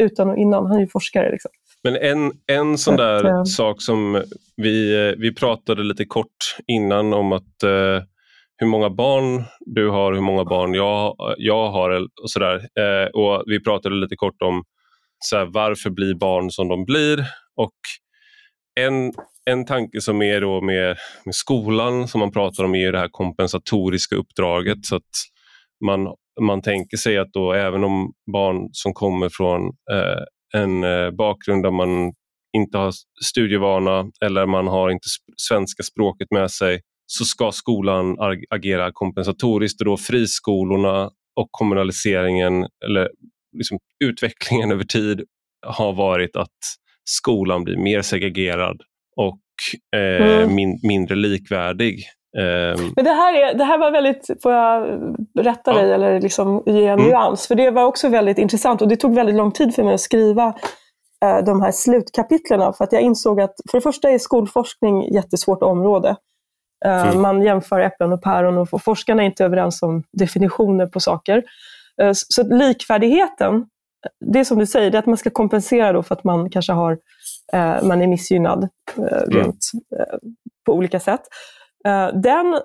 utan 0.01 0.31
och 0.31 0.37
innan. 0.37 0.67
Han 0.67 0.77
är 0.77 0.81
ju 0.81 0.89
forskare. 0.89 1.31
Liksom. 1.31 1.51
Men 1.83 1.97
en, 1.97 2.33
en 2.47 2.79
sån 2.79 2.97
där 2.97 3.25
att, 3.25 3.25
uh, 3.25 3.45
sak 3.45 3.83
som 3.83 4.23
vi, 4.57 5.09
eh, 5.09 5.15
vi 5.19 5.35
pratade 5.35 5.83
lite 5.83 6.05
kort 6.05 6.57
innan 6.67 7.13
om 7.13 7.33
att 7.33 7.65
uh, 7.65 8.03
hur 8.57 8.67
många 8.67 8.91
barn 8.91 9.45
du 9.61 9.91
har, 9.91 10.13
hur 10.13 10.21
många 10.21 10.45
barn 10.45 10.75
jag, 10.75 11.17
jag 11.39 11.71
har 11.71 11.91
och 12.23 12.31
sådär. 12.31 12.57
Uh, 12.57 13.11
och 13.15 13.43
vi 13.47 13.63
pratade 13.63 13.95
lite 13.95 14.17
kort 14.17 14.43
om 14.43 14.65
så 15.19 15.37
här, 15.37 15.45
varför 15.45 15.91
blir 15.91 16.15
barn 16.15 16.51
som 16.51 16.69
de 16.69 16.85
blir 16.85 17.27
och 17.57 17.75
en, 18.81 19.13
en 19.45 19.67
tanke 19.67 20.01
som 20.01 20.23
är 20.23 20.41
då 20.41 20.61
med, 20.61 20.97
med 21.25 21.35
skolan 21.35 22.09
som 22.09 22.19
man 22.19 22.33
pratar 22.33 22.65
om 22.65 22.75
är 22.75 22.93
det 22.93 22.99
här 22.99 23.09
kompensatoriska 23.11 24.17
uppdraget. 24.17 24.87
Så 24.87 24.97
att 24.97 25.03
man, 25.85 26.15
man 26.41 26.63
tänker 26.63 26.97
sig 26.97 27.19
att 27.19 27.33
då 27.33 27.53
även 27.53 27.85
om 27.85 28.13
barn 28.33 28.69
som 28.73 28.95
kommer 28.95 29.29
från 29.29 29.63
eh, 29.67 30.61
en 30.61 30.85
eh, 30.85 31.11
bakgrund 31.11 31.63
där 31.63 31.71
man 31.71 32.13
inte 32.57 32.79
har 32.79 32.93
studievana 33.25 34.11
eller 34.25 34.47
man 34.47 34.67
har 34.67 34.91
inte 34.91 35.09
svenska 35.37 35.83
språket 35.83 36.29
med 36.31 36.51
sig 36.51 36.81
så 37.07 37.25
ska 37.25 37.53
skolan 37.53 38.17
agera 38.51 38.91
kompensatoriskt 38.93 39.81
och 39.81 39.85
då 39.85 39.97
friskolorna 39.97 41.11
och 41.37 41.49
kommunaliseringen 41.51 42.67
eller 42.85 43.11
liksom 43.59 43.79
utvecklingen 44.05 44.73
över 44.73 44.85
tid 44.85 45.25
har 45.67 45.93
varit 45.93 46.37
att 46.37 46.59
skolan 47.05 47.65
blir 47.65 47.77
mer 47.77 48.03
segregerad 48.03 48.83
och 49.17 49.41
eh, 49.97 50.43
mm. 50.43 50.55
min, 50.55 50.81
mindre 50.83 51.15
likvärdig. 51.15 52.05
Eh, 52.37 52.81
Men 52.97 53.05
det 53.05 53.11
här, 53.11 53.35
är, 53.35 53.55
det 53.55 53.65
här 53.65 53.79
var 53.79 53.91
väldigt, 53.91 54.31
får 54.43 54.53
jag 54.53 55.01
rätta 55.39 55.73
dig 55.73 55.93
eller 55.93 56.21
liksom 56.21 56.63
ge 56.67 56.87
en 56.87 56.99
mm. 56.99 57.07
nyans? 57.07 57.47
För 57.47 57.55
det 57.55 57.71
var 57.71 57.85
också 57.85 58.09
väldigt 58.09 58.39
intressant 58.39 58.83
och 58.83 58.89
det 58.89 58.97
tog 58.97 59.15
väldigt 59.15 59.37
lång 59.37 59.53
tid 59.53 59.75
för 59.75 59.83
mig 59.83 59.95
att 59.95 60.01
skriva 60.01 60.55
eh, 61.25 61.45
de 61.45 61.63
här 61.63 61.73
slutkapitlerna. 61.73 62.73
För 62.73 62.85
att 62.85 62.93
jag 62.93 63.03
insåg 63.03 63.41
att 63.41 63.55
för 63.71 63.79
det 63.79 63.83
första 63.83 64.11
är 64.11 64.19
skolforskning 64.19 65.05
ett 65.05 65.15
jättesvårt 65.15 65.63
område. 65.63 66.17
Eh, 66.85 67.09
mm. 67.09 67.23
Man 67.23 67.43
jämför 67.43 67.81
äpplen 67.81 68.13
och 68.13 68.23
päron 68.23 68.59
och 68.59 68.83
forskarna 68.83 69.23
är 69.23 69.27
inte 69.27 69.45
överens 69.45 69.83
om 69.83 70.03
definitioner 70.13 70.87
på 70.87 71.01
saker. 71.01 71.43
Eh, 72.03 72.11
så 72.13 72.43
likvärdigheten, 72.43 73.67
det 74.33 74.41
är 74.41 74.45
som 74.45 74.59
du 74.59 74.67
säger, 74.67 74.91
det 74.91 74.97
är 74.97 74.99
att 74.99 75.07
man 75.07 75.17
ska 75.17 75.31
kompensera 75.31 75.93
då 75.93 76.03
för 76.03 76.15
att 76.15 76.25
man 76.25 76.51
kanske 76.51 76.73
har, 76.73 76.99
eh, 77.53 77.83
man 77.83 78.03
är 78.03 78.07
missgynnad 78.07 78.69
rent 79.27 79.59
på 80.67 80.73
olika 80.73 81.01
sätt. 81.01 81.21
Den 82.13 82.61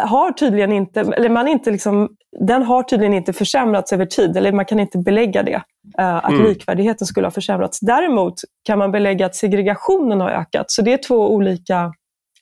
har 0.00 0.32
tydligen 0.32 0.72
inte, 0.72 1.00
eller 1.00 1.28
man 1.28 1.48
inte 1.48 1.70
liksom, 1.70 2.08
den 2.40 2.62
har 2.62 2.82
tydligen 2.82 3.14
inte 3.14 3.32
försämrats 3.32 3.92
över 3.92 4.06
tid, 4.06 4.36
eller 4.36 4.52
man 4.52 4.64
kan 4.64 4.80
inte 4.80 4.98
belägga 4.98 5.42
det, 5.42 5.62
att 5.96 6.32
mm. 6.32 6.44
likvärdigheten 6.44 7.06
skulle 7.06 7.26
ha 7.26 7.32
försämrats. 7.32 7.80
Däremot 7.80 8.34
kan 8.64 8.78
man 8.78 8.92
belägga 8.92 9.26
att 9.26 9.34
segregationen 9.34 10.20
har 10.20 10.30
ökat, 10.30 10.70
så 10.70 10.82
det 10.82 10.92
är 10.92 10.98
två 10.98 11.34
olika 11.34 11.92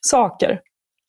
saker. 0.01 0.59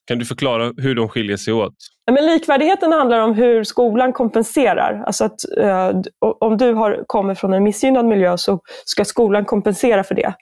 Kan 0.05 0.19
du 0.19 0.25
förklara 0.25 0.73
hur 0.77 0.95
de 0.95 1.09
skiljer 1.09 1.37
sig 1.37 1.55
åt? 1.55 1.75
Men 2.11 2.27
likvärdigheten 2.27 2.93
handlar 2.93 3.19
om 3.19 3.35
hur 3.35 3.65
skolan 3.65 4.13
kompenserar. 4.13 5.03
Alltså 5.07 5.25
att, 5.25 5.59
eh, 5.59 5.93
om 6.41 6.57
du 6.57 6.73
har, 6.73 7.05
kommer 7.07 7.35
från 7.35 7.53
en 7.53 7.63
missgynnad 7.63 8.05
miljö 8.07 8.39
så 8.39 8.61
ska 8.85 9.05
skolan 9.05 9.45
kompensera 9.45 10.05
för 10.05 10.15
det. 10.15 10.35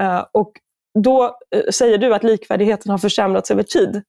Eh, 0.00 0.24
och 0.32 0.52
då 0.98 1.36
eh, 1.54 1.62
säger 1.72 1.98
du 1.98 2.14
att 2.14 2.24
likvärdigheten 2.24 2.90
har 2.90 2.98
försämrats 2.98 3.50
över 3.50 3.62
tid. 3.62 4.02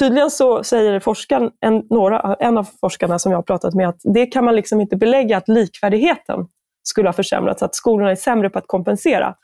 Tydligen 0.00 0.30
så 0.30 0.64
säger 0.64 1.00
forskaren, 1.00 1.50
en, 1.60 1.82
några, 1.90 2.36
en 2.40 2.58
av 2.58 2.68
forskarna 2.80 3.18
som 3.18 3.32
jag 3.32 3.38
har 3.38 3.42
pratat 3.42 3.74
med 3.74 3.88
att 3.88 4.00
det 4.14 4.26
kan 4.26 4.44
man 4.44 4.56
liksom 4.56 4.80
inte 4.80 4.96
belägga 4.96 5.36
att 5.36 5.48
likvärdigheten 5.48 6.46
skulle 6.82 7.08
ha 7.08 7.12
försämrats, 7.12 7.62
att 7.62 7.74
skolorna 7.74 8.10
är 8.10 8.16
sämre 8.16 8.50
på 8.50 8.58
att 8.58 8.66
kompensera. 8.66 9.34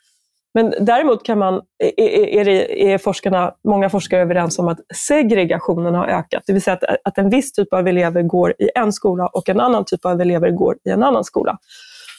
Men 0.55 0.74
däremot 0.80 1.24
kan 1.24 1.39
man, 1.39 1.62
är, 1.97 2.45
det, 2.45 2.93
är 2.93 2.99
forskarna, 2.99 3.55
många 3.68 3.91
forskare 3.91 4.20
överens 4.20 4.59
om 4.59 4.68
att 4.68 4.78
segregationen 4.95 5.95
har 5.95 6.07
ökat. 6.07 6.43
Det 6.47 6.53
vill 6.53 6.62
säga 6.62 6.74
att, 6.74 6.97
att 7.05 7.18
en 7.18 7.30
viss 7.30 7.53
typ 7.53 7.72
av 7.72 7.89
elever 7.89 8.22
går 8.22 8.55
i 8.59 8.70
en 8.74 8.93
skola 8.93 9.26
och 9.26 9.49
en 9.49 9.61
annan 9.61 9.84
typ 9.84 10.05
av 10.05 10.20
elever 10.20 10.51
går 10.51 10.76
i 10.84 10.91
en 10.91 11.03
annan 11.03 11.24
skola. 11.24 11.59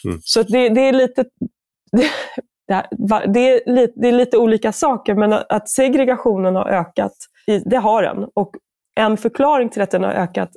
Mm. 0.04 0.20
Så 0.22 0.42
det, 0.42 0.68
det, 0.68 0.80
är 0.80 0.92
lite... 0.92 1.24
Det, 1.92 2.10
det, 2.68 3.40
är 3.40 3.70
lite, 3.72 3.92
det 3.96 4.08
är 4.08 4.12
lite 4.12 4.36
olika 4.36 4.72
saker, 4.72 5.14
men 5.14 5.32
att 5.32 5.68
segregationen 5.68 6.56
har 6.56 6.68
ökat, 6.68 7.12
det 7.64 7.76
har 7.76 8.02
den. 8.02 8.26
Och 8.34 8.50
en 9.00 9.16
förklaring 9.16 9.68
till 9.68 9.82
att 9.82 9.90
den 9.90 10.04
har 10.04 10.10
ökat 10.10 10.50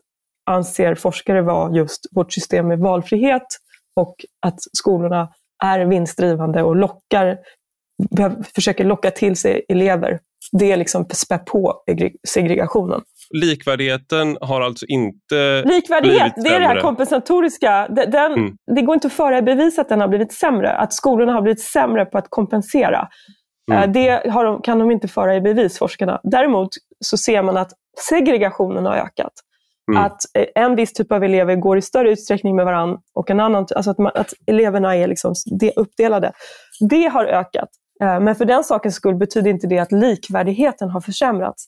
anser 0.45 0.95
forskare 0.95 1.41
vara 1.41 1.75
just 1.75 2.01
vårt 2.11 2.33
system 2.33 2.67
med 2.67 2.79
valfrihet 2.79 3.47
och 3.95 4.15
att 4.45 4.57
skolorna 4.77 5.29
är 5.63 5.79
vinstdrivande 5.79 6.63
och 6.63 6.75
lockar 6.75 7.37
försöker 8.55 8.83
locka 8.83 9.11
till 9.11 9.35
sig 9.35 9.65
elever. 9.69 10.19
Det 10.51 10.75
liksom 10.77 11.05
spär 11.11 11.37
på 11.37 11.83
segregationen. 12.27 13.01
Likvärdigheten 13.33 14.37
har 14.41 14.61
alltså 14.61 14.85
inte 14.85 15.63
Likvärdighet, 15.65 16.33
det 16.35 16.49
är 16.49 16.59
det 16.59 16.65
här 16.65 16.81
kompensatoriska. 16.81 17.87
Den, 17.89 18.33
mm. 18.33 18.55
Det 18.75 18.81
går 18.81 18.93
inte 18.93 19.07
att 19.07 19.13
föra 19.13 19.37
i 19.37 19.41
bevis 19.41 19.79
att 19.79 19.89
den 19.89 20.01
har 20.01 20.07
blivit 20.07 20.33
sämre, 20.33 20.71
att 20.71 20.93
skolorna 20.93 21.33
har 21.33 21.41
blivit 21.41 21.61
sämre 21.61 22.05
på 22.05 22.17
att 22.17 22.27
kompensera. 22.29 23.07
Mm. 23.71 23.83
Eh, 23.83 23.91
det 23.91 24.21
de, 24.25 24.61
kan 24.61 24.79
de 24.79 24.91
inte 24.91 25.07
föra 25.07 25.35
i 25.35 25.41
bevis, 25.41 25.77
forskarna. 25.77 26.19
Däremot 26.23 26.69
så 26.99 27.17
ser 27.17 27.43
man 27.43 27.57
att 27.57 27.71
segregationen 28.09 28.85
har 28.85 28.95
ökat. 28.95 29.33
Mm. 29.91 30.03
Att 30.03 30.21
eh, 30.33 30.63
en 30.63 30.75
viss 30.75 30.93
typ 30.93 31.11
av 31.11 31.23
elever 31.23 31.55
går 31.55 31.77
i 31.77 31.81
större 31.81 32.11
utsträckning 32.11 32.55
med 32.55 32.65
varandra 32.65 32.99
och 33.13 33.29
en 33.29 33.39
annan, 33.39 33.67
alltså 33.75 33.91
att, 33.91 33.97
man, 33.97 34.11
att 34.15 34.33
eleverna 34.47 34.95
är 34.95 35.07
liksom 35.07 35.33
uppdelade. 35.75 36.31
Det 36.89 37.07
har 37.07 37.25
ökat. 37.25 37.69
Eh, 38.03 38.19
men 38.19 38.35
för 38.35 38.45
den 38.45 38.63
sakens 38.63 38.95
skull 38.95 39.15
betyder 39.15 39.51
inte 39.51 39.67
det 39.67 39.79
att 39.79 39.91
likvärdigheten 39.91 40.89
har 40.89 41.01
försämrats. 41.01 41.65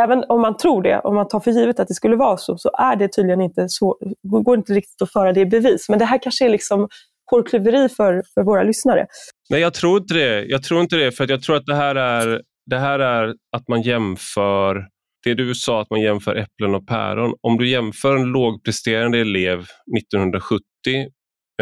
Även 0.00 0.24
om 0.28 0.40
man 0.40 0.56
tror 0.56 0.82
det, 0.82 1.00
om 1.00 1.14
man 1.14 1.28
tar 1.28 1.40
för 1.40 1.50
givet 1.50 1.80
att 1.80 1.88
det 1.88 1.94
skulle 1.94 2.16
vara 2.16 2.36
så, 2.36 2.58
så 2.58 2.70
är 2.78 2.96
det 2.96 3.08
tydligen 3.08 3.40
inte 3.40 3.68
så, 3.68 3.98
går 4.22 4.56
inte 4.56 4.72
riktigt 4.72 5.02
att 5.02 5.12
föra 5.12 5.32
det 5.32 5.40
i 5.40 5.46
bevis. 5.46 5.88
Men 5.88 5.98
det 5.98 6.04
här 6.04 6.22
kanske 6.22 6.44
är 6.44 6.48
liksom 6.48 6.88
hårklyveri 7.30 7.88
för, 7.88 8.22
för 8.34 8.42
våra 8.42 8.62
lyssnare. 8.62 9.06
Nej, 9.50 9.60
jag 9.60 9.74
tror 9.74 9.98
inte 9.98 10.14
det. 10.14 10.44
Jag 10.44 10.62
tror 10.62 10.80
inte 10.80 10.96
det, 10.96 11.12
för 11.12 11.30
jag 11.30 11.42
tror 11.42 11.56
att 11.56 11.66
det 11.66 11.74
här 11.74 11.94
är, 11.94 12.42
det 12.66 12.78
här 12.78 12.98
är 12.98 13.34
att 13.56 13.68
man 13.68 13.82
jämför 13.82 14.86
det 15.24 15.34
du 15.34 15.54
sa 15.54 15.80
att 15.80 15.90
man 15.90 16.00
jämför 16.00 16.34
äpplen 16.36 16.74
och 16.74 16.86
päron. 16.86 17.34
Om 17.40 17.56
du 17.56 17.68
jämför 17.68 18.16
en 18.16 18.24
lågpresterande 18.24 19.18
elev 19.18 19.58
1970 19.98 20.60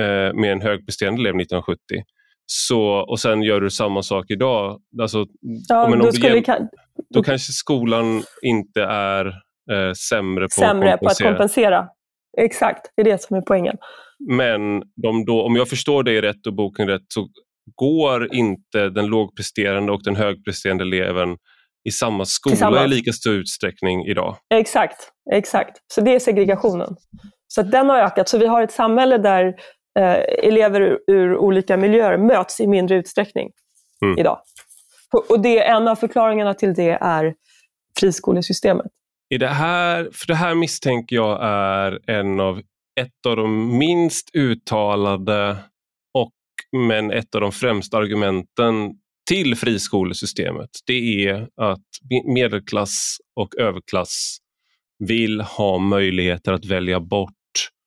eh, 0.00 0.04
med 0.34 0.52
en 0.52 0.60
högpresterande 0.60 1.20
elev 1.20 1.40
1970 1.40 2.02
så, 2.46 2.80
och 2.82 3.20
sen 3.20 3.42
gör 3.42 3.60
du 3.60 3.70
samma 3.70 4.02
sak 4.02 4.24
idag. 4.28 4.80
Alltså, 5.00 5.26
ja, 5.68 5.88
men 5.88 5.98
då, 5.98 6.10
du 6.10 6.42
kan... 6.42 6.68
då 7.14 7.22
kanske 7.22 7.52
skolan 7.52 8.22
inte 8.42 8.82
är 8.82 9.26
eh, 9.72 9.92
sämre, 10.08 10.44
på, 10.44 10.60
sämre 10.60 10.94
att 10.94 11.00
på 11.00 11.06
att 11.06 11.22
kompensera. 11.22 11.88
Exakt, 12.38 12.90
det 12.96 13.02
är 13.02 13.04
det 13.04 13.22
som 13.22 13.36
är 13.36 13.40
poängen. 13.40 13.76
Men 14.30 14.82
då, 15.26 15.42
om 15.42 15.56
jag 15.56 15.68
förstår 15.68 16.02
dig 16.02 16.20
rätt 16.20 16.46
och 16.46 16.54
boken 16.54 16.88
rätt 16.88 17.04
så 17.08 17.28
går 17.74 18.34
inte 18.34 18.88
den 18.88 19.06
lågpresterande 19.06 19.92
och 19.92 20.02
den 20.04 20.16
högpresterande 20.16 20.84
eleven 20.84 21.36
i 21.88 21.90
samma 21.90 22.24
skola 22.24 22.84
i 22.84 22.88
lika 22.88 23.12
stor 23.12 23.34
utsträckning 23.34 24.06
idag. 24.06 24.36
Exakt, 24.54 25.10
exakt. 25.32 25.78
Så 25.94 26.00
det 26.00 26.14
är 26.14 26.18
segregationen. 26.18 26.96
Så 27.48 27.62
den 27.62 27.88
har 27.88 27.98
ökat. 27.98 28.28
Så 28.28 28.38
vi 28.38 28.46
har 28.46 28.62
ett 28.62 28.72
samhälle 28.72 29.18
där 29.18 29.54
eh, 29.98 30.48
elever 30.48 30.80
ur, 30.80 30.98
ur, 31.06 31.36
olika 31.36 31.76
miljöer 31.76 32.18
möts 32.18 32.60
i 32.60 32.66
mindre 32.66 32.96
utsträckning 32.96 33.50
mm. 34.04 34.18
idag. 34.18 34.38
Och 35.28 35.40
det, 35.40 35.64
en 35.66 35.88
av 35.88 35.96
förklaringarna 35.96 36.54
till 36.54 36.74
det 36.74 36.98
är 37.00 37.34
friskolesystemet. 38.00 38.86
I 39.34 39.38
det 39.38 39.48
här, 39.48 40.08
för 40.12 40.26
det 40.26 40.34
här 40.34 40.54
misstänker 40.54 41.16
jag 41.16 41.38
är 41.42 42.10
en 42.10 42.40
av, 42.40 42.58
ett 43.00 43.26
av 43.26 43.36
de 43.36 43.78
minst 43.78 44.30
uttalade 44.34 45.56
och 46.14 46.32
men 46.76 47.10
ett 47.10 47.34
av 47.34 47.40
de 47.40 47.52
främsta 47.52 47.96
argumenten 47.96 48.94
till 49.28 49.56
friskolesystemet. 49.56 50.70
Det 50.86 51.28
är 51.28 51.48
att 51.56 51.80
medelklass 52.34 53.16
och 53.36 53.56
överklass 53.56 54.36
vill 54.98 55.40
ha 55.40 55.78
möjligheter 55.78 56.52
att 56.52 56.64
välja 56.64 57.00
bort 57.00 57.32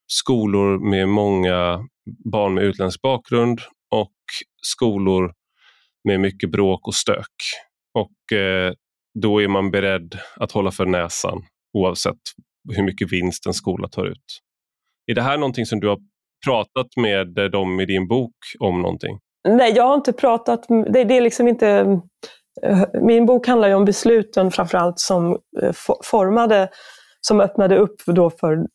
skolor 0.08 0.89
med 0.89 1.10
många 1.10 1.88
barn 2.32 2.53
med 2.53 2.64
utländsk 2.64 3.01
bakgrund 3.01 3.60
och 3.91 4.14
skolor 4.62 5.34
med 6.03 6.20
mycket 6.20 6.51
bråk 6.51 6.88
och 6.88 6.95
stök. 6.95 7.36
Och 7.93 8.38
eh, 8.38 8.74
då 9.22 9.41
är 9.41 9.47
man 9.47 9.72
beredd 9.72 10.20
att 10.36 10.51
hålla 10.51 10.72
för 10.72 10.86
näsan 10.86 11.43
oavsett 11.74 12.20
hur 12.76 12.84
mycket 12.84 13.12
vinst 13.12 13.45
en 13.45 13.53
skola 13.53 13.88
tar 13.88 14.05
ut. 14.05 14.41
Är 15.12 15.16
det 15.16 15.22
här 15.22 15.38
någonting 15.38 15.66
som 15.66 15.80
du 15.80 15.88
har 15.88 15.99
pratat 16.45 16.88
med 16.97 17.38
eh, 17.38 17.45
dem 17.45 17.80
i 17.80 17.86
din 17.86 18.08
bok 18.08 18.36
om 18.60 18.82
någonting? 18.82 19.20
Nej, 19.49 19.74
jag 19.76 19.84
har 19.84 19.95
inte 19.95 20.14
pratat, 20.14 20.66
det, 20.68 21.03
det 21.03 21.18
är 21.18 21.22
liksom 21.22 21.47
inte... 21.47 21.99
Eh, 22.64 22.84
min 23.01 23.26
bok 23.26 23.47
handlar 23.47 23.68
ju 23.68 23.74
om 23.74 23.86
besluten 23.86 24.51
framförallt 24.51 24.99
som 24.99 25.38
eh, 25.62 25.74
formade, 26.03 26.70
som 27.22 27.39
öppnade 27.41 27.78
upp 27.78 27.95
då 28.05 28.30
för 28.30 28.68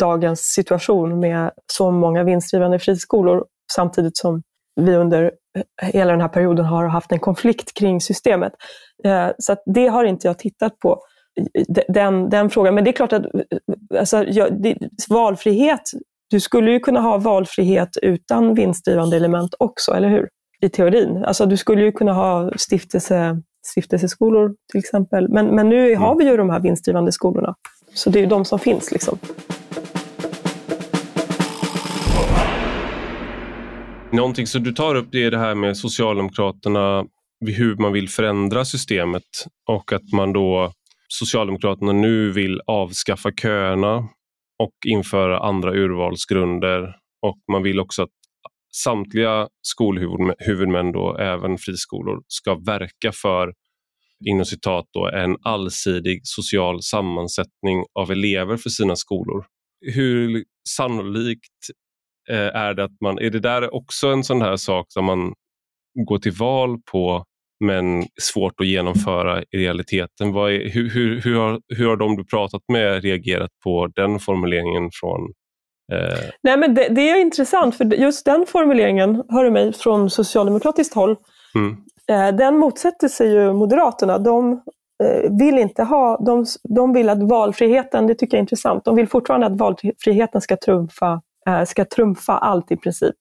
dagens 0.00 0.40
situation 0.40 1.20
med 1.20 1.50
så 1.72 1.90
många 1.90 2.24
vinstdrivande 2.24 2.78
friskolor 2.78 3.44
samtidigt 3.72 4.16
som 4.16 4.42
vi 4.80 4.96
under 4.96 5.32
hela 5.82 6.12
den 6.12 6.20
här 6.20 6.28
perioden 6.28 6.64
har 6.64 6.86
haft 6.86 7.12
en 7.12 7.18
konflikt 7.18 7.74
kring 7.74 8.00
systemet. 8.00 8.52
Eh, 9.04 9.28
så 9.38 9.56
det 9.74 9.86
har 9.86 10.04
inte 10.04 10.26
jag 10.26 10.38
tittat 10.38 10.78
på, 10.78 11.00
den, 11.88 12.30
den 12.30 12.50
frågan. 12.50 12.74
Men 12.74 12.84
det 12.84 12.90
är 12.90 12.92
klart 12.92 13.12
att 13.12 13.24
alltså, 13.98 14.24
det, 14.50 14.78
valfrihet, 15.08 15.82
du 16.30 16.40
skulle 16.40 16.70
ju 16.70 16.80
kunna 16.80 17.00
ha 17.00 17.18
valfrihet 17.18 17.96
utan 18.02 18.54
vinstdrivande 18.54 19.16
element 19.16 19.54
också, 19.58 19.92
eller 19.92 20.08
hur? 20.08 20.28
i 20.64 20.68
teorin. 20.68 21.24
Alltså 21.24 21.46
du 21.46 21.56
skulle 21.56 21.82
ju 21.82 21.92
kunna 21.92 22.12
ha 22.12 22.50
stiftelse, 22.56 23.42
stiftelseskolor 23.66 24.54
till 24.70 24.78
exempel. 24.78 25.28
Men, 25.28 25.46
men 25.46 25.68
nu 25.68 25.88
mm. 25.88 26.02
har 26.02 26.18
vi 26.18 26.24
ju 26.24 26.36
de 26.36 26.50
här 26.50 26.60
vinstdrivande 26.60 27.12
skolorna. 27.12 27.54
Så 27.94 28.10
det 28.10 28.18
är 28.18 28.20
ju 28.20 28.26
de 28.26 28.44
som 28.44 28.58
finns. 28.58 28.92
Liksom. 28.92 29.18
Någonting 34.14 34.46
som 34.46 34.62
du 34.62 34.72
tar 34.72 34.94
upp 34.94 35.08
det 35.12 35.24
är 35.24 35.30
det 35.30 35.38
här 35.38 35.54
med 35.54 35.76
Socialdemokraterna, 35.76 37.04
hur 37.46 37.76
man 37.76 37.92
vill 37.92 38.08
förändra 38.08 38.64
systemet 38.64 39.22
och 39.70 39.92
att 39.92 40.12
man 40.12 40.32
då 40.32 40.72
Socialdemokraterna 41.08 41.92
nu 41.92 42.30
vill 42.30 42.60
avskaffa 42.66 43.32
köerna 43.32 43.96
och 44.58 44.74
införa 44.86 45.38
andra 45.38 45.72
urvalsgrunder 45.72 46.96
och 47.26 47.38
man 47.52 47.62
vill 47.62 47.80
också 47.80 48.02
att 48.02 48.10
samtliga 48.74 49.48
skolhuvudmän, 49.62 50.92
då, 50.92 51.16
även 51.18 51.58
friskolor, 51.58 52.22
ska 52.28 52.54
verka 52.54 53.12
för 53.12 53.52
inom 54.26 54.44
citat 54.44 54.84
då, 54.92 55.08
en 55.08 55.36
allsidig 55.42 56.20
social 56.24 56.82
sammansättning 56.82 57.84
av 57.94 58.10
elever 58.10 58.56
för 58.56 58.70
sina 58.70 58.96
skolor. 58.96 59.46
Hur 59.94 60.44
sannolikt 60.68 61.70
är 62.28 62.74
det 62.74 62.84
att 62.84 63.00
man, 63.00 63.18
är 63.18 63.30
det 63.30 63.40
där 63.40 63.74
också 63.74 64.08
en 64.08 64.24
sån 64.24 64.42
här 64.42 64.56
sak 64.56 64.86
som 64.88 65.04
man 65.04 65.34
går 66.06 66.18
till 66.18 66.32
val 66.32 66.78
på 66.92 67.24
men 67.64 68.04
svårt 68.22 68.60
att 68.60 68.66
genomföra 68.66 69.42
i 69.42 69.58
realiteten. 69.58 70.28
Är, 70.28 70.70
hur, 70.70 70.90
hur, 70.90 71.20
hur, 71.20 71.36
har, 71.36 71.60
hur 71.68 71.88
har 71.88 71.96
de 71.96 72.16
du 72.16 72.24
pratat 72.24 72.62
med 72.72 73.02
reagerat 73.02 73.50
på 73.64 73.86
den 73.86 74.18
formuleringen 74.18 74.90
från 74.92 75.20
eh... 75.92 76.18
Nej, 76.42 76.56
men 76.56 76.74
det, 76.74 76.88
det, 76.88 77.10
är 77.10 77.20
intressant, 77.20 77.76
för 77.76 77.84
just 77.84 78.24
den 78.24 78.46
formuleringen, 78.48 79.22
hör 79.28 79.44
du 79.44 79.50
mig, 79.50 79.72
från 79.72 80.10
socialdemokratiskt 80.10 80.94
håll, 80.94 81.16
mm. 81.54 81.76
eh, 82.08 82.36
den 82.36 82.56
motsätter 82.56 83.08
sig 83.08 83.30
ju 83.30 83.52
Moderaterna. 83.52 84.18
De 84.18 84.52
eh, 85.04 85.30
vill 85.38 85.58
inte 85.58 85.82
ha, 85.82 86.18
de, 86.18 86.46
de 86.68 86.92
vill 86.92 87.08
att 87.08 87.22
valfriheten, 87.22 88.06
det 88.06 88.14
tycker 88.14 88.36
jag 88.36 88.38
är 88.38 88.42
intressant, 88.42 88.84
de 88.84 88.96
vill 88.96 89.08
fortfarande 89.08 89.46
att 89.46 89.56
valfriheten 89.56 90.40
ska 90.40 90.56
trumfa, 90.56 91.12
eh, 91.12 91.18
ska 91.66 91.84
trumfa 91.84 92.38
allt 92.38 92.72
i 92.72 92.76
princip. 92.76 93.14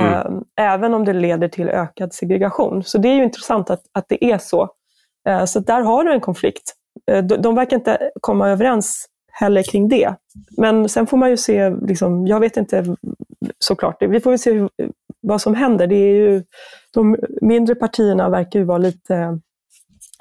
Mm. 0.00 0.12
Ehm, 0.14 0.44
även 0.56 0.94
om 0.94 1.04
det 1.04 1.12
leder 1.12 1.48
till 1.48 1.68
ökad 1.68 2.14
segregation. 2.14 2.84
Så 2.84 2.98
det 2.98 3.08
är 3.08 3.14
ju 3.14 3.24
intressant 3.24 3.70
att, 3.70 3.82
att 3.92 4.04
det 4.08 4.24
är 4.24 4.38
så. 4.38 4.68
Ehm, 5.28 5.46
så 5.46 5.60
där 5.60 5.80
har 5.80 6.04
du 6.04 6.12
en 6.12 6.20
konflikt. 6.20 6.74
Ehm, 7.10 7.26
de, 7.28 7.36
de 7.36 7.54
verkar 7.54 7.76
inte 7.76 8.10
komma 8.20 8.48
överens 8.48 9.06
heller 9.32 9.62
kring 9.62 9.88
det. 9.88 10.14
Men 10.56 10.88
sen 10.88 11.06
får 11.06 11.16
man 11.16 11.30
ju 11.30 11.36
se, 11.36 11.70
liksom, 11.70 12.26
jag 12.26 12.40
vet 12.40 12.56
inte 12.56 12.96
såklart, 13.58 13.96
vi 14.00 14.20
får 14.20 14.32
ju 14.32 14.38
se 14.38 14.68
vad 15.20 15.40
som 15.40 15.54
händer. 15.54 15.86
Det 15.86 15.94
är 15.94 16.14
ju, 16.14 16.44
de 16.94 17.16
mindre 17.40 17.74
partierna 17.74 18.28
verkar 18.28 18.58
ju 18.58 18.64
vara 18.64 18.78
lite 18.78 19.38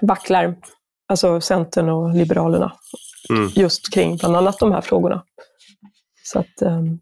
vacklar, 0.02 0.56
alltså 1.08 1.42
Centern 1.42 1.90
och 1.90 2.16
Liberalerna, 2.16 2.74
mm. 3.30 3.50
just 3.56 3.94
kring 3.94 4.18
bland 4.18 4.36
annat 4.36 4.60
de 4.60 4.72
här 4.72 4.82
frågorna. 4.82 5.24
Så 6.32 6.40
att, 6.40 6.62
ehm, 6.62 7.00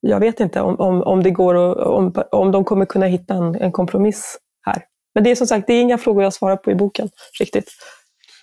jag 0.00 0.20
vet 0.20 0.40
inte 0.40 0.60
om, 0.60 0.80
om, 0.80 1.02
om 1.02 1.22
det 1.22 1.30
går 1.30 1.54
och, 1.54 1.96
om, 1.96 2.14
om 2.30 2.52
de 2.52 2.64
kommer 2.64 2.86
kunna 2.86 3.06
hitta 3.06 3.34
en, 3.34 3.54
en 3.54 3.72
kompromiss 3.72 4.38
här. 4.66 4.82
Men 5.14 5.24
det 5.24 5.30
är 5.30 5.34
som 5.34 5.46
sagt, 5.46 5.66
det 5.66 5.72
är 5.72 5.80
inga 5.80 5.98
frågor 5.98 6.22
jag 6.22 6.34
svarar 6.34 6.56
på 6.56 6.70
i 6.70 6.74
boken 6.74 7.08
riktigt. 7.40 7.72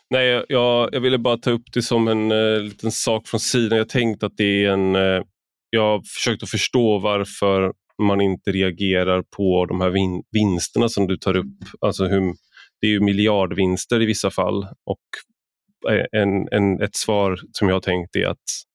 Nej, 0.10 0.46
jag, 0.50 0.90
jag 0.94 1.00
ville 1.00 1.18
bara 1.18 1.38
ta 1.38 1.52
upp 1.52 1.64
det 1.74 1.82
som 1.82 2.08
en 2.08 2.32
uh, 2.32 2.62
liten 2.62 2.92
sak 2.92 3.28
från 3.28 3.40
sidan. 3.40 3.78
Jag 3.78 3.90
tänkte 3.90 4.26
att 4.26 4.38
det 4.38 4.66
är 4.66 4.70
en... 4.70 4.96
Uh, 4.96 5.24
jag 5.70 5.82
har 5.82 6.02
försökt 6.16 6.44
att 6.44 6.50
förstå 6.50 7.00
varför 7.00 7.74
man 8.04 8.22
inte 8.22 8.52
reagerar 8.52 9.24
på 9.38 9.66
de 9.66 9.82
här 9.82 9.90
vin, 9.90 10.24
vinsterna 10.32 10.90
som 10.90 11.08
du 11.08 11.18
tar 11.18 11.38
upp. 11.38 11.58
Alltså 11.82 12.06
hur, 12.06 12.34
det 12.82 12.88
är 12.88 12.92
ju 12.92 13.00
miljardvinster 13.00 14.02
i 14.02 14.06
vissa 14.06 14.32
fall 14.32 14.68
och 14.86 15.92
eh, 15.92 16.22
en, 16.22 16.48
en, 16.52 16.82
ett 16.82 16.96
svar 16.96 17.40
som 17.52 17.68
jag 17.68 17.76
har 17.76 17.82
tänkt 17.82 18.16
är 18.16 18.28
att 18.28 18.67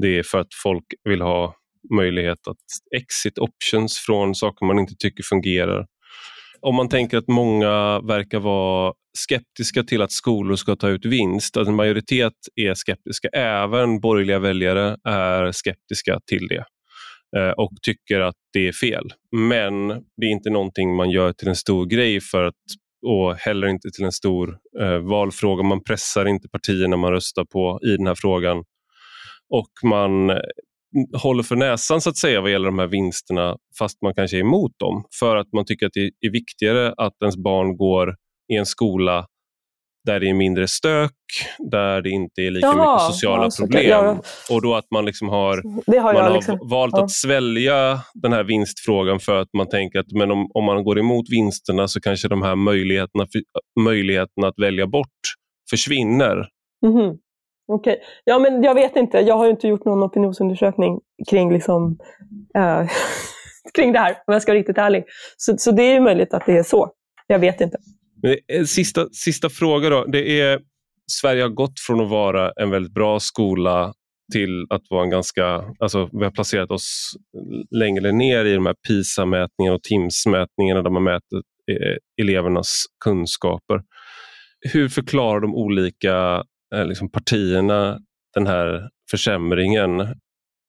det 0.00 0.18
är 0.18 0.22
för 0.22 0.38
att 0.38 0.54
folk 0.62 0.84
vill 1.04 1.20
ha 1.20 1.54
möjlighet 1.94 2.48
att 2.48 2.56
exit 2.96 3.38
options 3.38 3.98
från 3.98 4.34
saker 4.34 4.66
man 4.66 4.78
inte 4.78 4.94
tycker 4.98 5.22
fungerar. 5.22 5.86
Om 6.60 6.74
man 6.74 6.88
tänker 6.88 7.18
att 7.18 7.28
många 7.28 8.00
verkar 8.00 8.40
vara 8.40 8.92
skeptiska 9.18 9.82
till 9.82 10.02
att 10.02 10.12
skolor 10.12 10.56
ska 10.56 10.76
ta 10.76 10.88
ut 10.88 11.04
vinst, 11.04 11.56
att 11.56 11.68
en 11.68 11.74
majoritet 11.74 12.32
är 12.56 12.74
skeptiska, 12.74 13.28
även 13.28 14.00
borgerliga 14.00 14.38
väljare 14.38 14.96
är 15.04 15.52
skeptiska 15.52 16.20
till 16.26 16.48
det 16.48 16.64
eh, 17.36 17.50
och 17.50 17.72
tycker 17.82 18.20
att 18.20 18.36
det 18.52 18.68
är 18.68 18.72
fel. 18.72 19.12
Men 19.32 19.88
det 19.88 20.26
är 20.26 20.30
inte 20.30 20.50
någonting 20.50 20.96
man 20.96 21.10
gör 21.10 21.32
till 21.32 21.48
en 21.48 21.56
stor 21.56 21.86
grej 21.86 22.20
för 22.20 22.44
att 22.44 22.54
och 23.06 23.34
heller 23.34 23.66
inte 23.66 23.90
till 23.90 24.04
en 24.04 24.12
stor 24.12 24.58
eh, 24.80 24.98
valfråga. 24.98 25.62
Man 25.62 25.84
pressar 25.84 26.26
inte 26.26 26.48
partierna 26.48 26.96
man 26.96 27.12
röstar 27.12 27.44
på 27.44 27.80
i 27.82 27.96
den 27.96 28.06
här 28.06 28.14
frågan 28.14 28.64
och 29.50 29.70
man 29.84 30.30
håller 31.22 31.42
för 31.42 31.56
näsan 31.56 32.00
så 32.00 32.10
att 32.10 32.16
säga 32.16 32.40
vad 32.40 32.50
gäller 32.50 32.66
de 32.66 32.78
här 32.78 32.86
vinsterna 32.86 33.56
fast 33.78 34.02
man 34.02 34.14
kanske 34.14 34.36
är 34.36 34.40
emot 34.40 34.72
dem 34.78 35.04
för 35.18 35.36
att 35.36 35.52
man 35.52 35.64
tycker 35.64 35.86
att 35.86 35.92
det 35.92 36.10
är 36.26 36.30
viktigare 36.30 36.94
att 36.96 37.12
ens 37.22 37.36
barn 37.36 37.76
går 37.76 38.14
i 38.52 38.56
en 38.56 38.66
skola 38.66 39.26
där 40.04 40.20
det 40.20 40.28
är 40.28 40.34
mindre 40.34 40.68
stök, 40.68 41.12
där 41.58 42.02
det 42.02 42.10
inte 42.10 42.42
är 42.42 42.50
lika 42.50 42.66
Jaha, 42.66 42.94
mycket 42.94 43.14
sociala 43.14 43.44
ja, 43.44 43.50
problem. 43.58 43.84
Jag... 43.84 44.18
Och 44.50 44.62
då 44.62 44.74
att 44.74 44.90
man 44.90 45.04
liksom 45.04 45.28
har, 45.28 45.62
har 46.00 46.14
man 46.14 46.24
har 46.24 46.34
liksom. 46.34 46.58
valt 46.62 46.94
ja. 46.96 47.04
att 47.04 47.10
svälja 47.10 48.00
den 48.14 48.32
här 48.32 48.44
vinstfrågan 48.44 49.20
för 49.20 49.40
att 49.40 49.48
man 49.56 49.68
tänker 49.68 49.98
att 49.98 50.12
men 50.12 50.30
om, 50.30 50.50
om 50.54 50.64
man 50.64 50.84
går 50.84 50.98
emot 50.98 51.26
vinsterna 51.30 51.88
så 51.88 52.00
kanske 52.00 52.28
de 52.28 52.42
här 52.42 52.56
möjligheterna, 52.56 53.26
möjligheterna 53.80 54.48
att 54.48 54.58
välja 54.58 54.86
bort 54.86 55.18
försvinner. 55.70 56.48
Mm 56.86 56.96
-hmm. 56.96 57.16
Okej. 57.68 57.92
Okay. 57.92 58.04
Ja, 58.24 58.38
men 58.38 58.62
jag 58.62 58.74
vet 58.74 58.96
inte. 58.96 59.18
Jag 59.18 59.36
har 59.36 59.48
inte 59.48 59.68
gjort 59.68 59.84
någon 59.84 60.02
opinionsundersökning 60.02 61.00
kring, 61.30 61.52
liksom, 61.52 61.98
äh, 62.56 62.90
kring 63.74 63.92
det 63.92 63.98
här, 63.98 64.10
om 64.26 64.32
jag 64.32 64.42
ska 64.42 64.52
vara 64.52 64.58
riktigt 64.58 64.78
ärlig. 64.78 65.04
Så, 65.36 65.58
så 65.58 65.70
det 65.70 65.82
är 65.82 66.00
möjligt 66.00 66.34
att 66.34 66.46
det 66.46 66.56
är 66.56 66.62
så. 66.62 66.90
Jag 67.26 67.38
vet 67.38 67.60
inte. 67.60 67.78
Men, 68.22 68.36
eh, 68.52 68.64
sista, 68.64 69.08
sista 69.12 69.50
fråga 69.50 69.90
då. 69.90 70.04
Det 70.04 70.40
är, 70.40 70.60
Sverige 71.12 71.42
har 71.42 71.48
gått 71.48 71.80
från 71.86 72.00
att 72.00 72.10
vara 72.10 72.52
en 72.60 72.70
väldigt 72.70 72.94
bra 72.94 73.20
skola 73.20 73.92
till 74.32 74.66
att 74.70 74.82
vara 74.90 75.04
en 75.04 75.10
ganska... 75.10 75.64
Alltså, 75.78 76.08
vi 76.12 76.24
har 76.24 76.30
placerat 76.30 76.70
oss 76.70 77.12
längre 77.70 78.12
ner 78.12 78.44
i 78.44 78.54
de 78.54 78.66
här 78.66 78.74
PISA-mätningarna 78.88 79.74
och 79.74 79.82
TIMSS-mätningarna 79.82 80.82
där 80.82 80.90
man 80.90 81.04
mäter 81.04 81.42
eh, 81.70 81.96
elevernas 82.22 82.84
kunskaper. 83.04 83.82
Hur 84.72 84.88
förklarar 84.88 85.40
de 85.40 85.54
olika 85.54 86.44
liksom 86.74 87.10
partierna 87.10 87.98
den 88.34 88.46
här 88.46 88.88
försämringen 89.10 90.00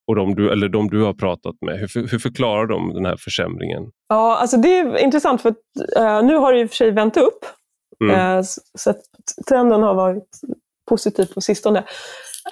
och 0.10 0.16
de 0.16 0.36
du, 0.36 0.52
eller 0.52 0.70
de 0.70 0.90
du 0.90 1.04
har 1.04 1.14
pratat 1.14 1.56
med, 1.62 1.80
hur, 1.80 2.08
hur 2.08 2.20
förklarar 2.20 2.68
de 2.68 2.94
den 2.94 3.06
här 3.06 3.18
försämringen? 3.18 3.92
Ja, 4.08 4.38
alltså 4.38 4.58
det 4.58 4.78
är 4.78 4.98
intressant 4.98 5.42
för 5.42 5.50
att, 5.50 5.58
uh, 5.98 6.28
nu 6.28 6.36
har 6.36 6.54
det 6.54 6.60
i 6.60 6.66
och 6.66 6.70
för 6.70 6.76
sig 6.76 6.92
vänt 6.92 7.18
upp. 7.18 7.46
Mm. 8.04 8.38
Uh, 8.38 8.44
så 8.78 8.94
trenden 9.50 9.84
har 9.84 9.94
varit 9.94 10.30
positiv 10.90 11.26
på 11.34 11.42
sistone. 11.42 11.80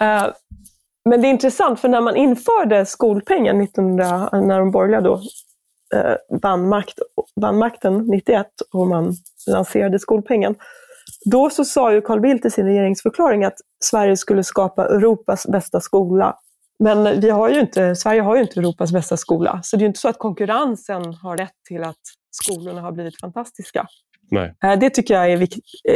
Uh, 0.02 0.28
men 1.10 1.22
det 1.22 1.28
är 1.28 1.30
intressant 1.30 1.80
för 1.80 1.88
när 1.88 2.02
man 2.02 2.16
införde 2.16 2.86
skolpengen 2.86 3.62
1900, 3.62 4.30
när 4.34 4.60
de 4.60 4.72
borgerliga 4.72 5.02
då 5.02 5.22
vann, 6.42 6.70
makt, 6.70 7.00
vann 7.42 7.58
makten 7.58 8.06
91 8.08 8.48
och 8.74 8.88
man 8.88 9.14
lanserade 9.48 10.00
skolpengen, 10.00 10.56
då 11.26 11.50
så 11.50 11.66
sa 11.66 11.94
ju 11.94 12.02
Carl 12.02 12.20
Bildt 12.20 12.46
i 12.46 12.52
sin 12.52 12.66
regeringsförklaring 12.66 13.44
att 13.44 13.58
Sverige 13.84 14.18
skulle 14.18 14.44
skapa 14.44 14.86
Europas 14.86 15.48
bästa 15.48 15.80
skola. 15.80 16.36
Men 16.80 17.22
vi 17.22 17.30
har 17.30 17.50
ju 17.50 17.60
inte, 17.60 17.96
Sverige 17.96 18.22
har 18.22 18.36
ju 18.36 18.42
inte 18.42 18.60
Europas 18.60 18.92
bästa 18.92 19.18
skola, 19.18 19.60
så 19.64 19.78
det 19.78 19.84
är 19.84 19.88
inte 19.88 20.00
så 20.00 20.10
att 20.10 20.20
konkurrensen 20.20 21.14
har 21.14 21.38
lett 21.38 21.56
till 21.68 21.84
att 21.84 21.96
skolorna 22.32 22.82
har 22.82 22.92
blivit 22.92 23.20
fantastiska. 23.20 23.88
Nej. 24.32 24.56
Eh, 24.64 24.80
det 24.80 24.90
tycker 24.90 25.14
jag 25.14 25.32
är 25.32 25.42
eh, 25.42 25.48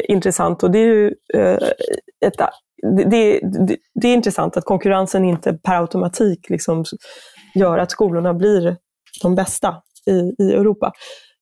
intressant 0.07 0.63
och 0.63 0.71
det 0.71 0.79
är 0.79 0.85
ju 0.85 1.13
eh, 1.33 1.57
ett, 2.25 2.37
det, 2.97 3.03
det, 3.03 3.39
det, 4.01 4.07
är 4.07 4.13
intressant 4.13 4.57
att 4.57 4.65
konkurrensen 4.65 5.25
inte 5.25 5.53
per 5.53 5.81
automatik 5.81 6.49
liksom 6.49 6.83
gör 7.55 7.77
att 7.77 7.91
skolorna 7.91 8.33
blir 8.33 8.77
de 9.21 9.35
bästa 9.35 9.75
i, 10.05 10.43
i 10.43 10.53
Europa. 10.53 10.91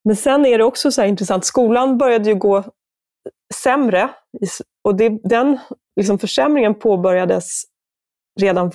Men 0.04 0.16
sen 0.16 0.46
är 0.46 0.58
det 0.58 0.64
också 0.64 0.92
så 0.92 1.04
intressant, 1.04 1.46
skolan 1.46 1.98
började 1.98 2.30
ju 2.30 2.36
gå 2.36 2.64
sämre. 3.64 4.10
Och 4.84 4.96
det, 4.96 5.20
den 5.24 5.60
liksom 5.96 6.20
försämringen 6.20 6.76
påbörjades 6.76 7.64
redan 8.42 8.72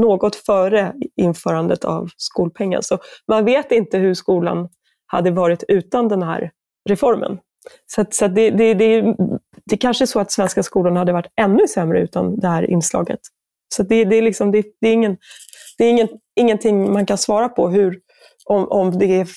något 0.00 0.36
före 0.36 0.94
införandet 1.16 1.84
av 1.84 2.08
skolpengen. 2.16 2.82
Så 2.82 2.98
man 3.28 3.44
vet 3.44 3.72
inte 3.72 3.98
hur 3.98 4.14
skolan 4.14 4.68
hade 5.06 5.30
varit 5.30 5.64
utan 5.68 6.08
den 6.08 6.22
här 6.22 6.50
reformen. 6.88 7.38
Så, 7.86 8.04
så 8.10 8.28
det, 8.28 8.50
det, 8.50 8.74
det, 8.74 9.16
det 9.64 9.76
kanske 9.76 10.04
är 10.04 10.06
så 10.06 10.20
att 10.20 10.32
svenska 10.32 10.62
skolan 10.62 10.96
hade 10.96 11.12
varit 11.12 11.32
ännu 11.40 11.68
sämre 11.68 12.00
utan 12.00 12.40
det 12.40 12.48
här 12.48 12.70
inslaget. 12.70 13.20
Så 13.74 13.82
det, 13.82 14.04
det, 14.04 14.16
är, 14.16 14.22
liksom, 14.22 14.50
det, 14.50 14.64
det 14.80 14.88
är, 14.88 14.92
ingen, 14.92 15.16
det 15.78 15.84
är 15.84 15.90
ingen, 15.90 16.08
ingenting 16.36 16.92
man 16.92 17.06
kan 17.06 17.18
svara 17.18 17.48
på 17.48 17.68
hur, 17.68 18.00
om, 18.44 18.68
om 18.68 18.98
det 18.98 19.20
är 19.20 19.28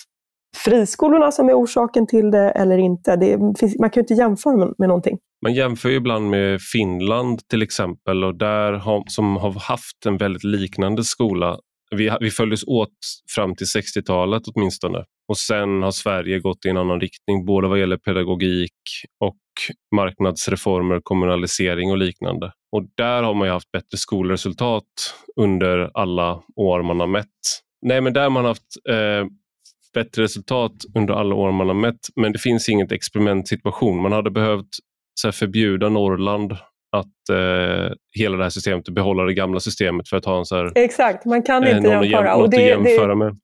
friskolorna 0.55 1.31
som 1.31 1.49
är 1.49 1.53
orsaken 1.53 2.07
till 2.07 2.31
det 2.31 2.49
eller 2.51 2.77
inte. 2.77 3.15
Det 3.15 3.39
finns, 3.59 3.79
man 3.79 3.89
kan 3.89 4.01
ju 4.01 4.03
inte 4.03 4.13
jämföra 4.13 4.57
med, 4.57 4.73
med 4.77 4.87
någonting. 4.87 5.17
Man 5.43 5.53
jämför 5.53 5.89
ju 5.89 5.95
ibland 5.95 6.29
med 6.29 6.61
Finland 6.61 7.47
till 7.47 7.61
exempel 7.61 8.23
och 8.23 8.35
där 8.37 8.73
har, 8.73 9.03
som 9.07 9.37
har 9.37 9.51
haft 9.51 10.05
en 10.05 10.17
väldigt 10.17 10.43
liknande 10.43 11.03
skola. 11.03 11.57
Vi, 11.95 12.11
vi 12.19 12.31
följdes 12.31 12.63
åt 12.63 12.97
fram 13.35 13.55
till 13.55 13.65
60-talet 13.65 14.43
åtminstone 14.55 15.03
och 15.27 15.37
sen 15.37 15.83
har 15.83 15.91
Sverige 15.91 16.39
gått 16.39 16.65
i 16.65 16.69
en 16.69 16.77
annan 16.77 16.99
riktning 16.99 17.45
både 17.45 17.67
vad 17.67 17.79
gäller 17.79 17.97
pedagogik 17.97 18.71
och 19.19 19.37
marknadsreformer, 19.95 20.99
kommunalisering 21.03 21.91
och 21.91 21.97
liknande. 21.97 22.51
Och 22.71 22.83
där 22.97 23.23
har 23.23 23.33
man 23.33 23.49
haft 23.49 23.71
bättre 23.71 23.97
skolresultat 23.97 24.83
under 25.35 25.91
alla 25.93 26.43
år 26.55 26.83
man 26.83 26.99
har 26.99 27.07
mätt. 27.07 27.27
Nej, 27.81 28.01
men 28.01 28.13
där 28.13 28.23
har 28.23 28.29
man 28.29 28.45
haft 28.45 28.63
eh, 28.89 29.25
bättre 29.97 30.23
resultat 30.23 30.73
under 30.95 31.13
alla 31.13 31.35
år 31.35 31.51
man 31.51 31.67
har 31.67 31.75
mätt, 31.75 31.99
men 32.15 32.31
det 32.31 32.39
finns 32.39 32.69
inget 32.69 32.91
experimentsituation. 32.91 34.01
Man 34.01 34.11
hade 34.11 34.31
behövt 34.31 34.69
så 35.21 35.27
här, 35.27 35.31
förbjuda 35.31 35.89
Norrland 35.89 36.51
att 36.97 37.29
eh, 37.31 37.91
hela 38.13 38.37
det 38.37 38.43
här 38.43 38.49
systemet, 38.49 38.89
behålla 38.89 39.23
det 39.23 39.33
gamla 39.33 39.59
systemet 39.59 40.09
för 40.09 40.17
att 40.17 40.25
ha 40.25 40.37
en 40.37 40.45
så 40.45 40.55
här, 40.55 40.71
Exakt, 40.75 41.25
man 41.25 41.43
kan 41.43 41.63
eh, 41.63 41.77
inte 41.77 41.89
jämföra. 41.89 42.35
och 42.35 42.49
det, 42.49 42.61
jämföra 42.61 43.15
med. 43.15 43.37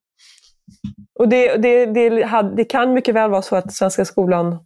Och 1.18 1.28
det, 1.28 1.56
det, 1.56 1.86
det, 1.86 2.08
det, 2.56 2.64
kan 2.64 2.92
mycket 2.92 3.14
väl 3.14 3.30
vara 3.30 3.42
så 3.42 3.56
att 3.56 3.72
svenska 3.72 4.04
skolan 4.04 4.58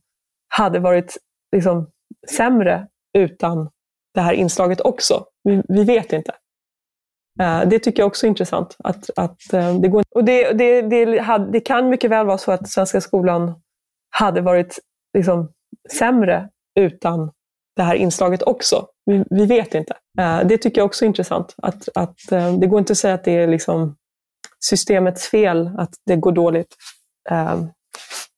hade 0.48 0.78
varit 0.78 1.16
liksom, 1.56 1.90
sämre 2.36 2.86
utan 3.18 3.68
det 4.14 4.20
här 4.20 4.32
inslaget 4.32 4.80
också. 4.80 5.24
Vi, 5.44 5.62
vi 5.68 5.84
vet 5.84 6.12
inte. 6.12 6.32
Uh, 7.42 7.68
det 7.68 7.78
tycker 7.78 8.02
jag 8.02 8.06
också 8.06 8.26
är 8.26 8.28
intressant. 8.28 8.76
Att, 8.84 9.10
att, 9.16 9.40
uh, 9.54 9.80
det, 9.80 9.88
går, 9.88 10.04
och 10.14 10.24
det, 10.24 10.52
det, 10.52 10.82
det, 10.82 11.18
hade, 11.18 11.52
det, 11.52 11.60
kan 11.60 11.88
mycket 11.88 12.10
väl 12.10 12.26
vara 12.26 12.38
så 12.38 12.52
att 12.52 12.68
svenska 12.68 13.00
skolan 13.00 13.54
hade 14.10 14.40
varit 14.40 14.78
liksom, 15.18 15.52
sämre 15.98 16.48
utan 16.80 17.32
det 17.76 17.82
här 17.82 17.94
inslaget 17.94 18.42
också. 18.42 18.86
Vi, 19.04 19.24
vi 19.30 19.46
vet 19.46 19.74
inte. 19.74 19.94
Uh, 20.20 20.46
det 20.46 20.58
tycker 20.58 20.80
jag 20.80 20.86
också 20.86 21.04
är 21.04 21.06
intressant. 21.06 21.54
Att, 21.62 21.88
att, 21.94 22.18
det 22.60 22.66
går 22.66 22.78
inte 22.78 22.92
att 22.92 22.98
säga 22.98 23.14
att 23.14 23.24
det 23.24 23.32
är 23.32 23.46
liksom 23.46 23.96
systemets 24.64 25.26
fel 25.26 25.70
att 25.78 25.90
det 26.06 26.16
går 26.16 26.32
dåligt. 26.32 26.74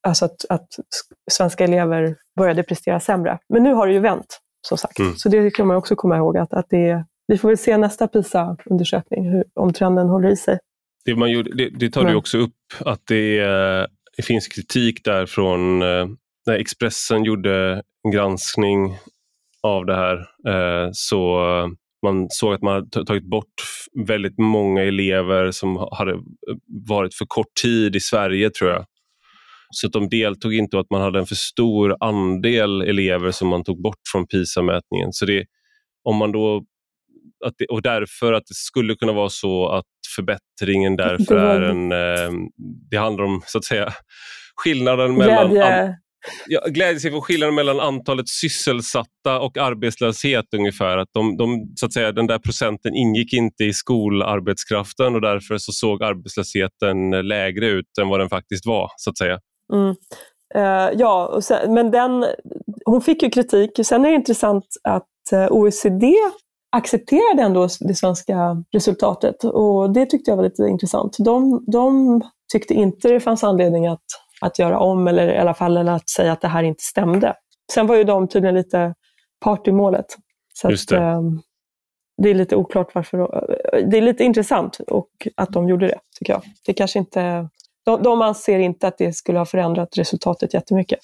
Alltså 0.06 0.24
att, 0.24 0.44
att 0.48 0.68
svenska 1.30 1.64
elever 1.64 2.16
började 2.38 2.62
prestera 2.62 3.00
sämre. 3.00 3.38
Men 3.48 3.62
nu 3.62 3.74
har 3.74 3.86
det 3.86 3.92
ju 3.92 3.98
vänt, 3.98 4.40
som 4.68 4.78
sagt. 4.78 4.98
Mm. 4.98 5.16
Så 5.16 5.28
det 5.28 5.50
kan 5.50 5.66
man 5.66 5.76
också 5.76 5.96
komma 5.96 6.16
ihåg. 6.16 6.38
att, 6.38 6.52
att 6.52 6.66
det 6.68 7.04
vi 7.30 7.38
får 7.38 7.48
väl 7.48 7.58
se 7.58 7.76
nästa 7.76 8.08
PISA-undersökning, 8.08 9.42
om 9.54 9.72
trenden 9.72 10.08
håller 10.08 10.30
i 10.30 10.36
sig. 10.36 10.58
Det, 11.04 11.16
man 11.16 11.30
gjorde, 11.30 11.56
det, 11.56 11.68
det 11.68 11.90
tar 11.90 12.04
du 12.04 12.14
också 12.14 12.38
upp, 12.38 12.56
att 12.80 13.02
det, 13.06 13.40
det 14.16 14.22
finns 14.22 14.48
kritik 14.48 15.04
där 15.04 15.26
från 15.26 15.82
eh, 15.82 16.06
när 16.46 16.54
Expressen 16.54 17.24
gjorde 17.24 17.82
en 18.04 18.10
granskning 18.10 18.96
av 19.62 19.86
det 19.86 19.94
här. 19.94 20.16
Eh, 20.48 20.90
så 20.92 21.40
man 22.06 22.26
såg 22.30 22.54
att 22.54 22.62
man 22.62 22.74
hade 22.74 23.04
tagit 23.04 23.30
bort 23.30 23.54
väldigt 24.06 24.38
många 24.38 24.82
elever 24.82 25.50
som 25.50 25.88
hade 25.92 26.14
varit 26.88 27.14
för 27.14 27.26
kort 27.28 27.54
tid 27.62 27.96
i 27.96 28.00
Sverige, 28.00 28.50
tror 28.50 28.70
jag. 28.70 28.84
Så 29.70 29.86
att 29.86 29.92
de 29.92 30.08
deltog 30.08 30.54
inte 30.54 30.76
och 30.76 30.80
att 30.80 30.90
man 30.90 31.02
hade 31.02 31.18
en 31.18 31.26
för 31.26 31.34
stor 31.34 31.96
andel 32.00 32.82
elever 32.82 33.30
som 33.30 33.48
man 33.48 33.64
tog 33.64 33.82
bort 33.82 34.00
från 34.12 34.26
PISA-mätningen. 34.26 35.12
Så 35.12 35.26
det, 35.26 35.44
om 36.04 36.16
man 36.16 36.32
då 36.32 36.64
att 37.44 37.54
det, 37.58 37.66
och 37.66 37.82
därför 37.82 38.32
att 38.32 38.46
det 38.46 38.54
skulle 38.54 38.94
kunna 38.94 39.12
vara 39.12 39.28
så 39.28 39.68
att 39.68 39.86
förbättringen 40.16 40.96
därför 41.06 41.36
är 41.36 41.60
en... 41.60 41.92
Eh, 41.92 42.48
det 42.90 42.96
handlar 42.96 43.24
om 43.24 43.42
så 43.46 43.58
att 43.58 43.64
säga 43.64 43.92
skillnaden 44.56 45.14
mellan... 45.14 45.50
Glädje. 45.50 45.96
Ja, 46.46 46.60
glädjesiffror, 46.66 47.20
skillnaden 47.20 47.54
mellan 47.54 47.80
antalet 47.80 48.28
sysselsatta 48.28 49.40
och 49.40 49.58
arbetslöshet 49.58 50.44
ungefär. 50.56 50.98
Att 50.98 51.08
de, 51.12 51.36
de, 51.36 51.72
så 51.76 51.86
att 51.86 51.92
säga, 51.92 52.12
den 52.12 52.26
där 52.26 52.38
procenten 52.38 52.94
ingick 52.94 53.32
inte 53.32 53.64
i 53.64 53.72
skolarbetskraften 53.72 55.14
och 55.14 55.20
därför 55.20 55.58
så 55.58 55.72
såg 55.72 56.02
arbetslösheten 56.02 57.10
lägre 57.10 57.66
ut 57.66 57.98
än 58.00 58.08
vad 58.08 58.20
den 58.20 58.28
faktiskt 58.28 58.66
var. 58.66 58.90
så 58.96 59.10
att 59.10 59.18
säga. 59.18 59.38
Mm. 59.72 59.94
Uh, 60.56 61.00
ja, 61.00 61.40
sen, 61.42 61.74
men 61.74 61.90
den, 61.90 62.26
hon 62.84 63.02
fick 63.02 63.22
ju 63.22 63.30
kritik. 63.30 63.70
Sen 63.82 64.04
är 64.04 64.08
det 64.08 64.14
intressant 64.14 64.66
att 64.82 65.32
eh, 65.32 65.46
OECD 65.50 66.14
accepterade 66.70 67.42
ändå 67.42 67.68
det 67.80 67.94
svenska 67.94 68.64
resultatet 68.72 69.44
och 69.44 69.92
det 69.92 70.06
tyckte 70.06 70.30
jag 70.30 70.36
var 70.36 70.44
lite 70.44 70.62
intressant. 70.62 71.16
De, 71.18 71.64
de 71.66 72.20
tyckte 72.52 72.74
inte 72.74 73.08
det 73.08 73.20
fanns 73.20 73.44
anledning 73.44 73.86
att, 73.86 74.04
att 74.40 74.58
göra 74.58 74.78
om 74.78 75.08
eller 75.08 75.34
i 75.34 75.38
alla 75.38 75.54
fall 75.54 75.88
att 75.88 76.10
säga 76.10 76.32
att 76.32 76.40
det 76.40 76.48
här 76.48 76.62
inte 76.62 76.82
stämde. 76.82 77.34
Sen 77.72 77.86
var 77.86 77.96
ju 77.96 78.04
de 78.04 78.28
tydligen 78.28 78.54
lite 78.54 78.94
part 79.40 79.68
i 79.68 79.72
målet. 79.72 80.06
Så 80.54 80.68
det. 80.68 80.74
Att, 80.74 80.92
ehm, 80.92 81.40
det 82.22 82.30
är 82.30 82.34
lite 82.34 82.56
oklart 82.56 82.94
varför. 82.94 83.18
Det 83.90 83.98
är 83.98 84.02
lite 84.02 84.24
intressant 84.24 84.80
och 84.80 85.08
att 85.36 85.52
de 85.52 85.68
gjorde 85.68 85.86
det, 85.86 85.98
tycker 86.18 86.32
jag. 86.32 86.42
Det 86.66 86.72
kanske 86.72 86.98
inte, 86.98 87.48
de, 87.84 88.02
de 88.02 88.22
anser 88.22 88.58
inte 88.58 88.88
att 88.88 88.98
det 88.98 89.12
skulle 89.12 89.38
ha 89.38 89.46
förändrat 89.46 89.98
resultatet 89.98 90.54
jättemycket. 90.54 90.98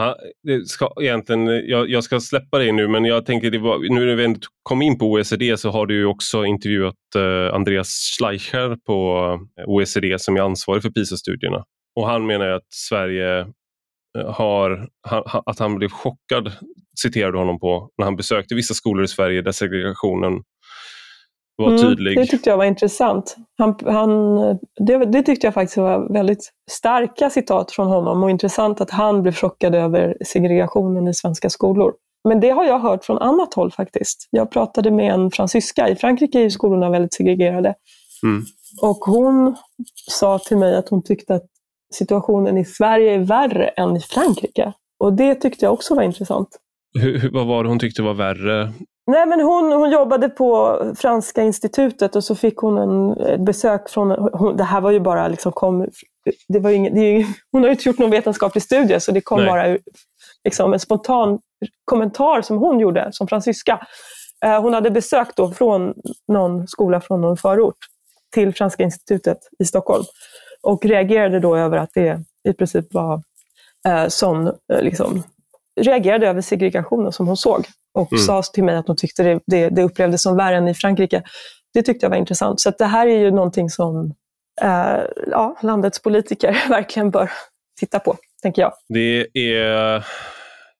Ha, 0.00 0.16
det 0.42 0.68
ska, 0.68 0.92
egentligen, 1.00 1.46
jag, 1.46 1.90
jag, 1.90 2.04
ska 2.04 2.20
släppa 2.20 2.58
dig 2.58 2.72
nu, 2.72 2.88
men 2.88 3.04
jag 3.04 3.26
tänker, 3.26 3.50
det 3.50 3.58
var, 3.58 3.78
nu 3.78 4.06
när 4.06 4.14
vi 4.14 4.24
ändå 4.24 4.40
kom 4.62 4.82
in 4.82 4.98
på 4.98 5.10
OECD 5.10 5.56
så 5.56 5.70
har 5.70 5.86
du 5.86 6.04
också 6.04 6.44
intervjuat 6.44 6.94
eh, 7.16 7.54
Andreas 7.54 7.88
Schleicher 7.88 8.76
på 8.86 9.18
eh, 9.60 9.64
OECD 9.66 10.18
som 10.18 10.36
är 10.36 10.40
ansvarig 10.40 10.82
för 10.82 10.90
PISA-studierna. 10.90 11.64
Och 11.96 12.06
han 12.06 12.26
menar 12.26 12.48
att 12.48 12.66
Sverige 12.68 13.40
eh, 14.18 14.34
har, 14.34 14.88
ha, 15.08 15.42
att 15.46 15.58
han 15.58 15.74
blev 15.74 15.88
chockad, 15.88 16.52
citerade 17.00 17.32
du 17.32 17.38
honom 17.38 17.60
på, 17.60 17.90
när 17.98 18.04
han 18.04 18.16
besökte 18.16 18.54
vissa 18.54 18.74
skolor 18.74 19.04
i 19.04 19.08
Sverige 19.08 19.42
där 19.42 19.52
segregationen 19.52 20.42
var 21.60 21.68
mm, 21.68 21.80
tydlig. 21.80 22.18
Det 22.18 22.26
tyckte 22.26 22.50
jag 22.50 22.56
var 22.56 22.64
intressant. 22.64 23.36
Han, 23.58 23.74
han, 23.86 24.36
det, 24.86 25.04
det, 25.04 25.22
tyckte 25.22 25.46
jag 25.46 25.54
faktiskt 25.54 25.76
var 25.76 26.12
väldigt 26.12 26.52
starka 26.70 27.30
citat 27.30 27.72
från 27.72 27.86
honom 27.86 28.22
och 28.22 28.30
intressant 28.30 28.80
att 28.80 28.90
han 28.90 29.22
blev 29.22 29.32
chockad 29.32 29.74
över 29.74 30.16
segregationen 30.24 31.08
i 31.08 31.14
svenska 31.14 31.50
skolor. 31.50 31.92
Men 32.28 32.40
det 32.40 32.50
har 32.50 32.64
jag 32.64 32.78
hört 32.78 33.04
från 33.04 33.18
annat 33.18 33.54
håll 33.54 33.72
faktiskt. 33.72 34.28
Jag 34.30 34.50
pratade 34.50 34.90
med 34.90 35.12
en 35.12 35.30
fransyska. 35.30 35.88
I 35.88 35.96
Frankrike 35.96 36.40
är 36.40 36.50
skolorna 36.50 36.90
väldigt 36.90 37.14
segregerade. 37.14 37.74
Mm. 38.22 38.44
Och 38.82 38.96
hon 38.96 39.56
sa 40.10 40.38
till 40.38 40.56
mig 40.56 40.76
att 40.76 40.88
hon 40.88 41.02
tyckte 41.02 41.34
att 41.34 41.46
situationen 41.94 42.58
i 42.58 42.64
Sverige 42.64 43.14
är 43.14 43.18
värre 43.18 43.68
än 43.68 43.96
i 43.96 44.00
Frankrike. 44.00 44.72
Och 44.98 45.12
det 45.12 45.34
tyckte 45.34 45.64
jag 45.64 45.72
också 45.72 45.94
var 45.94 46.02
intressant. 46.02 46.48
Hur, 46.98 47.30
vad 47.32 47.46
var 47.46 47.62
det 47.64 47.68
hon 47.68 47.78
tyckte 47.78 48.02
var 48.02 48.14
värre? 48.14 48.72
Nej, 49.10 49.26
men 49.26 49.40
hon, 49.40 49.72
hon 49.72 49.90
jobbade 49.90 50.28
på 50.28 50.78
Franska 50.98 51.42
institutet 51.42 52.16
och 52.16 52.24
så 52.24 52.34
fick 52.34 52.56
hon 52.56 52.78
en 52.78 53.44
besök 53.44 53.88
från... 53.90 54.10
Hon, 54.10 54.56
det 54.56 54.64
här 54.64 54.80
var 54.80 54.90
ju 54.90 55.00
bara 55.00 55.28
liksom 55.28 55.52
kom, 55.52 55.88
det 56.48 56.58
var 56.58 56.70
ingen, 56.70 56.94
det 56.94 57.00
är, 57.00 57.26
hon 57.52 57.62
har 57.62 57.68
ju 57.68 57.72
inte 57.72 57.88
gjort 57.88 57.98
någon 57.98 58.10
vetenskaplig 58.10 58.62
studie 58.62 59.00
så 59.00 59.12
det 59.12 59.20
kom 59.20 59.38
Nej. 59.38 59.46
bara 59.46 59.78
liksom, 60.44 60.72
en 60.72 60.80
spontan 60.80 61.38
kommentar 61.84 62.42
som 62.42 62.58
hon 62.58 62.80
gjorde 62.80 63.08
som 63.12 63.28
fransyska. 63.28 63.86
Eh, 64.44 64.62
hon 64.62 64.74
hade 64.74 64.90
besök 64.90 65.28
då 65.36 65.50
från 65.50 65.94
någon 66.28 66.68
skola 66.68 67.00
från 67.00 67.20
någon 67.20 67.36
förort 67.36 67.78
till 68.34 68.54
Franska 68.54 68.82
institutet 68.82 69.38
i 69.58 69.64
Stockholm 69.64 70.04
och 70.62 70.86
reagerade 70.86 71.40
då 71.40 71.56
över 71.56 71.78
att 71.78 71.90
det 71.94 72.20
i 72.48 72.52
princip 72.52 72.94
var 72.94 73.22
eh, 73.88 74.08
sån, 74.08 74.46
eh, 74.46 74.82
liksom, 74.82 75.22
reagerade 75.80 76.28
över 76.28 76.40
segregationen 76.40 77.12
som 77.12 77.26
hon 77.26 77.36
såg 77.36 77.66
och 77.94 78.12
mm. 78.12 78.24
sa 78.24 78.42
till 78.42 78.64
mig 78.64 78.76
att 78.76 78.86
hon 78.86 78.96
tyckte 78.96 79.22
det, 79.22 79.40
det, 79.46 79.68
det 79.68 79.82
upplevdes 79.82 80.22
som 80.22 80.36
värre 80.36 80.56
än 80.56 80.68
i 80.68 80.74
Frankrike. 80.74 81.22
Det 81.74 81.82
tyckte 81.82 82.06
jag 82.06 82.10
var 82.10 82.16
intressant. 82.16 82.60
Så 82.60 82.72
det 82.78 82.84
här 82.84 83.06
är 83.06 83.18
ju 83.18 83.30
någonting 83.30 83.70
som 83.70 84.14
eh, 84.62 85.00
ja, 85.30 85.58
landets 85.62 86.02
politiker 86.02 86.62
verkligen 86.68 87.10
bör 87.10 87.30
titta 87.80 87.98
på, 87.98 88.16
tänker 88.42 88.62
jag. 88.62 88.72
Det 88.88 89.26
är... 89.34 90.04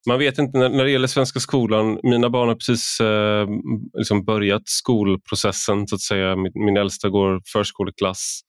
Man 0.07 0.19
vet 0.19 0.37
inte 0.37 0.57
när, 0.57 0.69
när 0.69 0.83
det 0.83 0.91
gäller 0.91 1.07
svenska 1.07 1.39
skolan. 1.39 1.99
Mina 2.03 2.29
barn 2.29 2.47
har 2.47 2.55
precis 2.55 2.99
eh, 2.99 3.47
liksom 3.93 4.25
börjat 4.25 4.61
skolprocessen, 4.65 5.87
så 5.87 5.95
att 5.95 6.01
säga. 6.01 6.35
Min, 6.35 6.51
min 6.55 6.77
äldsta 6.77 7.09
går 7.09 7.41
förskoleklass. 7.53 8.41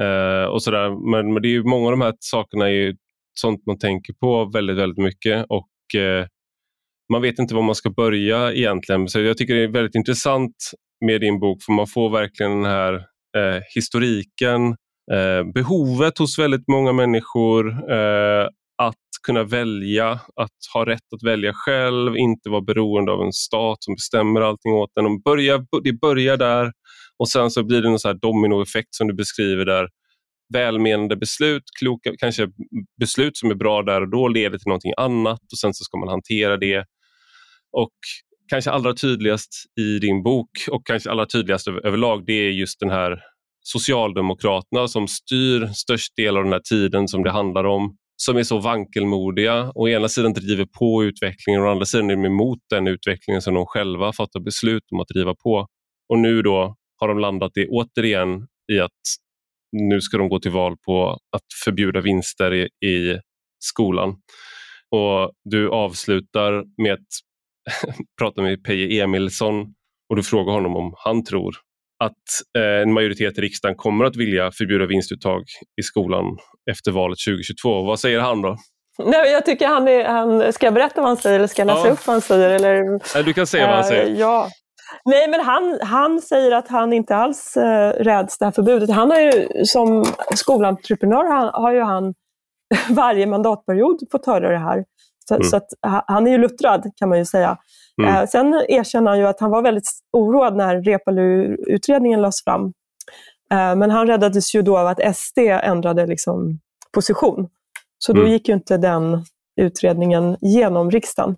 Eh, 0.00 0.50
och 0.50 0.62
sådär. 0.62 1.10
Men, 1.10 1.32
men 1.32 1.42
det 1.42 1.54
är 1.54 1.62
många 1.62 1.86
av 1.86 1.90
de 1.90 2.00
här 2.00 2.14
sakerna 2.20 2.70
är 2.70 2.94
sånt 3.34 3.66
man 3.66 3.78
tänker 3.78 4.12
på 4.12 4.50
väldigt, 4.54 4.76
väldigt 4.76 5.04
mycket. 5.04 5.46
Och 5.48 6.00
eh, 6.00 6.26
man 7.12 7.22
vet 7.22 7.38
inte 7.38 7.54
var 7.54 7.62
man 7.62 7.74
ska 7.74 7.90
börja 7.90 8.52
egentligen. 8.52 9.08
Så 9.08 9.20
jag 9.20 9.38
tycker 9.38 9.54
det 9.54 9.62
är 9.62 9.68
väldigt 9.68 9.94
intressant 9.94 10.54
med 11.06 11.20
din 11.20 11.40
bok 11.40 11.62
för 11.62 11.72
man 11.72 11.86
får 11.86 12.10
verkligen 12.10 12.52
den 12.52 12.64
här 12.64 12.94
eh, 13.36 13.62
historiken, 13.74 14.68
eh, 15.12 15.52
behovet 15.54 16.18
hos 16.18 16.38
väldigt 16.38 16.68
många 16.68 16.92
människor 16.92 17.92
eh, 17.92 18.46
att 18.82 18.94
kunna 19.26 19.44
välja, 19.44 20.10
att 20.12 20.50
ha 20.74 20.86
rätt 20.86 21.12
att 21.14 21.28
välja 21.28 21.52
själv, 21.54 22.16
inte 22.16 22.50
vara 22.50 22.60
beroende 22.60 23.12
av 23.12 23.22
en 23.22 23.32
stat 23.32 23.76
som 23.80 23.94
bestämmer 23.94 24.40
allting 24.40 24.72
åt 24.72 24.90
en. 25.00 25.20
Börja, 25.22 25.66
det 25.84 25.92
börjar 25.92 26.36
där 26.36 26.72
och 27.18 27.28
sen 27.28 27.50
så 27.50 27.64
blir 27.64 27.82
det 27.82 27.88
en 27.88 27.98
så 27.98 28.08
här 28.08 28.14
dominoeffekt 28.14 28.94
som 28.94 29.06
du 29.08 29.14
beskriver 29.14 29.64
där 29.64 29.88
välmenande 30.52 31.16
beslut, 31.16 31.62
kloka 31.78 32.12
kanske 32.18 32.48
beslut 33.00 33.36
som 33.36 33.50
är 33.50 33.54
bra 33.54 33.82
där 33.82 34.00
och 34.00 34.10
då 34.10 34.28
leder 34.28 34.58
till 34.58 34.68
någonting 34.68 34.92
annat 34.96 35.40
och 35.52 35.58
sen 35.58 35.74
så 35.74 35.84
ska 35.84 35.98
man 35.98 36.08
hantera 36.08 36.56
det. 36.56 36.84
Och 37.72 37.94
kanske 38.48 38.70
allra 38.70 38.94
tydligast 38.94 39.50
i 39.80 39.98
din 39.98 40.22
bok 40.22 40.50
och 40.70 40.86
kanske 40.86 41.10
allra 41.10 41.26
tydligast 41.26 41.68
överlag, 41.68 42.26
det 42.26 42.32
är 42.32 42.50
just 42.50 42.80
den 42.80 42.90
här 42.90 43.18
Socialdemokraterna 43.60 44.88
som 44.88 45.08
styr 45.08 45.66
störst 45.66 46.16
del 46.16 46.36
av 46.36 46.44
den 46.44 46.52
här 46.52 46.62
tiden 46.70 47.08
som 47.08 47.22
det 47.22 47.30
handlar 47.30 47.64
om, 47.64 47.96
som 48.16 48.36
är 48.36 48.42
så 48.42 48.58
vankelmodiga. 48.58 49.72
Å 49.74 49.88
ena 49.88 50.08
sidan 50.08 50.32
driver 50.32 50.66
på 50.78 51.04
utvecklingen 51.04 51.60
och 51.60 51.68
å 51.68 51.70
andra 51.70 51.84
sidan 51.84 52.10
är 52.10 52.16
de 52.16 52.24
emot 52.24 52.58
den 52.70 52.86
utvecklingen 52.86 53.42
som 53.42 53.54
de 53.54 53.66
själva 53.66 54.12
fattar 54.12 54.40
beslut 54.40 54.82
om 54.92 55.00
att 55.00 55.08
driva 55.08 55.34
på. 55.34 55.66
Och 56.08 56.18
nu 56.18 56.42
då 56.42 56.76
har 56.96 57.08
de 57.08 57.18
landat 57.18 57.56
i, 57.56 57.66
återigen 57.68 58.46
i 58.72 58.80
att 58.80 59.02
nu 59.72 60.00
ska 60.00 60.18
de 60.18 60.28
gå 60.28 60.40
till 60.40 60.50
val 60.50 60.76
på 60.86 61.10
att 61.10 61.46
förbjuda 61.64 62.00
vinster 62.00 62.54
i, 62.54 62.86
i 62.88 63.18
skolan. 63.58 64.10
Och 64.90 65.32
Du 65.44 65.70
avslutar 65.70 66.64
med 66.82 66.92
ett 66.92 67.27
prata 68.18 68.42
med 68.42 68.64
Peje 68.64 69.04
Emilsson 69.04 69.74
och 70.10 70.16
du 70.16 70.22
frågar 70.22 70.52
honom 70.52 70.76
om 70.76 70.94
han 70.96 71.24
tror 71.24 71.54
att 72.04 72.58
eh, 72.58 72.82
en 72.82 72.92
majoritet 72.92 73.38
i 73.38 73.40
riksdagen 73.40 73.76
kommer 73.76 74.04
att 74.04 74.16
vilja 74.16 74.50
förbjuda 74.50 74.86
vinstuttag 74.86 75.42
i 75.80 75.82
skolan 75.82 76.24
efter 76.70 76.90
valet 76.90 77.18
2022. 77.26 77.82
Vad 77.82 78.00
säger 78.00 78.20
han 78.20 78.42
då? 78.42 78.56
Nej, 79.04 79.32
jag 79.32 79.46
tycker 79.46 79.68
han, 79.68 79.88
är, 79.88 80.04
han 80.04 80.52
ska 80.52 80.66
jag 80.66 80.74
berätta 80.74 81.00
vad 81.00 81.10
han 81.10 81.16
säger 81.16 81.36
eller 81.36 81.46
ska 81.46 81.62
jag 81.62 81.66
läsa 81.66 81.86
ja. 81.86 81.92
upp 81.92 82.06
vad 82.06 82.14
han 82.14 82.20
säger? 82.20 82.50
Eller, 82.50 83.00
Nej, 83.14 83.24
du 83.24 83.32
kan 83.32 83.46
säga 83.46 83.66
vad 83.66 83.74
han 83.74 83.84
säger. 83.84 84.10
Uh, 84.10 84.18
ja. 84.18 84.48
Nej, 85.04 85.28
men 85.28 85.40
han, 85.40 85.78
han 85.82 86.20
säger 86.20 86.52
att 86.52 86.68
han 86.68 86.92
inte 86.92 87.16
alls 87.16 87.56
uh, 87.56 87.62
räds 88.04 88.38
det 88.38 88.44
här 88.44 88.52
förbudet. 88.52 88.90
Han 88.90 89.10
har 89.10 89.20
ju 89.20 89.48
som 89.64 90.04
skolentreprenör 90.34 91.24
han, 91.24 91.50
har 91.62 91.72
ju 91.72 91.80
han 91.80 92.14
varje 92.90 93.26
mandatperiod 93.26 94.00
fått 94.12 94.26
höra 94.26 94.50
det 94.50 94.58
här. 94.58 94.84
Så, 95.28 95.34
mm. 95.34 95.44
så 95.44 95.56
att, 95.56 95.68
han 96.06 96.26
är 96.26 96.30
ju 96.30 96.38
luttrad 96.38 96.90
kan 96.96 97.08
man 97.08 97.18
ju 97.18 97.24
säga. 97.24 97.58
Mm. 98.02 98.14
Uh, 98.14 98.26
sen 98.26 98.54
erkänner 98.68 99.10
han 99.10 99.18
ju 99.18 99.26
att 99.26 99.40
han 99.40 99.50
var 99.50 99.62
väldigt 99.62 99.90
oroad 100.12 100.56
när 100.56 100.82
Reepalu-utredningen 100.82 102.20
lades 102.22 102.44
fram. 102.44 102.64
Uh, 102.64 103.76
men 103.76 103.90
han 103.90 104.06
räddades 104.06 104.54
ju 104.54 104.62
då 104.62 104.78
av 104.78 104.86
att 104.86 105.16
SD 105.16 105.38
ändrade 105.38 106.06
liksom, 106.06 106.58
position. 106.92 107.48
Så 107.98 108.12
då 108.12 108.20
mm. 108.20 108.32
gick 108.32 108.48
ju 108.48 108.54
inte 108.54 108.76
den 108.76 109.24
utredningen 109.60 110.36
genom 110.40 110.90
riksdagen. 110.90 111.30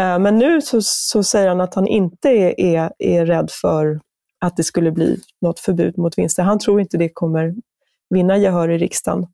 Uh, 0.00 0.18
men 0.18 0.38
nu 0.38 0.62
så, 0.62 0.80
så, 0.82 1.22
säger 1.22 1.48
han 1.48 1.60
att 1.60 1.74
han 1.74 1.86
inte 1.86 2.28
är, 2.28 2.60
är, 2.60 2.92
är 2.98 3.26
rädd 3.26 3.50
för 3.50 4.00
att 4.40 4.56
det 4.56 4.64
skulle 4.64 4.92
bli 4.92 5.20
något 5.40 5.60
förbud 5.60 5.98
mot 5.98 6.18
vinster. 6.18 6.42
Han 6.42 6.58
tror 6.58 6.80
inte 6.80 6.98
det 6.98 7.08
kommer 7.08 7.54
vinna 8.14 8.36
gehör 8.36 8.68
i 8.68 8.78
riksdagen. 8.78 9.26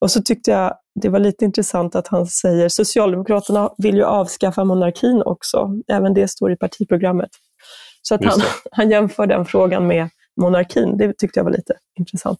Och 0.00 0.10
så 0.10 0.22
tyckte 0.22 0.50
jag 0.50 0.74
det 1.02 1.08
var 1.08 1.18
lite 1.18 1.44
intressant 1.44 1.94
att 1.94 2.08
han 2.08 2.26
säger 2.26 2.68
Socialdemokraterna 2.68 3.70
vill 3.78 3.96
ju 3.96 4.04
avskaffa 4.04 4.64
monarkin 4.64 5.22
också. 5.22 5.70
Även 5.92 6.14
det 6.14 6.28
står 6.28 6.52
i 6.52 6.56
partiprogrammet. 6.56 7.30
Så 8.02 8.14
att 8.14 8.24
han, 8.24 8.40
han 8.72 8.90
jämför 8.90 9.26
den 9.26 9.44
frågan 9.44 9.86
med 9.86 10.08
monarkin. 10.40 10.96
Det 10.96 11.18
tyckte 11.18 11.40
jag 11.40 11.44
var 11.44 11.50
lite 11.50 11.74
intressant. 11.98 12.38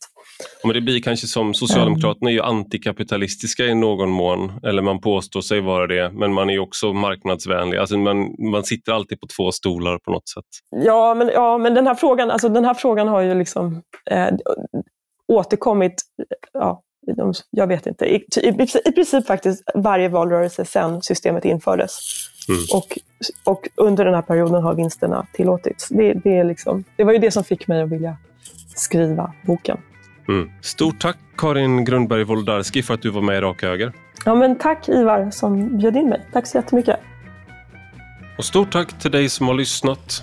Men 0.64 0.72
det 0.72 0.80
blir 0.80 1.02
kanske 1.02 1.26
som 1.26 1.54
Socialdemokraterna 1.54 2.30
är 2.30 2.34
ju 2.34 2.42
antikapitalistiska 2.42 3.64
i 3.64 3.74
någon 3.74 4.10
mån, 4.10 4.60
eller 4.62 4.82
man 4.82 5.00
påstår 5.00 5.40
sig 5.40 5.60
vara 5.60 5.86
det, 5.86 6.10
men 6.12 6.32
man 6.32 6.50
är 6.50 6.58
också 6.58 6.92
marknadsvänlig. 6.92 7.78
Alltså 7.78 7.98
man, 7.98 8.34
man 8.50 8.64
sitter 8.64 8.92
alltid 8.92 9.20
på 9.20 9.26
två 9.36 9.52
stolar 9.52 9.98
på 9.98 10.10
något 10.10 10.28
sätt. 10.28 10.44
Ja, 10.70 11.14
men, 11.14 11.28
ja, 11.28 11.58
men 11.58 11.74
den, 11.74 11.86
här 11.86 11.94
frågan, 11.94 12.30
alltså 12.30 12.48
den 12.48 12.64
här 12.64 12.74
frågan 12.74 13.08
har 13.08 13.20
ju 13.20 13.34
liksom 13.34 13.82
eh, 14.10 14.28
återkommit 15.28 16.02
ja, 16.52 16.82
jag 17.50 17.66
vet 17.66 17.86
inte, 17.86 18.04
i, 18.04 18.16
i, 18.36 18.48
i 18.84 18.92
princip 18.92 19.26
faktiskt 19.26 19.62
varje 19.74 20.08
valrörelse 20.08 20.64
sedan 20.64 21.02
systemet 21.02 21.44
infördes. 21.44 21.98
Mm. 22.48 22.60
Och, 22.74 22.98
och 23.44 23.68
under 23.74 24.04
den 24.04 24.14
här 24.14 24.22
perioden 24.22 24.62
har 24.62 24.74
vinsterna 24.74 25.26
tillåtits. 25.32 25.88
Det, 25.88 26.12
det, 26.12 26.38
är 26.38 26.44
liksom, 26.44 26.84
det 26.96 27.04
var 27.04 27.12
ju 27.12 27.18
det 27.18 27.30
som 27.30 27.44
fick 27.44 27.68
mig 27.68 27.82
att 27.82 27.88
vilja 27.88 28.16
skriva 28.76 29.32
boken. 29.46 29.78
Mm. 30.28 30.50
Stort 30.62 31.00
tack 31.00 31.16
Karin 31.36 31.84
Grundberg 31.84 32.24
Wolodarski 32.24 32.82
för 32.82 32.94
att 32.94 33.02
du 33.02 33.10
var 33.10 33.22
med 33.22 33.36
i 33.36 33.40
Rak 33.40 33.62
Höger. 33.62 33.92
Ja, 34.24 34.34
men 34.34 34.58
tack 34.58 34.88
Ivar 34.88 35.30
som 35.30 35.78
bjöd 35.78 35.96
in 35.96 36.08
mig. 36.08 36.26
Tack 36.32 36.46
så 36.46 36.58
jättemycket. 36.58 36.96
Och 38.38 38.44
stort 38.44 38.72
tack 38.72 38.98
till 38.98 39.10
dig 39.10 39.28
som 39.28 39.46
har 39.46 39.54
lyssnat. 39.54 40.22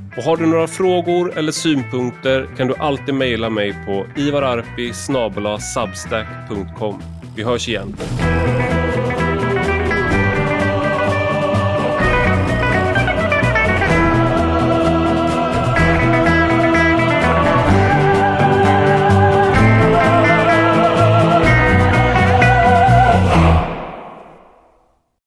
Och 0.17 0.23
har 0.23 0.37
du 0.37 0.45
några 0.45 0.67
frågor 0.67 1.37
eller 1.37 1.51
synpunkter 1.51 2.49
kan 2.57 2.67
du 2.67 2.75
alltid 2.75 3.15
mejla 3.15 3.49
mig 3.49 3.73
på 3.85 4.05
ivararpi 4.15 4.93
Vi 7.35 7.43
hörs 7.43 7.69
igen. 7.69 7.95